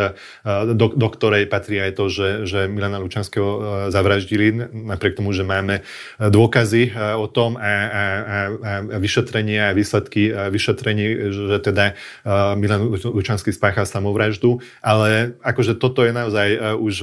do, 0.76 0.92
do 0.92 1.09
ktorej 1.09 1.48
patrí 1.48 1.81
aj 1.81 1.96
to, 1.96 2.12
že, 2.12 2.29
že 2.44 2.68
Milana 2.68 3.00
Lučanského 3.00 3.48
e, 3.57 3.61
zavraždili, 3.88 4.68
napriek 4.68 5.16
tomu, 5.16 5.33
že 5.33 5.40
máme 5.40 5.81
dôkazy 6.20 6.92
o 7.16 7.24
tom 7.24 7.57
a, 7.57 7.64
a, 7.64 8.05
a 8.92 8.98
vyšetrenie 9.00 9.64
a 9.64 9.72
výsledky 9.72 10.29
vyšetrení, 10.53 11.33
že 11.33 11.57
teda 11.64 11.96
Milan 12.61 12.92
Lučanský 12.92 13.48
spáchal 13.48 13.88
samovraždu. 13.88 14.61
Ale 14.85 15.40
akože 15.40 15.81
toto 15.81 16.05
je 16.05 16.12
naozaj 16.12 16.76
už, 16.76 16.96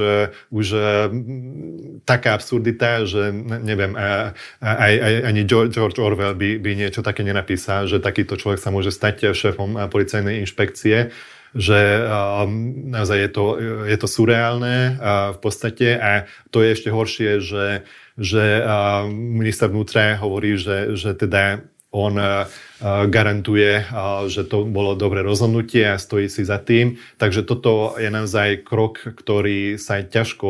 už 0.53 0.67
taká 2.05 2.37
absurdita, 2.37 3.01
že 3.09 3.33
neviem, 3.65 3.97
aj, 4.63 4.93
aj, 4.97 5.13
ani 5.27 5.41
George 5.45 5.99
Orwell 5.99 6.33
by, 6.33 6.57
by 6.57 6.71
niečo 6.73 7.03
také 7.05 7.21
nenapísal, 7.21 7.85
že 7.85 8.03
takýto 8.03 8.39
človek 8.39 8.59
sa 8.61 8.73
môže 8.73 8.89
stať 8.89 9.31
šéfom 9.35 9.89
policajnej 9.91 10.41
inšpekcie 10.43 11.11
že 11.55 12.05
um, 12.05 12.91
naozaj 12.91 13.17
je 13.17 13.29
to, 13.31 13.45
je 13.87 13.97
to 13.97 14.07
surreálne 14.07 14.99
uh, 14.99 15.33
v 15.33 15.39
podstate. 15.39 15.95
A 15.95 16.27
to 16.51 16.61
je 16.61 16.69
ešte 16.75 16.89
horšie, 16.91 17.39
že, 17.39 17.87
že 18.19 18.61
uh, 18.61 19.07
minister 19.09 19.71
vnútra 19.71 20.19
hovorí, 20.19 20.59
že, 20.59 20.93
že 20.99 21.15
teda 21.15 21.65
on 21.91 22.19
uh, 22.19 22.45
garantuje, 23.07 23.81
uh, 23.83 24.27
že 24.27 24.43
to 24.45 24.67
bolo 24.67 24.93
dobré 24.93 25.23
rozhodnutie 25.23 25.87
a 25.87 26.01
stojí 26.01 26.27
si 26.27 26.43
za 26.43 26.59
tým. 26.59 26.99
Takže 27.17 27.47
toto 27.47 27.95
je 27.95 28.11
naozaj 28.11 28.67
krok, 28.67 29.01
ktorý 29.03 29.79
sa 29.79 30.03
ťažko 30.03 30.49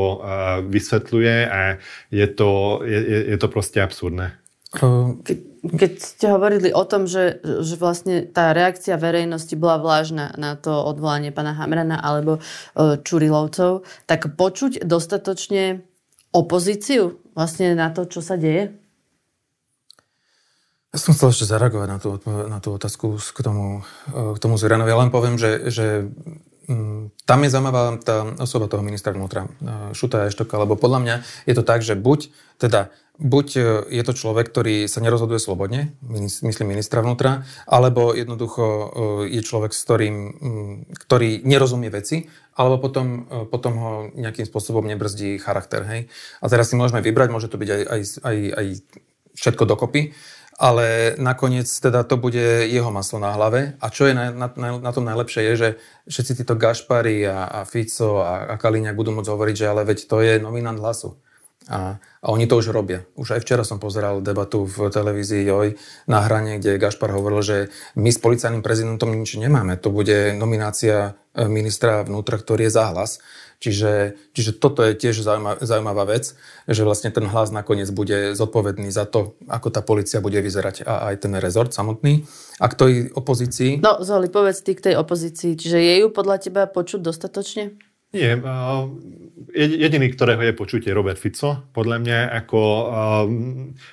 vysvetľuje 0.65 1.35
a 1.47 1.77
je 2.09 2.27
to, 2.27 2.81
je, 2.83 2.99
je 3.33 3.37
to 3.37 3.47
proste 3.47 3.79
absurdné. 3.79 4.33
Keď, 4.67 5.37
keď 5.79 5.91
ste 5.95 6.27
hovorili 6.27 6.69
o 6.75 6.83
tom, 6.83 7.07
že, 7.07 7.39
že 7.41 7.79
vlastne 7.79 8.27
tá 8.27 8.51
reakcia 8.51 8.99
verejnosti 8.99 9.55
bola 9.55 9.79
vlážna 9.79 10.35
na 10.35 10.59
to 10.59 10.75
odvolanie 10.75 11.31
pana 11.31 11.55
Hamrana 11.55 12.03
alebo 12.03 12.43
Čurilovcov, 12.75 13.87
tak 14.03 14.35
počuť 14.35 14.83
dostatočne 14.83 15.87
opozíciu 16.35 17.15
vlastne 17.31 17.73
na 17.79 17.89
to, 17.95 18.05
čo 18.05 18.19
sa 18.19 18.35
deje? 18.35 18.75
Ja 20.95 21.03
som 21.03 21.11
chcel 21.11 21.35
ešte 21.35 21.51
zareagovať 21.51 21.89
na 21.91 21.99
tú, 21.99 22.09
na 22.47 22.59
tú 22.63 22.69
otázku 22.71 23.19
k 23.19 23.39
tomu, 23.43 23.83
e, 24.07 24.33
k 24.35 24.39
tomu 24.39 24.55
Zuranovi. 24.55 24.87
Ja 24.87 25.03
len 25.03 25.11
poviem, 25.11 25.35
že, 25.35 25.67
že 25.67 26.07
mm, 26.71 27.27
tam 27.27 27.43
je 27.43 27.51
zaujímavá 27.51 27.99
tá 27.99 28.23
osoba 28.39 28.71
toho 28.71 28.87
ministra 28.87 29.11
vnútra, 29.11 29.51
e, 29.59 29.91
Šuta 29.91 30.31
Eštoka, 30.31 30.55
lebo 30.55 30.79
podľa 30.79 30.99
mňa 31.03 31.15
je 31.43 31.53
to 31.59 31.63
tak, 31.67 31.83
že 31.83 31.99
buď, 31.99 32.31
teda, 32.55 32.87
buď 33.19 33.47
e, 33.59 33.61
je 33.99 34.03
to 34.07 34.15
človek, 34.15 34.47
ktorý 34.47 34.87
sa 34.87 35.03
nerozhoduje 35.03 35.43
slobodne, 35.43 35.91
myslím 36.47 36.71
ministra 36.71 37.03
vnútra, 37.03 37.43
alebo 37.67 38.15
jednoducho 38.15 38.63
je 39.27 39.43
človek, 39.43 39.75
s 39.75 39.83
ktorým, 39.83 40.15
mm, 40.15 40.73
ktorý 41.03 41.43
nerozumie 41.43 41.91
veci, 41.91 42.31
alebo 42.55 42.79
potom, 42.79 43.27
potom 43.51 43.73
ho 43.75 43.91
nejakým 44.15 44.47
spôsobom 44.47 44.87
nebrzdí 44.87 45.35
charakter. 45.37 45.83
Hej? 45.83 46.01
A 46.39 46.47
teraz 46.47 46.71
si 46.71 46.79
môžeme 46.79 47.03
vybrať, 47.03 47.29
môže 47.29 47.51
to 47.51 47.59
byť 47.59 47.69
aj, 47.69 47.81
aj, 47.85 48.01
aj, 48.23 48.37
aj 48.55 48.67
všetko 49.37 49.69
dokopy 49.69 50.17
ale 50.57 51.13
nakoniec 51.21 51.69
teda 51.69 52.01
to 52.01 52.17
bude 52.17 52.65
jeho 52.65 52.89
maslo 52.89 53.21
na 53.21 53.29
hlave. 53.37 53.77
A 53.77 53.93
čo 53.93 54.09
je 54.09 54.17
na, 54.17 54.33
na, 54.33 54.49
na 54.81 54.91
tom 54.91 55.05
najlepšie 55.05 55.53
je, 55.53 55.53
že 55.53 55.69
všetci 56.09 56.33
títo 56.41 56.57
Gašpari 56.57 57.29
a, 57.29 57.45
a 57.45 57.59
Fico 57.61 58.25
a, 58.25 58.49
a 58.49 58.53
Kaliňák 58.57 58.97
budú 58.97 59.13
môcť 59.13 59.29
hovoriť, 59.29 59.55
že 59.55 59.69
ale 59.69 59.85
veď 59.85 60.09
to 60.09 60.17
je 60.25 60.41
nominant 60.41 60.81
hlasu. 60.81 61.21
A, 61.67 61.99
a 61.99 62.27
oni 62.31 62.47
to 62.47 62.57
už 62.57 62.71
robia. 62.71 63.03
Už 63.19 63.37
aj 63.37 63.43
včera 63.43 63.61
som 63.67 63.77
pozeral 63.77 64.23
debatu 64.23 64.63
v 64.63 64.87
televízii 64.87 65.43
Joj 65.45 65.75
na 66.07 66.23
hrane, 66.23 66.57
kde 66.57 66.79
Gašpar 66.79 67.11
hovoril, 67.11 67.43
že 67.43 67.57
my 67.99 68.07
s 68.07 68.17
policajným 68.17 68.63
prezidentom 68.63 69.11
nič 69.13 69.35
nemáme. 69.35 69.75
To 69.83 69.91
bude 69.91 70.31
nominácia 70.33 71.19
e, 71.35 71.45
ministra 71.51 72.07
vnútra, 72.07 72.39
ktorý 72.39 72.71
je 72.71 72.73
záhlas. 72.73 73.11
Čiže, 73.57 74.13
čiže 74.37 74.53
toto 74.61 74.85
je 74.85 74.93
tiež 74.93 75.25
zaujímavá, 75.65 76.05
vec, 76.05 76.37
že 76.69 76.85
vlastne 76.85 77.09
ten 77.09 77.25
hlas 77.25 77.49
nakoniec 77.49 77.89
bude 77.89 78.37
zodpovedný 78.37 78.93
za 78.93 79.09
to, 79.09 79.33
ako 79.49 79.73
tá 79.73 79.81
policia 79.81 80.21
bude 80.21 80.37
vyzerať 80.37 80.85
a 80.85 81.09
aj 81.09 81.25
ten 81.25 81.33
rezort 81.41 81.73
samotný. 81.73 82.21
A 82.61 82.69
k 82.69 82.77
tej 82.77 82.93
opozícii... 83.17 83.81
No, 83.81 83.97
Zoli, 84.05 84.29
povedz 84.29 84.61
ty 84.61 84.77
k 84.77 84.93
tej 84.93 84.95
opozícii. 85.01 85.57
Čiže 85.57 85.77
je 85.81 85.93
ju 86.05 86.07
podľa 86.13 86.37
teba 86.37 86.69
počuť 86.69 87.01
dostatočne? 87.01 87.73
Nie, 88.07 88.39
jediný, 89.51 90.07
ktorého 90.15 90.39
je 90.39 90.55
počuť, 90.55 90.87
je 90.87 90.95
Robert 90.95 91.19
Fico. 91.19 91.67
Podľa 91.75 91.97
mňa, 91.99 92.19
ako 92.39 92.59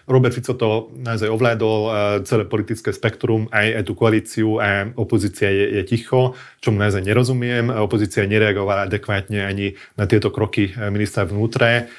Robert 0.07 0.31
Fico 0.31 0.55
to 0.55 0.94
naozaj 1.03 1.27
ovládol 1.27 1.79
celé 2.22 2.46
politické 2.46 2.94
spektrum, 2.94 3.50
aj, 3.50 3.83
aj 3.83 3.83
tú 3.83 3.92
koalíciu 3.98 4.62
a 4.62 4.87
opozícia 4.94 5.50
je, 5.50 5.66
je 5.77 5.83
ticho, 5.83 6.38
čomu 6.62 6.79
naozaj 6.79 7.03
nerozumiem. 7.03 7.74
Opozícia 7.74 8.22
nereagovala 8.22 8.87
adekvátne 8.87 9.42
ani 9.42 9.74
na 9.98 10.07
tieto 10.07 10.31
kroky 10.31 10.70
ministra 10.94 11.27
vnútra, 11.27 11.90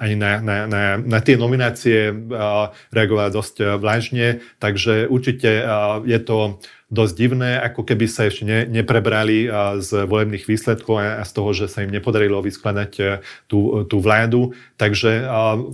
ani 0.00 0.16
na, 0.16 0.40
na, 0.40 0.56
na, 0.64 0.82
na 0.96 1.18
tie 1.20 1.36
nominácie 1.36 2.08
reagovala 2.88 3.28
dosť 3.28 3.76
vlážne, 3.76 4.40
takže 4.64 5.12
určite 5.12 5.60
je 6.08 6.18
to 6.24 6.56
dosť 6.90 7.14
divné, 7.14 7.54
ako 7.62 7.86
keby 7.86 8.10
sa 8.10 8.26
ešte 8.26 8.42
ne, 8.42 8.66
neprebrali 8.66 9.46
z 9.78 9.90
volebných 10.10 10.42
výsledkov 10.42 10.98
a 10.98 11.22
z 11.22 11.32
toho, 11.32 11.50
že 11.54 11.70
sa 11.70 11.86
im 11.86 11.94
nepodarilo 11.94 12.42
vyskladať 12.42 12.92
e, 12.98 13.02
tú, 13.46 13.86
tú 13.86 14.02
vládu. 14.02 14.52
Takže 14.74 15.22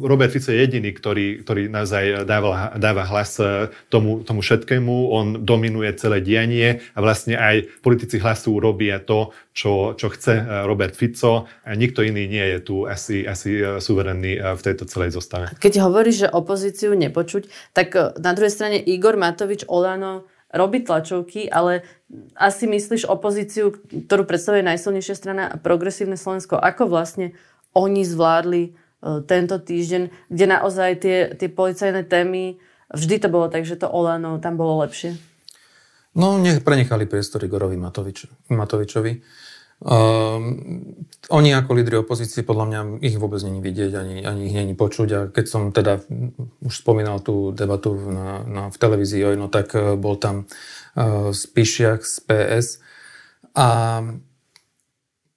Robert 0.05 0.29
Fico 0.29 0.53
je 0.53 0.61
jediný, 0.61 0.93
ktorý, 0.93 1.41
ktorý 1.41 1.73
naozaj 1.73 2.29
dáva, 2.29 2.77
dáva 2.77 3.09
hlas 3.09 3.41
e, 3.41 3.73
tomu, 3.89 4.21
tomu 4.29 4.45
všetkému. 4.45 4.93
On 5.09 5.27
dominuje 5.41 5.89
celé 5.97 6.21
dianie 6.21 6.85
a 6.93 7.01
vlastne 7.01 7.41
aj 7.41 7.65
politici 7.81 8.21
hlasu 8.21 8.61
robia 8.61 9.01
to, 9.01 9.33
čo, 9.57 9.97
čo 9.97 10.13
chce 10.13 10.37
e, 10.37 10.45
Robert 10.69 10.93
Fico 10.93 11.49
a 11.49 11.71
nikto 11.73 12.05
iný 12.05 12.29
nie 12.29 12.45
je 12.45 12.59
tu 12.61 12.85
asi, 12.85 13.25
asi 13.25 13.57
suverenný 13.81 14.37
v 14.37 14.61
tejto 14.61 14.85
celej 14.85 15.17
zostave. 15.17 15.49
Keď 15.57 15.81
hovoríš, 15.81 16.29
že 16.29 16.29
opozíciu 16.29 16.93
nepočuť, 16.93 17.49
tak 17.73 17.97
na 18.21 18.31
druhej 18.37 18.53
strane 18.53 18.77
Igor 18.77 19.17
Matovič, 19.17 19.65
Olano, 19.65 20.29
robí 20.57 20.83
tlačovky, 20.83 21.47
ale 21.53 21.87
asi 22.35 22.67
myslíš 22.67 23.07
opozíciu, 23.07 23.77
ktorú 24.09 24.25
predstavuje 24.25 24.65
najsilnejšia 24.65 25.15
strana 25.15 25.45
Progresívne 25.61 26.19
Slovensko, 26.19 26.57
ako 26.59 26.89
vlastne 26.91 27.37
oni 27.77 28.03
zvládli 28.03 28.63
e, 28.65 28.71
tento 29.29 29.61
týždeň, 29.61 30.33
kde 30.33 30.45
naozaj 30.49 30.91
tie, 30.99 31.17
tie 31.37 31.49
policajné 31.53 32.09
témy, 32.09 32.57
vždy 32.91 33.17
to 33.21 33.29
bolo 33.29 33.53
tak, 33.53 33.69
že 33.69 33.77
to 33.77 33.87
Olano 33.87 34.41
tam 34.41 34.57
bolo 34.57 34.81
lepšie? 34.83 35.15
No, 36.17 36.41
nech 36.41 36.65
prenechali 36.65 37.05
priestor 37.05 37.45
Igorovi 37.45 37.77
Matovič, 37.77 38.49
Matovičovi. 38.49 39.21
Um, 39.85 41.05
oni 41.31 41.51
ako 41.55 41.71
lídry 41.75 41.97
opozície, 41.99 42.47
podľa 42.47 42.67
mňa 42.71 42.81
ich 43.03 43.19
vôbec 43.19 43.43
není 43.43 43.59
vidieť, 43.59 43.93
ani, 43.97 44.17
ani 44.23 44.43
ich 44.47 44.55
není 44.55 44.75
počuť. 44.79 45.09
A 45.15 45.21
keď 45.31 45.45
som 45.47 45.63
teda 45.75 46.03
už 46.63 46.75
spomínal 46.75 47.19
tú 47.23 47.51
debatu 47.51 47.99
na, 47.99 48.47
na, 48.47 48.63
v 48.71 48.77
televízii, 48.79 49.35
no 49.35 49.51
tak 49.51 49.75
uh, 49.75 49.99
bol 49.99 50.17
tam 50.17 50.47
uh, 50.95 51.35
Spišiak 51.35 52.07
z 52.07 52.17
PS. 52.27 52.67
A 53.57 53.67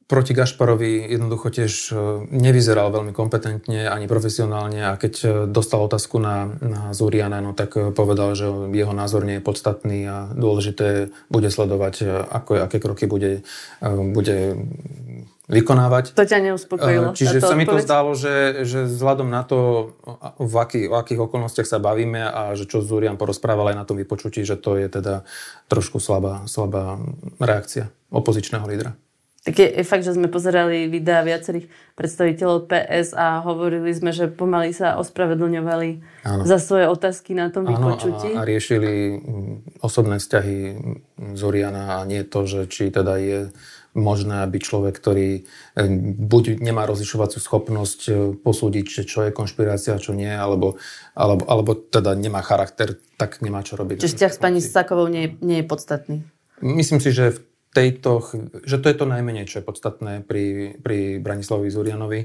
proti 0.10 0.34
Gašparovi 0.34 1.06
jednoducho 1.06 1.54
tiež 1.54 1.94
e, 1.94 1.96
nevyzeral 2.34 2.90
veľmi 2.90 3.14
kompetentne 3.14 3.86
ani 3.86 4.10
profesionálne 4.10 4.82
a 4.90 4.98
keď 4.98 5.14
e, 5.22 5.28
dostal 5.46 5.86
otázku 5.86 6.18
na, 6.18 6.50
na 6.66 6.82
Zuriana, 6.98 7.46
no 7.46 7.54
tak 7.54 7.78
e, 7.78 7.94
povedal, 7.94 8.34
že 8.34 8.50
jeho 8.74 8.90
názor 8.98 9.22
nie 9.22 9.38
je 9.38 9.46
podstatný 9.46 10.10
a 10.10 10.34
dôležité 10.34 11.14
bude 11.30 11.54
sledovať, 11.54 12.26
ako, 12.26 12.58
aké 12.58 12.82
kroky 12.82 13.06
bude, 13.06 13.46
bude 13.86 14.58
vykonávať. 15.50 16.14
To 16.14 16.24
ťa 16.24 16.54
neuspokojilo? 16.54 17.18
Čiže 17.18 17.42
sa 17.42 17.58
mi 17.58 17.66
to 17.66 17.82
zdalo, 17.82 18.14
že, 18.14 18.64
že 18.70 18.86
vzhľadom 18.86 19.28
na 19.34 19.42
to, 19.42 19.92
v 20.38 20.56
aký, 20.62 20.82
o 20.86 20.96
akých 20.96 21.26
okolnostiach 21.26 21.66
sa 21.66 21.82
bavíme 21.82 22.22
a 22.22 22.54
že 22.54 22.70
čo 22.70 22.86
Zurian 22.86 23.18
porozprával 23.18 23.74
aj 23.74 23.78
na 23.82 23.86
tom 23.90 23.98
vypočutí, 23.98 24.46
že 24.46 24.62
to 24.62 24.78
je 24.78 24.86
teda 24.88 25.26
trošku 25.66 25.98
slabá, 25.98 26.46
slabá 26.46 27.02
reakcia 27.42 27.90
opozičného 28.14 28.66
lídra. 28.70 28.94
Tak 29.40 29.56
je, 29.56 29.68
je 29.72 29.86
fakt, 29.88 30.04
že 30.04 30.14
sme 30.14 30.28
pozerali 30.28 30.92
videá 30.92 31.24
viacerých 31.24 31.72
predstaviteľov 31.96 32.68
PS 32.68 33.16
a 33.16 33.40
hovorili 33.40 33.88
sme, 33.96 34.12
že 34.12 34.28
pomaly 34.28 34.76
sa 34.76 35.00
ospravedlňovali 35.00 35.90
Áno. 36.28 36.44
za 36.44 36.60
svoje 36.60 36.92
otázky 36.92 37.34
na 37.40 37.48
tom 37.48 37.64
Áno, 37.64 37.72
vypočutí. 37.72 38.36
A, 38.36 38.44
a 38.44 38.48
riešili 38.48 39.16
osobné 39.80 40.20
vzťahy 40.20 40.58
Zoriana 41.40 41.98
a 41.98 42.06
nie 42.06 42.28
to, 42.28 42.44
že 42.44 42.68
či 42.68 42.92
teda 42.92 43.16
je 43.16 43.40
možné, 43.98 44.46
aby 44.46 44.62
človek, 44.62 44.94
ktorý 44.94 45.30
e, 45.34 45.42
buď 46.18 46.62
nemá 46.62 46.86
rozlišovaciu 46.86 47.42
schopnosť 47.42 48.00
e, 48.06 48.14
posúdiť, 48.38 48.86
čo 49.06 49.26
je 49.26 49.32
konšpirácia, 49.34 49.98
čo 49.98 50.14
nie, 50.14 50.30
alebo, 50.30 50.78
alebo, 51.18 51.44
alebo 51.50 51.72
teda 51.74 52.14
nemá 52.14 52.46
charakter, 52.46 52.98
tak 53.18 53.42
nemá 53.42 53.66
čo 53.66 53.80
robiť. 53.80 54.06
Čiže 54.06 54.16
vzťah 54.16 54.34
s 54.34 54.40
pani 54.40 54.62
Sakovou 54.62 55.10
nie, 55.10 55.36
nie 55.42 55.62
je 55.62 55.66
podstatný? 55.66 56.18
Myslím 56.62 57.00
si, 57.02 57.10
že 57.10 57.34
v 57.34 57.40
tejto, 57.74 58.26
že 58.66 58.82
to 58.82 58.90
je 58.90 58.96
to 58.98 59.06
najmenej, 59.06 59.46
čo 59.46 59.62
je 59.62 59.68
podstatné 59.68 60.14
pri, 60.26 60.78
pri 60.82 61.22
Branislavovi 61.22 61.70
Zurianovi. 61.70 62.22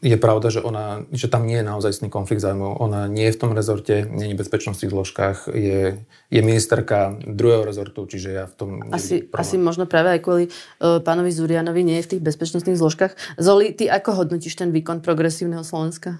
Je 0.00 0.16
pravda, 0.16 0.48
že, 0.48 0.64
ona, 0.64 1.04
že 1.12 1.28
tam 1.28 1.44
nie 1.44 1.60
je 1.60 1.68
naozaj 1.68 2.00
konflikt 2.08 2.40
zájmov. 2.40 2.80
Ona 2.80 3.04
nie 3.04 3.28
je 3.28 3.36
v 3.36 3.40
tom 3.44 3.52
rezorte, 3.52 4.08
nie 4.08 4.32
je 4.32 4.34
v 4.34 4.40
bezpečnostných 4.40 4.88
zložkách, 4.88 5.52
je, 5.52 6.00
je 6.32 6.40
ministerka 6.40 7.20
druhého 7.20 7.68
rezortu, 7.68 8.08
čiže 8.08 8.32
ja 8.32 8.44
v 8.48 8.54
tom... 8.56 8.68
Asi, 8.96 9.28
asi 9.28 9.60
možno 9.60 9.84
práve 9.84 10.16
aj 10.16 10.24
kvôli 10.24 10.44
uh, 10.48 11.04
pánovi 11.04 11.28
Zurianovi 11.28 11.84
nie 11.84 12.00
je 12.00 12.06
v 12.08 12.10
tých 12.16 12.24
bezpečnostných 12.32 12.80
zložkách. 12.80 13.12
Zoli, 13.36 13.76
ty 13.76 13.92
ako 13.92 14.24
hodnotíš 14.24 14.56
ten 14.56 14.72
výkon 14.72 15.04
progresívneho 15.04 15.60
Slovenska? 15.60 16.16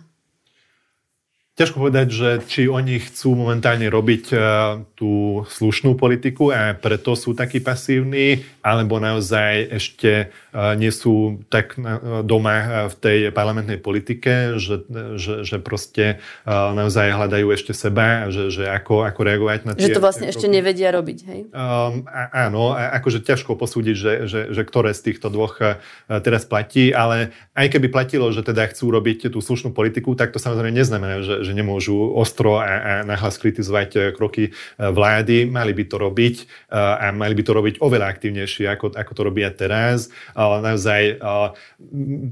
Ťažko 1.61 1.77
povedať, 1.77 2.09
že 2.09 2.29
či 2.49 2.73
oni 2.73 2.97
chcú 3.05 3.37
momentálne 3.37 3.85
robiť 3.93 4.25
uh, 4.33 4.81
tú 4.97 5.45
slušnú 5.45 5.93
politiku 5.93 6.49
a 6.49 6.73
preto 6.73 7.13
sú 7.13 7.37
takí 7.37 7.61
pasívni, 7.61 8.49
alebo 8.65 8.97
naozaj 8.97 9.69
ešte 9.69 10.33
uh, 10.33 10.73
nie 10.73 10.89
sú 10.89 11.45
tak 11.53 11.77
uh, 11.77 12.25
doma 12.25 12.89
v 12.89 12.95
tej 12.97 13.19
parlamentnej 13.29 13.77
politike, 13.77 14.57
že, 14.57 14.89
že, 15.21 15.45
že 15.45 15.61
proste 15.61 16.25
naozaj 16.49 17.13
hľadajú 17.13 17.53
ešte 17.53 17.77
seba, 17.77 18.33
že, 18.33 18.49
že 18.49 18.65
ako, 18.65 19.05
ako 19.05 19.21
reagovať 19.21 19.61
na 19.69 19.73
tie... 19.77 19.93
Že 19.93 20.01
to 20.01 20.05
vlastne 20.05 20.27
ešte 20.33 20.49
nevedia 20.49 20.89
robiť, 20.89 21.19
hej? 21.29 21.41
Um, 21.53 22.09
a, 22.09 22.49
áno, 22.49 22.73
a 22.73 22.97
akože 22.97 23.21
ťažko 23.21 23.61
posúdiť, 23.61 23.97
že, 24.01 24.13
že, 24.25 24.41
že 24.49 24.63
ktoré 24.65 24.97
z 24.97 25.13
týchto 25.13 25.29
dvoch 25.29 25.61
teraz 26.09 26.49
platí, 26.49 26.89
ale 26.97 27.37
aj 27.53 27.69
keby 27.77 27.93
platilo, 27.93 28.33
že 28.33 28.41
teda 28.41 28.65
chcú 28.73 28.97
robiť 28.97 29.29
tú 29.29 29.45
slušnú 29.45 29.77
politiku, 29.77 30.17
tak 30.17 30.33
to 30.33 30.41
samozrejme 30.41 30.73
neznamená, 30.73 31.21
že, 31.21 31.45
že 31.45 31.50
nemôžu 31.53 31.97
ostro 32.15 32.59
a, 32.59 32.67
a 32.67 32.93
nahlas 33.03 33.37
kritizovať 33.41 33.91
e, 33.95 33.99
kroky 34.15 34.45
e, 34.49 34.53
vlády. 34.79 35.49
Mali 35.49 35.73
by 35.73 35.85
to 35.87 35.97
robiť 35.99 36.37
e, 36.41 36.45
a 36.77 37.11
mali 37.15 37.35
by 37.35 37.43
to 37.43 37.53
robiť 37.53 37.75
oveľa 37.81 38.07
aktívnejšie, 38.11 38.67
ako, 38.69 38.93
ako 38.95 39.13
to 39.15 39.23
robia 39.27 39.49
teraz. 39.55 40.13
Naozaj 40.37 41.23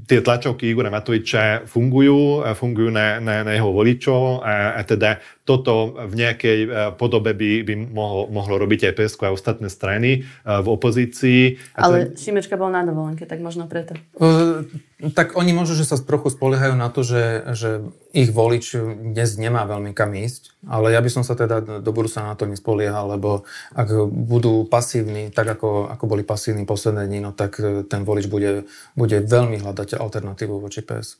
tie 0.05 0.19
tlačovky 0.21 0.69
Igora 0.69 0.93
Matoviča 0.93 1.65
fungujú, 1.65 2.43
fungujú 2.53 2.89
na, 2.93 3.17
na, 3.23 3.41
na 3.43 3.51
jeho 3.55 3.71
voličov 3.73 4.43
a, 4.43 4.77
a 4.77 4.81
teda 4.85 5.21
toto 5.49 5.97
v 5.97 6.13
nejakej 6.13 6.59
podobe 7.01 7.33
by, 7.33 7.65
by 7.65 7.73
mohlo, 7.89 8.29
mohlo 8.29 8.61
robiť 8.61 8.93
aj 8.93 8.93
PSK 8.93 9.21
a 9.25 9.33
ostatné 9.33 9.73
strany 9.73 10.29
v 10.45 10.67
opozícii. 10.69 11.57
A 11.73 11.89
Ale 11.89 12.13
ten... 12.13 12.21
Šimečka 12.29 12.53
bol 12.53 12.69
na 12.69 12.85
dovolenke, 12.85 13.25
tak 13.25 13.41
možno 13.41 13.65
preto. 13.65 13.97
Uh, 14.21 14.69
tak 15.15 15.39
oni 15.39 15.55
možno, 15.55 15.79
že 15.79 15.87
sa 15.87 15.95
trochu 15.95 16.27
spoliehajú 16.27 16.75
na 16.75 16.91
to, 16.91 17.07
že, 17.07 17.55
že 17.55 17.69
ich 18.11 18.35
volič 18.35 18.75
dnes 19.15 19.39
nemá 19.39 19.63
veľmi 19.63 19.95
kam 19.95 20.11
ísť, 20.11 20.59
ale 20.67 20.91
ja 20.91 20.99
by 20.99 21.07
som 21.07 21.23
sa 21.23 21.39
teda 21.39 21.79
do 21.79 21.91
budúca 21.95 22.19
na 22.19 22.35
to 22.35 22.43
nespoliehal, 22.43 23.07
lebo 23.07 23.47
ak 23.71 24.11
budú 24.11 24.67
pasívni, 24.67 25.31
tak 25.31 25.55
ako, 25.55 25.87
ako 25.87 26.03
boli 26.03 26.27
pasívni 26.27 26.67
posledné 26.67 27.07
dni, 27.07 27.19
no 27.23 27.31
tak 27.31 27.63
ten 27.87 28.03
volič 28.03 28.27
bude, 28.27 28.67
bude 28.99 29.17
veľmi 29.23 29.63
hľadať 29.63 29.95
alternatívu 29.95 30.59
voči 30.59 30.83
PS. 30.83 31.15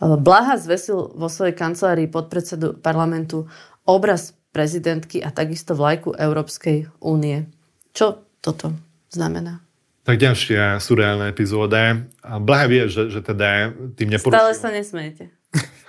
Blaha 0.00 0.60
zvesil 0.60 1.16
vo 1.16 1.28
svojej 1.32 1.56
kancelárii 1.56 2.08
podpredsedu 2.10 2.76
parlamentu 2.80 3.48
obraz 3.88 4.36
prezidentky 4.52 5.20
a 5.20 5.32
takisto 5.32 5.76
vlajku 5.76 6.16
Európskej 6.16 6.88
únie. 7.00 7.48
Čo 7.92 8.24
toto 8.40 8.72
znamená? 9.12 9.60
Tak 10.06 10.22
ďalšia 10.22 10.78
surreálna 10.78 11.28
epizóda. 11.28 11.98
Blaha 12.22 12.66
vie, 12.70 12.86
že, 12.86 13.10
že 13.10 13.20
teda 13.20 13.74
tým 13.98 14.14
neporušil... 14.14 14.38
Stále 14.38 14.54
sa 14.54 14.70
nesmiete. 14.70 15.34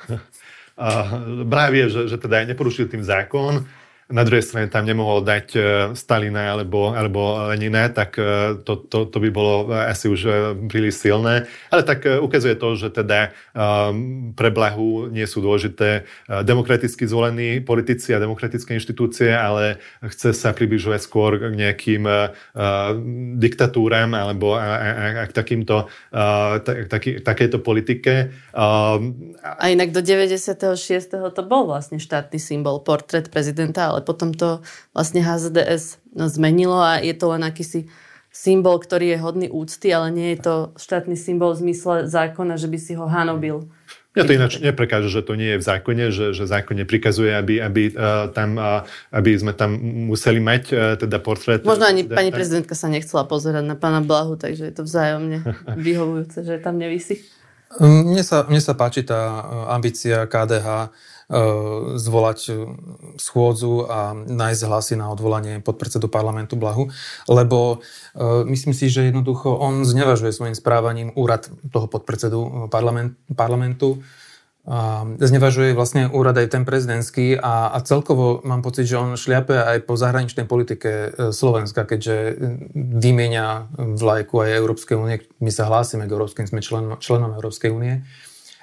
Blaha 1.52 1.70
vie, 1.70 1.86
že, 1.88 2.10
že 2.10 2.18
teda 2.18 2.44
neporušil 2.50 2.90
tým 2.90 3.06
zákon 3.06 3.68
na 4.08 4.24
druhej 4.24 4.40
strane 4.40 4.72
tam 4.72 4.88
nemohol 4.88 5.20
dať 5.20 5.48
e, 5.52 5.60
Stalina 5.92 6.56
alebo, 6.56 6.96
alebo 6.96 7.52
Lenina, 7.52 7.92
tak 7.92 8.16
e, 8.16 8.56
to, 8.64 8.80
to, 8.88 9.04
to 9.12 9.18
by 9.20 9.28
bolo 9.28 9.68
asi 9.76 10.08
už 10.08 10.22
e, 10.24 10.32
príliš 10.72 11.04
silné. 11.04 11.44
Ale 11.68 11.84
tak 11.84 12.08
ukazuje 12.08 12.56
to, 12.56 12.80
že 12.80 12.88
teda 12.96 13.36
pre 14.38 14.50
Blahu 14.54 15.12
nie 15.12 15.26
sú 15.28 15.44
dôležité 15.44 16.08
demokraticky 16.46 17.04
zvolení 17.04 17.60
politici 17.60 18.14
a 18.14 18.22
demokratické 18.22 18.78
inštitúcie, 18.78 19.34
ale 19.34 19.82
chce 20.06 20.32
sa 20.32 20.56
približovať 20.56 21.02
skôr 21.02 21.36
k 21.42 21.54
nejakým 21.58 22.04
diktatúram 23.42 24.14
alebo 24.14 24.56
k 25.28 25.32
takýmto, 25.34 25.90
taký, 26.88 27.48
politike. 27.60 28.32
A 28.54 29.64
inak 29.68 29.92
do 29.92 30.00
96. 30.00 30.54
to 31.10 31.42
bol 31.44 31.68
vlastne 31.68 31.98
štátny 31.98 32.38
symbol, 32.38 32.80
portrét 32.86 33.28
prezidenta, 33.34 33.97
ale 33.98 34.06
potom 34.06 34.30
to 34.30 34.62
vlastne 34.94 35.26
HZDS 35.26 35.98
zmenilo 36.14 36.78
a 36.78 37.02
je 37.02 37.18
to 37.18 37.34
len 37.34 37.42
akýsi 37.42 37.90
symbol, 38.30 38.78
ktorý 38.78 39.18
je 39.18 39.18
hodný 39.18 39.48
úcty, 39.50 39.90
ale 39.90 40.14
nie 40.14 40.38
je 40.38 40.46
to 40.46 40.56
štátny 40.78 41.18
symbol 41.18 41.58
v 41.58 41.66
zmysle 41.66 42.06
zákona, 42.06 42.62
že 42.62 42.70
by 42.70 42.78
si 42.78 42.94
ho 42.94 43.10
hanobil. 43.10 43.66
Ja 44.14 44.26
to 44.26 44.34
ináč 44.34 44.58
neprekáže, 44.58 45.14
že 45.14 45.22
to 45.22 45.38
nie 45.38 45.58
je 45.58 45.62
v 45.62 45.66
zákone, 45.66 46.06
že, 46.10 46.26
že 46.34 46.50
zákon 46.50 46.74
neprikazuje, 46.74 47.38
aby, 47.38 47.62
aby, 47.62 47.94
uh, 47.94 48.30
tam, 48.34 48.58
uh, 48.58 48.82
aby 49.14 49.38
sme 49.38 49.54
tam 49.54 49.78
museli 50.10 50.42
mať 50.42 50.64
uh, 50.74 50.98
teda 50.98 51.22
portrét. 51.22 51.62
Možno 51.62 51.86
ani 51.86 52.02
pani 52.02 52.34
prezidentka 52.34 52.74
sa 52.74 52.90
nechcela 52.90 53.30
pozerať 53.30 53.62
na 53.62 53.78
pána 53.78 54.02
Blahu, 54.02 54.34
takže 54.34 54.70
je 54.70 54.74
to 54.74 54.90
vzájomne 54.90 55.46
vyhovujúce, 55.86 56.42
že 56.42 56.58
tam 56.58 56.82
nevisí. 56.82 57.22
Mne 57.78 58.26
sa, 58.26 58.48
mne 58.50 58.64
sa 58.64 58.74
páči 58.74 59.06
tá 59.06 59.44
ambícia 59.70 60.26
KDH 60.26 60.90
zvolať 62.00 62.40
e, 62.48 62.52
schôdzu 63.20 63.84
a 63.92 64.16
nájsť 64.16 64.62
hlasy 64.64 64.96
na 64.96 65.12
odvolanie 65.12 65.60
podpredsedu 65.60 66.08
parlamentu 66.08 66.56
Blahu, 66.56 66.88
lebo 67.28 67.84
e, 68.16 68.48
myslím 68.48 68.72
si, 68.72 68.88
že 68.88 69.12
jednoducho 69.12 69.52
on 69.52 69.84
znevažuje 69.84 70.32
svojim 70.32 70.56
správaním 70.56 71.12
úrad 71.20 71.52
toho 71.76 71.92
podpredsedu 71.92 72.72
parlament, 72.72 73.20
parlamentu, 73.36 74.00
a 74.68 75.08
znevažuje 75.16 75.72
vlastne 75.72 76.12
úrad 76.12 76.36
aj 76.36 76.52
ten 76.52 76.68
prezidentský 76.68 77.40
a, 77.40 77.72
a 77.72 77.80
celkovo 77.88 78.44
mám 78.44 78.60
pocit, 78.60 78.84
že 78.84 79.00
on 79.00 79.16
šliape 79.16 79.56
aj 79.56 79.88
po 79.88 79.96
zahraničnej 79.96 80.44
politike 80.44 81.16
Slovenska, 81.32 81.88
keďže 81.88 82.36
vymieňa 82.76 83.80
vlajku 83.96 84.44
aj 84.44 84.60
Európskej 84.60 85.00
únie, 85.00 85.24
my 85.40 85.52
sa 85.56 85.72
hlásime 85.72 86.04
k 86.04 86.12
Európskym, 86.12 86.52
sme 86.52 86.60
člen, 86.60 87.00
členom 87.00 87.32
Európskej 87.40 87.72
únie, 87.72 88.04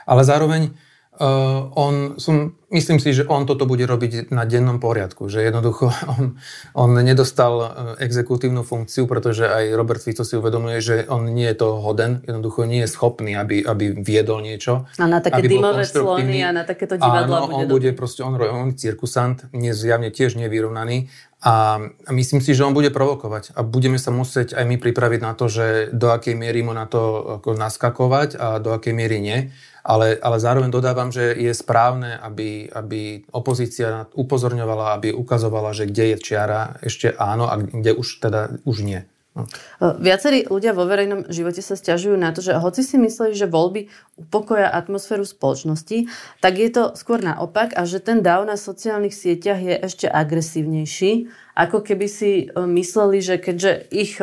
ale 0.04 0.28
zároveň 0.28 0.76
Uh, 1.14 1.70
on, 1.78 2.18
som, 2.18 2.58
myslím 2.74 2.98
si, 2.98 3.14
že 3.14 3.22
on 3.30 3.46
toto 3.46 3.70
bude 3.70 3.86
robiť 3.86 4.34
na 4.34 4.42
dennom 4.42 4.82
poriadku, 4.82 5.30
že 5.30 5.46
jednoducho 5.46 5.94
on, 6.18 6.34
on 6.74 6.90
nedostal 6.90 7.54
uh, 7.54 7.68
exekutívnu 8.02 8.66
funkciu, 8.66 9.06
pretože 9.06 9.46
aj 9.46 9.78
Robert 9.78 10.02
Fico 10.02 10.26
si 10.26 10.34
uvedomuje, 10.34 10.82
že 10.82 10.94
on 11.06 11.30
nie 11.30 11.46
je 11.54 11.62
to 11.62 11.78
hoden, 11.78 12.18
jednoducho 12.26 12.66
nie 12.66 12.82
je 12.82 12.90
schopný, 12.90 13.38
aby, 13.38 13.62
aby 13.62 13.94
viedol 13.94 14.42
niečo. 14.42 14.90
A 14.98 15.06
na 15.06 15.22
také 15.22 15.46
dymové 15.46 15.86
clony 15.86 16.42
a 16.42 16.50
na 16.50 16.66
takéto 16.66 16.98
divadla 16.98 17.46
Áno, 17.46 17.46
bude 17.46 17.62
on 17.62 17.70
bude 17.70 17.90
proste, 17.94 18.26
on, 18.26 18.34
on 18.34 18.74
cirkusant, 18.74 19.46
zjavne 19.54 20.10
tiež 20.10 20.34
nevyrovnaný 20.34 21.14
a, 21.44 21.76
a 21.78 22.10
myslím 22.10 22.40
si, 22.40 22.56
že 22.56 22.64
on 22.64 22.72
bude 22.72 22.88
provokovať 22.88 23.52
a 23.52 23.60
budeme 23.60 24.00
sa 24.00 24.08
musieť 24.08 24.56
aj 24.56 24.64
my 24.64 24.76
pripraviť 24.80 25.20
na 25.20 25.36
to, 25.36 25.52
že 25.52 25.94
do 25.94 26.08
akej 26.08 26.34
miery 26.34 26.64
mu 26.64 26.72
na 26.72 26.88
to 26.88 27.36
ako 27.38 27.52
naskakovať 27.52 28.40
a 28.40 28.46
do 28.58 28.72
akej 28.72 28.96
miery 28.96 29.20
nie 29.20 29.52
ale, 29.84 30.16
ale 30.16 30.40
zároveň 30.40 30.72
dodávam, 30.72 31.12
že 31.12 31.36
je 31.36 31.52
správne, 31.52 32.16
aby, 32.16 32.72
aby 32.72 33.28
opozícia 33.28 34.08
upozorňovala, 34.16 34.96
aby 34.96 35.12
ukazovala, 35.12 35.76
že 35.76 35.84
kde 35.84 36.16
je 36.16 36.24
čiara 36.24 36.80
ešte 36.80 37.12
áno 37.12 37.52
a 37.52 37.60
kde 37.60 37.92
už 37.92 38.24
teda 38.24 38.56
už 38.64 38.80
nie. 38.80 39.04
No. 39.34 39.50
Viacerí 39.98 40.46
ľudia 40.46 40.70
vo 40.70 40.86
verejnom 40.86 41.26
živote 41.26 41.58
sa 41.58 41.74
stiažujú 41.74 42.14
na 42.14 42.30
to, 42.30 42.38
že 42.38 42.54
hoci 42.54 42.86
si 42.86 42.94
mysleli, 43.02 43.34
že 43.34 43.50
voľby 43.50 43.90
upokoja 44.14 44.70
atmosféru 44.70 45.26
spoločnosti, 45.26 46.06
tak 46.38 46.54
je 46.54 46.70
to 46.70 46.94
skôr 46.94 47.18
naopak 47.18 47.74
a 47.74 47.82
že 47.82 47.98
ten 47.98 48.22
dáv 48.22 48.46
na 48.46 48.54
sociálnych 48.54 49.10
sieťach 49.10 49.58
je 49.58 49.74
ešte 49.74 50.06
agresívnejší, 50.06 51.34
ako 51.58 51.82
keby 51.82 52.06
si 52.06 52.46
mysleli, 52.54 53.18
že 53.18 53.42
keďže 53.42 53.90
ich 53.90 54.22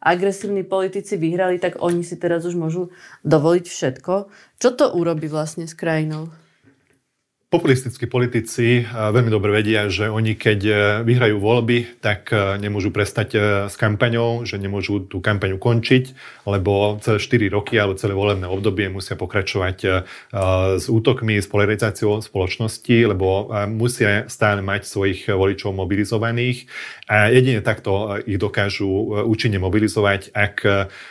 agresívni 0.00 0.64
politici 0.64 1.20
vyhrali, 1.20 1.60
tak 1.60 1.76
oni 1.78 2.00
si 2.00 2.16
teraz 2.16 2.48
už 2.48 2.56
môžu 2.56 2.88
dovoliť 3.24 3.64
všetko. 3.68 4.12
Čo 4.56 4.68
to 4.72 4.86
urobí 4.96 5.28
vlastne 5.28 5.68
s 5.68 5.76
krajinou? 5.76 6.32
Populistickí 7.50 8.06
politici 8.06 8.86
veľmi 8.86 9.26
dobre 9.26 9.50
vedia, 9.50 9.90
že 9.90 10.06
oni 10.06 10.38
keď 10.38 10.60
e, 10.62 10.72
vyhrajú 11.02 11.42
voľby, 11.42 11.98
tak 11.98 12.30
e, 12.30 12.62
nemôžu 12.62 12.94
prestať 12.94 13.34
s 13.66 13.74
kampaňou, 13.74 14.46
že 14.46 14.54
nemôžu 14.54 15.10
tú 15.10 15.18
kampaň 15.18 15.58
ukončiť, 15.58 16.14
lebo 16.46 17.02
celé 17.02 17.18
4 17.18 17.50
roky 17.50 17.74
alebo 17.74 17.98
celé 17.98 18.14
volebné 18.14 18.46
obdobie 18.46 18.86
musia 18.86 19.18
pokračovať 19.18 20.06
s 20.78 20.86
útokmi, 20.86 21.42
s 21.42 21.50
polarizáciou 21.50 22.22
spoločnosti, 22.22 22.96
lebo 23.10 23.50
musia 23.66 24.30
stále 24.30 24.62
mať 24.62 24.86
svojich 24.86 25.26
voličov 25.26 25.74
mobilizovaných. 25.74 26.70
A 27.10 27.34
jedine 27.34 27.66
takto 27.66 28.22
ich 28.30 28.38
dokážu 28.38 28.86
účinne 29.26 29.58
mobilizovať, 29.58 30.30
ak, 30.30 30.56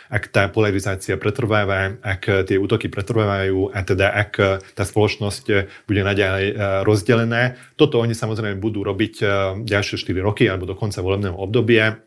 ak 0.08 0.22
tá 0.32 0.48
polarizácia 0.48 1.20
pretrváva, 1.20 2.00
ak 2.00 2.48
tie 2.48 2.56
útoky 2.56 2.88
pretrvávajú 2.88 3.76
a 3.76 3.78
teda 3.84 4.08
ak 4.08 4.32
tá 4.72 4.84
spoločnosť 4.88 5.44
bude 5.84 6.00
naďalej 6.00 6.29
e, 6.38 6.52
rozdelené. 6.86 7.58
Toto 7.74 7.98
oni 7.98 8.14
samozrejme 8.14 8.62
budú 8.62 8.86
robiť 8.86 9.14
e, 9.20 9.24
ďalšie 9.66 9.96
4 9.98 10.20
roky 10.22 10.46
alebo 10.46 10.68
do 10.68 10.78
konca 10.78 11.02
volebného 11.02 11.34
obdobia 11.34 11.98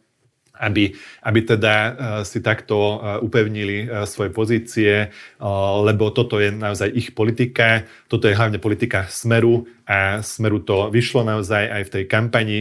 aby, 0.53 0.93
aby 1.25 1.39
teda 1.41 1.73
uh, 1.73 1.93
si 2.21 2.39
takto 2.39 3.01
upevnili 3.25 3.89
svoje 4.05 4.29
pozície, 4.29 5.09
lebo 5.83 6.13
toto 6.13 6.37
je 6.37 6.53
naozaj 6.53 6.93
ich 6.93 7.09
politika, 7.17 7.83
toto 8.05 8.29
je 8.29 8.37
hlavne 8.37 8.61
politika 8.61 9.09
Smeru 9.09 9.65
a 9.83 10.21
Smeru 10.21 10.61
to 10.63 10.93
vyšlo 10.93 11.25
naozaj 11.25 11.63
aj 11.67 11.83
v 11.89 11.93
tej 11.99 12.03
kampani. 12.07 12.57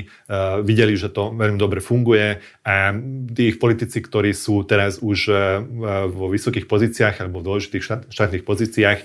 Videli, 0.65 0.99
že 0.99 1.13
to 1.13 1.31
veľmi 1.31 1.61
dobre 1.61 1.79
funguje 1.79 2.43
a 2.67 2.91
tí 3.31 3.55
ich 3.55 3.61
politici, 3.63 4.03
ktorí 4.03 4.35
sú 4.35 4.67
teraz 4.67 4.99
už 4.99 5.31
vo 6.11 6.27
vysokých 6.27 6.67
pozíciách 6.67 7.23
alebo 7.23 7.39
v 7.39 7.47
dôležitých 7.47 8.11
štátnych 8.11 8.43
pozíciách, 8.43 8.99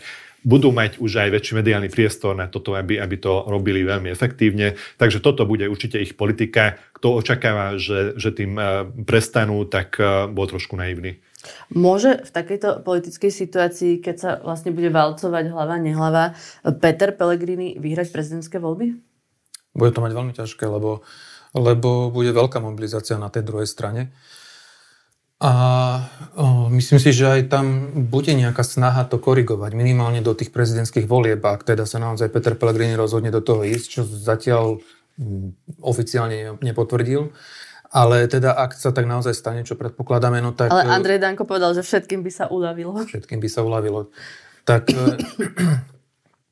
budú 0.47 0.71
mať 0.71 1.03
už 1.03 1.27
aj 1.27 1.29
väčší 1.35 1.59
mediálny 1.59 1.91
priestor 1.91 2.31
na 2.31 2.47
toto, 2.47 2.71
aby, 2.71 2.95
aby 3.03 3.19
to 3.19 3.43
robili 3.51 3.83
veľmi 3.83 4.07
efektívne. 4.07 4.79
Takže 4.95 5.19
toto 5.19 5.43
bude 5.43 5.67
určite 5.67 5.99
ich 5.99 6.15
politika. 6.15 6.79
Kto 6.95 7.19
očakáva, 7.19 7.75
že, 7.75 8.15
že 8.15 8.31
tým 8.31 8.55
eh, 8.55 8.87
prestanú, 9.03 9.67
tak 9.67 9.99
eh, 9.99 10.31
bol 10.31 10.47
trošku 10.47 10.79
naivný. 10.79 11.19
Môže 11.71 12.23
v 12.23 12.31
takejto 12.31 12.83
politickej 12.87 13.31
situácii, 13.31 13.93
keď 13.99 14.15
sa 14.15 14.31
vlastne 14.39 14.71
bude 14.71 14.87
valcovať 14.91 15.51
hlava, 15.51 15.75
nehlava, 15.79 16.25
Peter 16.79 17.13
Pellegrini 17.13 17.75
vyhrať 17.79 18.11
prezidentské 18.11 18.57
voľby? 18.59 18.95
Bude 19.77 19.91
to 19.93 20.01
mať 20.01 20.11
veľmi 20.17 20.33
ťažké, 20.33 20.65
lebo, 20.65 21.05
lebo 21.53 22.09
bude 22.09 22.33
veľká 22.33 22.57
mobilizácia 22.59 23.15
na 23.21 23.29
tej 23.29 23.45
druhej 23.45 23.69
strane. 23.69 24.11
A 25.37 25.53
o, 26.33 26.65
myslím 26.73 26.97
si, 26.97 27.13
že 27.13 27.29
aj 27.29 27.53
tam 27.53 27.93
bude 28.09 28.33
nejaká 28.33 28.65
snaha 28.65 29.05
to 29.05 29.21
korigovať, 29.21 29.77
minimálne 29.77 30.25
do 30.25 30.33
tých 30.33 30.49
prezidentských 30.49 31.05
volieb, 31.05 31.45
ak 31.45 31.61
teda 31.61 31.85
sa 31.85 32.01
naozaj 32.01 32.33
Peter 32.33 32.57
Pellegrini 32.57 32.97
rozhodne 32.97 33.29
do 33.29 33.45
toho 33.45 33.61
ísť, 33.61 33.85
čo 33.85 34.01
zatiaľ 34.01 34.81
m, 35.21 35.53
oficiálne 35.77 36.57
nepotvrdil. 36.57 37.29
Ale 37.87 38.27
teda 38.27 38.51
ak 38.51 38.75
sa 38.75 38.91
tak 38.91 39.07
naozaj 39.07 39.31
stane, 39.31 39.61
čo 39.63 39.79
predpokladáme, 39.79 40.43
no 40.43 40.51
tak... 40.51 40.73
Ale 40.73 40.91
Andrej 40.91 41.23
Danko 41.23 41.47
povedal, 41.47 41.71
že 41.71 41.85
všetkým 41.87 42.19
by 42.19 42.31
sa 42.33 42.45
uľavilo. 42.51 42.97
Všetkým 43.07 43.39
by 43.39 43.47
sa 43.47 43.63
uľavilo. 43.63 44.11
Tak 44.67 44.91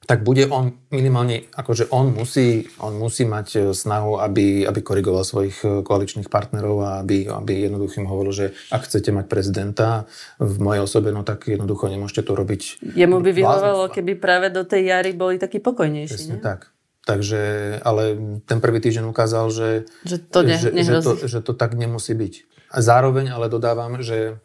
tak 0.06 0.22
bude 0.22 0.45
on 0.53 0.78
minimálne, 0.93 1.49
akože 1.49 1.89
on 1.89 2.14
musí, 2.14 2.70
on 2.78 2.93
musí 3.01 3.26
mať 3.26 3.47
e, 3.58 3.60
snahu, 3.74 4.22
aby, 4.22 4.62
aby 4.70 4.80
korigoval 4.86 5.26
svojich 5.26 5.58
e, 5.66 5.82
koaličných 5.82 6.30
partnerov 6.30 6.78
a 6.86 6.91
aby, 7.01 7.26
aby 7.26 7.66
jednoducho 7.66 8.06
im 8.06 8.10
hovoril, 8.10 8.34
že 8.34 8.45
ak 8.70 8.86
chcete 8.86 9.10
mať 9.10 9.26
prezidenta 9.26 10.06
v 10.38 10.56
mojej 10.62 10.86
osobe, 10.86 11.10
no 11.10 11.26
tak 11.26 11.49
jednoducho 11.49 11.89
nemôžete 11.89 12.22
to 12.22 12.38
robiť. 12.38 12.62
Jemu 12.93 13.18
by 13.18 13.32
vyhovalo, 13.34 13.89
keby 13.89 14.14
práve 14.22 14.53
do 14.53 14.62
tej 14.62 14.93
jary 14.93 15.18
boli 15.18 15.41
takí 15.41 15.58
pokojnejší. 15.58 16.14
Presne 16.14 16.38
ne? 16.38 16.45
tak. 16.45 16.70
Takže, 17.06 17.41
ale 17.86 18.18
ten 18.49 18.58
prvý 18.58 18.82
týždeň 18.82 19.06
ukázal, 19.10 19.53
že, 19.53 19.70
že, 20.06 20.18
to, 20.18 20.41
ne, 20.41 20.58
že, 20.58 20.74
že, 20.74 21.06
to, 21.06 21.12
že 21.22 21.39
to 21.45 21.53
tak 21.53 21.78
nemusí 21.78 22.18
byť. 22.18 22.34
A 22.74 22.82
zároveň 22.82 23.30
ale 23.30 23.45
dodávam, 23.45 24.01
že 24.01 24.41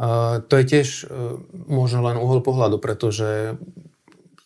uh, 0.00 0.40
to 0.48 0.56
je 0.56 0.64
tiež 0.64 0.88
uh, 1.04 1.36
možno 1.68 2.00
len 2.08 2.16
uhol 2.16 2.40
pohľadu, 2.40 2.80
pretože 2.80 3.60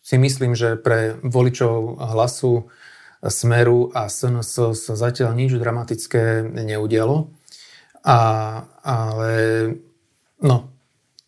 si 0.09 0.17
myslím, 0.17 0.57
že 0.57 0.81
pre 0.81 1.21
voličov 1.21 2.01
hlasu 2.01 2.73
Smeru 3.21 3.93
a 3.93 4.09
SNS 4.09 4.73
sa 4.73 4.95
zatiaľ 4.97 5.37
nič 5.37 5.53
dramatické 5.53 6.49
neudialo. 6.49 7.29
A, 8.09 8.21
ale 8.81 9.33
no, 10.41 10.73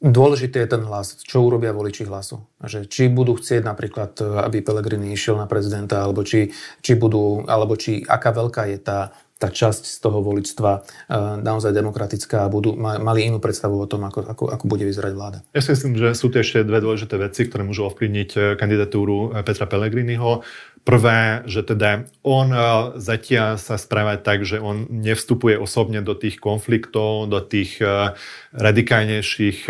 dôležité 0.01 0.65
je 0.65 0.73
ten 0.73 0.83
hlas. 0.87 1.21
Čo 1.21 1.45
urobia 1.45 1.77
voliči 1.77 2.09
hlasu? 2.09 2.41
Že 2.65 2.89
či 2.89 3.13
budú 3.13 3.37
chcieť 3.37 3.61
napríklad, 3.69 4.17
aby 4.49 4.65
Pelegrini 4.65 5.13
išiel 5.13 5.37
na 5.37 5.45
prezidenta, 5.45 6.01
alebo 6.01 6.25
či, 6.25 6.49
či 6.81 6.97
budú, 6.97 7.45
alebo 7.45 7.77
či 7.77 8.01
aká 8.07 8.33
veľká 8.33 8.65
je 8.71 8.79
tá 8.81 9.13
tá 9.41 9.49
časť 9.49 9.89
z 9.89 9.97
toho 10.05 10.21
voličstva 10.21 10.71
e, 10.77 10.81
naozaj 11.41 11.73
demokratická 11.73 12.45
a 12.45 12.53
budú, 12.53 12.77
mali 12.77 13.25
inú 13.25 13.41
predstavu 13.41 13.81
o 13.81 13.89
tom, 13.89 14.05
ako, 14.05 14.29
ako, 14.29 14.45
ako 14.53 14.65
bude 14.69 14.85
vyzerať 14.85 15.13
vláda. 15.17 15.39
Ja 15.57 15.65
si 15.65 15.73
myslím, 15.73 15.97
že 15.97 16.13
sú 16.13 16.29
tu 16.29 16.37
ešte 16.37 16.61
dve 16.61 16.85
dôležité 16.85 17.17
veci, 17.17 17.49
ktoré 17.49 17.65
môžu 17.65 17.89
ovplyvniť 17.89 18.31
e, 18.37 18.41
kandidatúru 18.61 19.33
e, 19.33 19.41
Petra 19.41 19.65
Pellegriniho. 19.65 20.45
Prvé, 20.81 21.45
že 21.45 21.61
teda 21.61 22.09
on 22.25 22.49
zatiaľ 22.97 23.61
sa 23.61 23.77
správa 23.77 24.17
tak, 24.17 24.49
že 24.49 24.57
on 24.57 24.89
nevstupuje 24.89 25.61
osobne 25.61 26.01
do 26.01 26.17
tých 26.17 26.41
konfliktov, 26.41 27.29
do 27.29 27.45
tých 27.45 27.85
radikálnejších 28.57 29.69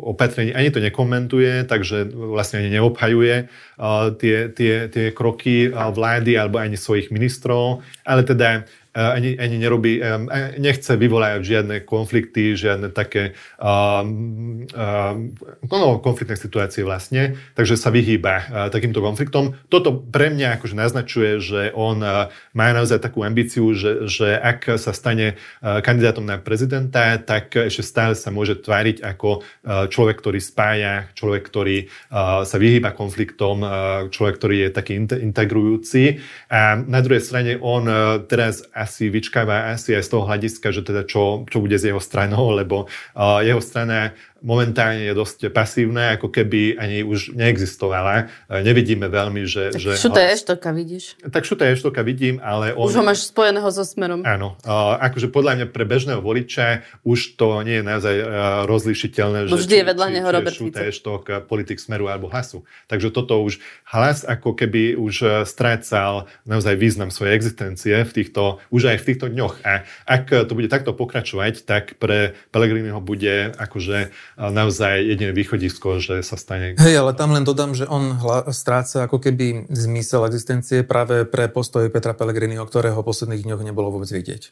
opatrení, 0.00 0.56
ani 0.56 0.72
to 0.72 0.80
nekomentuje, 0.80 1.68
takže 1.68 2.08
vlastne 2.16 2.64
ani 2.64 2.80
neobhajuje 2.80 3.52
tie, 4.16 4.36
tie, 4.48 4.74
tie 4.88 5.06
kroky 5.12 5.68
vlády 5.68 6.40
alebo 6.40 6.56
ani 6.56 6.80
svojich 6.80 7.12
ministrov, 7.12 7.84
ale 8.08 8.24
teda 8.24 8.64
ani, 8.90 9.38
ani 9.38 9.56
nerobí, 9.58 10.02
nechce 10.58 10.98
vyvolávať 10.98 11.42
žiadne 11.46 11.76
konflikty, 11.86 12.58
žiadne 12.58 12.90
také 12.90 13.38
um, 13.62 14.66
um, 14.66 15.30
no, 15.70 16.02
konfliktné 16.02 16.34
situácie 16.34 16.82
vlastne, 16.82 17.38
takže 17.54 17.78
sa 17.78 17.94
vyhýba 17.94 18.68
takýmto 18.74 18.98
konfliktom. 18.98 19.54
Toto 19.70 19.94
pre 19.94 20.34
mňa 20.34 20.58
akože 20.58 20.74
naznačuje, 20.74 21.30
že 21.38 21.60
on 21.74 22.02
má 22.54 22.66
naozaj 22.74 22.98
takú 22.98 23.22
ambíciu, 23.22 23.72
že, 23.78 24.10
že 24.10 24.34
ak 24.34 24.78
sa 24.80 24.90
stane 24.90 25.38
kandidátom 25.62 26.26
na 26.26 26.42
prezidenta, 26.42 27.16
tak 27.22 27.54
ešte 27.54 27.86
stále 27.86 28.14
sa 28.18 28.34
môže 28.34 28.58
tváriť 28.58 29.06
ako 29.06 29.46
človek, 29.86 30.16
ktorý 30.18 30.40
spája, 30.42 31.06
človek, 31.14 31.42
ktorý 31.46 31.86
sa 32.42 32.56
vyhýba 32.58 32.90
konfliktom, 32.90 33.62
človek, 34.10 34.34
ktorý 34.36 34.56
je 34.66 34.70
taký 34.74 34.92
integrujúci. 34.98 36.18
A 36.50 36.74
na 36.74 37.00
druhej 37.00 37.22
strane 37.22 37.54
on 37.60 37.86
teraz 38.26 38.66
asi 38.80 39.12
vyčkáva 39.12 39.76
asi 39.76 39.92
aj 39.92 40.08
z 40.08 40.10
toho 40.16 40.24
hľadiska, 40.24 40.72
že 40.72 40.80
teda 40.80 41.04
čo, 41.04 41.44
čo 41.44 41.60
bude 41.60 41.76
s 41.76 41.84
jeho 41.84 42.00
stranou, 42.00 42.56
lebo 42.56 42.88
uh, 42.88 43.44
jeho 43.44 43.60
strana 43.60 44.16
momentálne 44.40 45.04
je 45.04 45.14
dosť 45.14 45.52
pasívne, 45.52 46.16
ako 46.16 46.32
keby 46.32 46.80
ani 46.80 47.04
už 47.04 47.36
neexistovala. 47.36 48.32
Nevidíme 48.48 49.12
veľmi, 49.12 49.44
že... 49.44 49.72
Tak 49.76 49.80
že 49.80 49.90
šuta 50.00 50.22
Eštoka 50.24 50.72
vidíš. 50.72 51.20
Tak 51.28 51.44
šuta 51.44 51.68
Eštoka 51.68 52.00
vidím, 52.00 52.40
ale 52.40 52.72
on... 52.72 52.88
Už 52.88 52.96
ho 52.96 53.04
máš 53.04 53.28
spojeného 53.28 53.68
so 53.68 53.84
Smerom. 53.84 54.24
Áno. 54.24 54.56
Akože 55.00 55.28
podľa 55.28 55.52
mňa 55.60 55.66
pre 55.68 55.84
bežného 55.84 56.24
voliča 56.24 56.82
už 57.04 57.36
to 57.36 57.60
nie 57.62 57.80
je 57.80 57.84
naozaj 57.84 58.16
rozlišiteľné, 58.64 59.38
že 59.46 59.56
vždy 59.56 59.74
je 59.76 59.84
vedľa 59.92 60.06
či, 60.08 60.14
neho 60.16 60.28
či 60.28 60.34
Robert 60.34 60.56
šuta 60.56 60.80
Eštok, 60.88 61.22
politik 61.44 61.76
Smeru 61.76 62.08
alebo 62.08 62.32
Hlasu. 62.32 62.64
Takže 62.88 63.12
toto 63.12 63.44
už 63.44 63.60
hlas 63.92 64.24
ako 64.24 64.56
keby 64.56 64.96
už 64.96 65.44
strácal 65.44 66.32
naozaj 66.48 66.80
význam 66.80 67.12
svojej 67.12 67.36
existencie 67.36 68.00
v 68.04 68.12
týchto, 68.12 68.58
už 68.72 68.96
aj 68.96 69.04
v 69.04 69.06
týchto 69.12 69.26
dňoch. 69.28 69.60
A 69.68 69.84
ak 70.08 70.48
to 70.48 70.52
bude 70.56 70.72
takto 70.72 70.96
pokračovať, 70.96 71.68
tak 71.68 72.00
pre 72.00 72.32
Pelegriniho 72.50 73.04
bude 73.04 73.52
akože 73.54 74.12
naozaj 74.48 75.04
jediné 75.04 75.36
východisko, 75.36 76.00
že 76.00 76.24
sa 76.24 76.40
stane... 76.40 76.72
Hej, 76.80 76.96
ale 76.96 77.12
tam 77.12 77.36
len 77.36 77.44
dodám, 77.44 77.76
že 77.76 77.84
on 77.84 78.16
hla, 78.16 78.48
stráca 78.56 79.04
ako 79.04 79.20
keby 79.20 79.68
zmysel 79.68 80.24
existencie 80.24 80.80
práve 80.80 81.28
pre 81.28 81.52
postoj 81.52 81.84
Petra 81.92 82.16
Pellegriniho, 82.16 82.64
ktorého 82.64 83.04
v 83.04 83.08
posledných 83.12 83.44
dňoch 83.44 83.60
nebolo 83.60 83.92
vôbec 83.92 84.08
vidieť. 84.08 84.42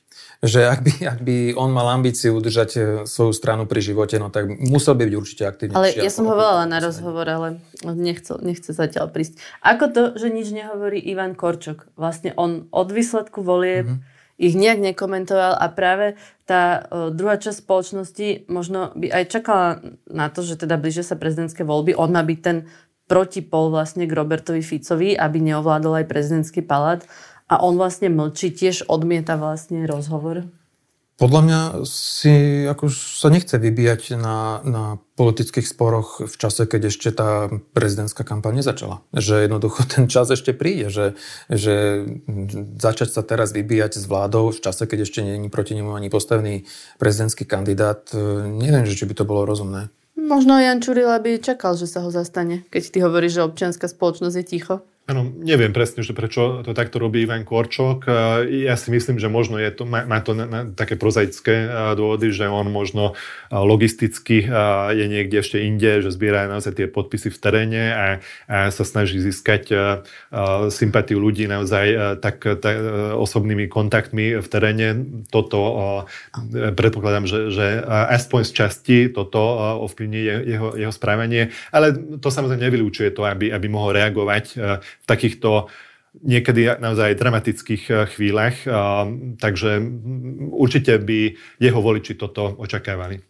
Že 0.44 0.60
ak 0.68 0.80
by, 0.84 0.92
ak 1.08 1.20
by 1.24 1.36
on 1.56 1.72
mal 1.72 1.88
ambíciu 1.88 2.36
udržať 2.36 2.70
e, 2.76 2.80
svoju 3.08 3.32
stranu 3.32 3.64
pri 3.64 3.80
živote, 3.80 4.20
no 4.20 4.28
tak 4.28 4.52
musel 4.60 4.92
by 4.92 5.08
byť 5.08 5.16
určite 5.16 5.42
aktívny. 5.48 5.72
Ale 5.72 5.96
ja 5.96 6.12
som 6.12 6.28
ho 6.28 6.36
volala 6.36 6.68
na 6.68 6.84
rozhovor, 6.84 7.24
ale 7.24 7.48
nechcel, 7.88 8.36
nechce 8.44 8.76
zatiaľ 8.76 9.08
prísť. 9.08 9.40
Ako 9.64 9.88
to, 9.88 10.02
že 10.20 10.28
nič 10.28 10.52
nehovorí 10.52 11.00
Ivan 11.00 11.32
Korčok? 11.32 11.88
Vlastne 11.96 12.36
on 12.36 12.68
od 12.76 12.92
výsledku 12.92 13.40
volieb 13.40 13.88
mm-hmm 13.88 14.17
ich 14.38 14.54
nejak 14.54 14.78
nekomentoval 14.78 15.58
a 15.58 15.66
práve 15.68 16.14
tá 16.46 16.86
uh, 16.86 17.10
druhá 17.10 17.36
časť 17.36 17.58
spoločnosti 17.60 18.46
možno 18.46 18.94
by 18.94 19.10
aj 19.10 19.24
čakala 19.28 19.68
na 20.06 20.30
to, 20.30 20.46
že 20.46 20.62
teda 20.62 20.78
blíže 20.78 21.02
sa 21.02 21.18
prezidentské 21.18 21.66
voľby, 21.66 21.98
on 21.98 22.14
má 22.14 22.22
byť 22.22 22.38
ten 22.40 22.70
protipol 23.10 23.74
vlastne 23.74 24.06
k 24.06 24.14
Robertovi 24.14 24.62
Ficovi, 24.62 25.18
aby 25.18 25.42
neovládol 25.42 26.04
aj 26.04 26.06
prezidentský 26.06 26.62
palát 26.62 27.02
a 27.48 27.58
on 27.64 27.74
vlastne 27.80 28.12
mlčí, 28.12 28.52
tiež 28.52 28.86
odmieta 28.86 29.40
vlastne 29.40 29.88
rozhovor. 29.88 30.46
Podľa 31.18 31.40
mňa 31.42 31.60
si 31.82 32.62
ako 32.62 32.94
sa 32.94 33.26
nechce 33.26 33.58
vybíjať 33.58 34.14
na, 34.14 34.62
na 34.62 35.02
politických 35.18 35.66
sporoch 35.66 36.22
v 36.22 36.34
čase, 36.38 36.62
keď 36.62 36.94
ešte 36.94 37.10
tá 37.10 37.50
prezidentská 37.74 38.22
kampaň 38.22 38.62
nezačala. 38.62 39.02
Že 39.10 39.50
jednoducho 39.50 39.82
ten 39.90 40.06
čas 40.06 40.30
ešte 40.30 40.54
príde, 40.54 40.94
že, 40.94 41.18
že 41.50 42.06
začať 42.78 43.18
sa 43.18 43.26
teraz 43.26 43.50
vybíjať 43.50 43.98
s 43.98 44.06
vládou 44.06 44.54
v 44.54 44.62
čase, 44.62 44.86
keď 44.86 45.10
ešte 45.10 45.26
není 45.26 45.50
proti 45.50 45.74
nemu 45.74 45.90
ani 45.90 46.06
postavený 46.06 46.70
prezidentský 47.02 47.50
kandidát, 47.50 48.06
neviem, 48.46 48.86
že 48.86 48.94
či 48.94 49.02
by 49.10 49.18
to 49.18 49.26
bolo 49.26 49.42
rozumné. 49.42 49.90
Možno 50.14 50.54
Jan 50.54 50.78
Čurila 50.78 51.18
by 51.18 51.42
čakal, 51.42 51.74
že 51.74 51.90
sa 51.90 51.98
ho 52.06 52.14
zastane, 52.14 52.62
keď 52.70 52.82
ty 52.94 52.98
hovoríš, 53.02 53.42
že 53.42 53.46
občianská 53.46 53.90
spoločnosť 53.90 54.36
je 54.38 54.44
ticho. 54.46 54.86
Áno, 55.08 55.24
neviem 55.24 55.72
presne, 55.72 56.04
že 56.04 56.12
prečo 56.12 56.60
to 56.60 56.76
takto 56.76 57.00
robí 57.00 57.24
Ivan 57.24 57.40
Korčok. 57.40 58.04
Ja 58.44 58.76
si 58.76 58.92
myslím, 58.92 59.16
že 59.16 59.32
možno 59.32 59.56
je 59.56 59.72
to, 59.72 59.88
má, 59.88 60.04
to 60.20 60.36
na, 60.36 60.44
na, 60.44 60.60
také 60.68 61.00
prozaické 61.00 61.64
dôvody, 61.96 62.28
že 62.28 62.44
on 62.44 62.68
možno 62.68 63.16
logisticky 63.48 64.44
je 64.92 65.06
niekde 65.08 65.40
ešte 65.40 65.64
inde, 65.64 66.04
že 66.04 66.12
zbiera 66.12 66.44
naozaj 66.44 66.76
tie 66.76 66.86
podpisy 66.92 67.32
v 67.32 67.40
teréne 67.40 67.84
a, 67.88 68.06
a 68.52 68.68
sa 68.68 68.84
snaží 68.84 69.16
získať 69.16 69.72
sympatiu 70.68 71.24
ľudí 71.24 71.48
naozaj 71.48 72.20
tak, 72.20 72.44
tak 72.60 72.76
osobnými 73.16 73.64
kontaktmi 73.64 74.44
v 74.44 74.48
teréne. 74.52 75.08
Toto 75.32 76.04
predpokladám, 76.52 77.24
že, 77.24 77.48
že 77.48 77.80
aspoň 78.12 78.40
z 78.44 78.52
časti 78.52 78.98
toto 79.08 79.40
ovplyvní 79.88 80.20
jeho, 80.52 80.76
jeho 80.76 80.92
správanie, 80.92 81.48
ale 81.72 81.96
to 82.20 82.28
samozrejme 82.28 82.60
nevylúčuje 82.60 83.08
to, 83.16 83.24
aby, 83.24 83.56
aby 83.56 83.66
mohol 83.72 83.96
reagovať 83.96 84.44
takýchto 85.08 85.72
niekedy 86.22 86.78
naozaj 86.78 87.18
dramatických 87.18 87.82
eh, 87.90 87.96
chvíľach. 88.08 88.56
Eh, 88.64 88.72
takže 89.38 89.80
určite 90.52 90.98
by 90.98 91.36
jeho 91.60 91.80
voliči 91.80 92.16
toto 92.18 92.54
očakávali. 92.58 93.22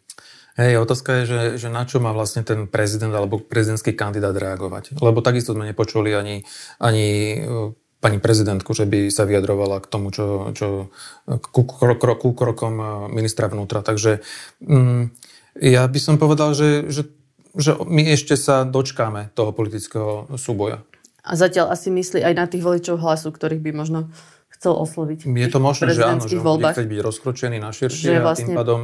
Hej, 0.58 0.82
otázka 0.82 1.22
je, 1.22 1.24
že, 1.24 1.40
že 1.54 1.68
na 1.70 1.86
čo 1.86 2.02
má 2.02 2.10
vlastne 2.10 2.42
ten 2.42 2.66
prezident 2.66 3.14
alebo 3.14 3.38
prezidentský 3.38 3.94
kandidát 3.94 4.34
reagovať. 4.34 4.98
Lebo 4.98 5.22
takisto 5.22 5.54
sme 5.54 5.70
nepočuli 5.70 6.10
ani, 6.14 6.42
ani 6.82 7.06
eh, 7.38 7.70
pani 7.98 8.18
prezidentku, 8.22 8.74
že 8.74 8.86
by 8.86 9.10
sa 9.10 9.26
vyjadrovala 9.26 9.82
k 9.82 9.90
tomu, 9.90 10.14
čo, 10.14 10.54
čo 10.54 10.86
ku, 11.26 11.66
krok, 11.66 12.22
ku 12.22 12.30
krokom 12.30 12.78
ministra 13.10 13.50
vnútra. 13.50 13.82
Takže 13.82 14.22
mm, 14.62 15.10
ja 15.58 15.82
by 15.82 15.98
som 15.98 16.14
povedal, 16.14 16.54
že, 16.54 16.86
že, 16.94 17.10
že 17.58 17.74
my 17.74 18.06
ešte 18.14 18.38
sa 18.38 18.62
dočkáme 18.62 19.34
toho 19.34 19.50
politického 19.50 20.30
súboja. 20.38 20.86
A 21.28 21.36
zatiaľ 21.36 21.76
asi 21.76 21.92
myslí 21.92 22.24
aj 22.24 22.34
na 22.34 22.48
tých 22.48 22.64
voličov 22.64 22.96
hlasu, 22.96 23.28
ktorých 23.28 23.60
by 23.60 23.70
možno 23.76 24.08
chcel 24.48 24.72
osloviť. 24.74 25.28
Je 25.28 25.50
to 25.52 25.60
možné, 25.60 25.92
že 25.92 26.02
áno, 26.02 26.24
že 26.24 26.40
bude 26.40 26.72
chcieť 26.72 26.88
byť 26.88 27.00
rozkročený 27.04 27.60
na 27.60 27.70
širšie 27.70 28.16
a 28.16 28.24
vlastne 28.24 28.56
tým 28.56 28.58
pádom 28.58 28.80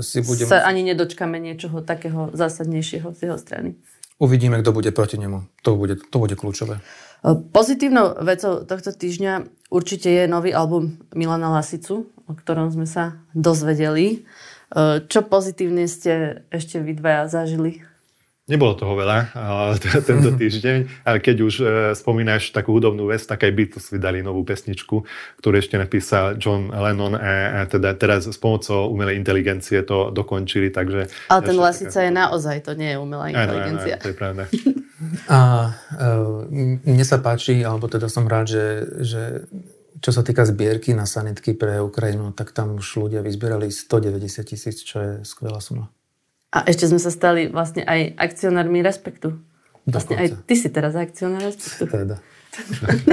si 0.00 0.24
bude... 0.24 0.48
Sa 0.48 0.64
ani 0.64 0.80
nedočkame 0.82 1.36
niečoho 1.36 1.84
takého 1.84 2.32
zásadnejšieho 2.32 3.12
z 3.12 3.20
jeho 3.28 3.36
strany. 3.36 3.76
Uvidíme, 4.16 4.58
kto 4.64 4.72
bude 4.72 4.90
proti 4.90 5.20
nemu. 5.20 5.44
To 5.62 5.76
bude, 5.76 6.00
to 6.00 6.16
bude 6.16 6.34
kľúčové. 6.34 6.80
Pozitívnou 7.52 8.20
vecou 8.26 8.64
tohto 8.64 8.90
týždňa 8.90 9.46
určite 9.68 10.08
je 10.08 10.24
nový 10.26 10.50
album 10.50 10.98
Milana 11.14 11.52
Lasicu, 11.52 12.10
o 12.24 12.32
ktorom 12.32 12.72
sme 12.72 12.88
sa 12.88 13.20
dozvedeli. 13.36 14.24
Čo 15.08 15.20
pozitívne 15.30 15.86
ste 15.86 16.42
ešte 16.50 16.82
vy 16.82 16.96
dvaja 16.96 17.30
zažili? 17.30 17.86
Nebolo 18.44 18.76
toho 18.76 18.92
veľa 18.92 19.32
tento 20.08 20.36
týždeň, 20.36 21.08
ale 21.08 21.16
keď 21.24 21.36
už 21.40 21.54
e, 21.60 21.64
spomínaš 21.96 22.52
takú 22.52 22.76
hudobnú 22.76 23.08
vec, 23.08 23.24
tak 23.24 23.40
aj 23.40 23.56
Beatles 23.56 23.88
vydali 23.88 24.20
novú 24.20 24.44
pesničku, 24.44 25.00
ktorú 25.40 25.54
ešte 25.56 25.80
napísal 25.80 26.36
John 26.36 26.68
Lennon 26.68 27.16
a, 27.16 27.24
a 27.24 27.60
teda 27.64 27.96
teraz 27.96 28.28
s 28.28 28.36
pomocou 28.36 28.92
umelej 28.92 29.16
inteligencie 29.16 29.80
to 29.80 30.12
dokončili, 30.12 30.68
takže... 30.68 31.08
Ale 31.32 31.40
ten 31.40 31.56
Lasica 31.56 31.88
taká... 31.88 32.04
je 32.04 32.12
naozaj, 32.12 32.56
to 32.68 32.76
nie 32.76 32.92
je 32.92 32.98
umelá 33.00 33.32
inteligencia. 33.32 33.96
Áno, 33.96 34.00
áno, 34.00 34.04
to 34.04 34.10
je 34.12 34.16
pravda. 34.16 34.44
A 35.28 35.38
uh, 36.00 36.48
mne 36.84 37.04
sa 37.04 37.20
páči, 37.20 37.60
alebo 37.60 37.88
teda 37.88 38.08
som 38.08 38.24
rád, 38.24 38.48
že, 38.48 38.66
že 39.04 39.22
čo 40.04 40.12
sa 40.12 40.20
týka 40.20 40.44
zbierky 40.44 40.92
na 40.92 41.08
sanitky 41.08 41.56
pre 41.56 41.80
Ukrajinu, 41.80 42.32
tak 42.36 42.52
tam 42.52 42.76
už 42.76 43.08
ľudia 43.08 43.24
vyzbierali 43.24 43.72
190 43.72 44.44
tisíc, 44.44 44.84
čo 44.84 44.96
je 45.00 45.12
skvelá 45.24 45.64
suma. 45.64 45.88
A 46.54 46.62
ešte 46.70 46.86
sme 46.86 47.02
sa 47.02 47.10
stali 47.10 47.50
vlastne 47.50 47.82
aj 47.82 48.14
akcionármi 48.14 48.78
Respektu. 48.78 49.42
Vlastne 49.84 50.14
Dokonca. 50.14 50.38
aj 50.38 50.46
ty 50.46 50.54
si 50.54 50.68
teraz 50.70 50.94
akcionár 50.94 51.42
Respektu. 51.42 51.90
Teda. 51.90 52.22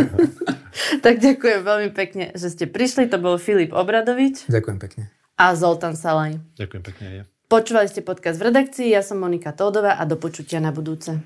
tak 1.05 1.17
ďakujem 1.17 1.65
veľmi 1.65 1.89
pekne, 1.97 2.29
že 2.37 2.53
ste 2.53 2.69
prišli. 2.69 3.09
To 3.09 3.17
bol 3.17 3.41
Filip 3.41 3.73
Obradovič. 3.73 4.45
Ďakujem 4.45 4.77
pekne. 4.77 5.03
A 5.41 5.57
Zoltán 5.57 5.97
Salaj. 5.97 6.37
Ďakujem 6.61 6.83
pekne. 6.85 7.05
Ja. 7.09 7.23
Počúvali 7.49 7.89
ste 7.89 8.05
podcast 8.05 8.37
v 8.37 8.53
redakcii, 8.53 8.93
ja 8.93 9.01
som 9.03 9.19
Monika 9.19 9.51
Tódová 9.51 9.99
a 9.99 10.07
do 10.07 10.15
počutia 10.15 10.63
na 10.63 10.71
budúce. 10.71 11.19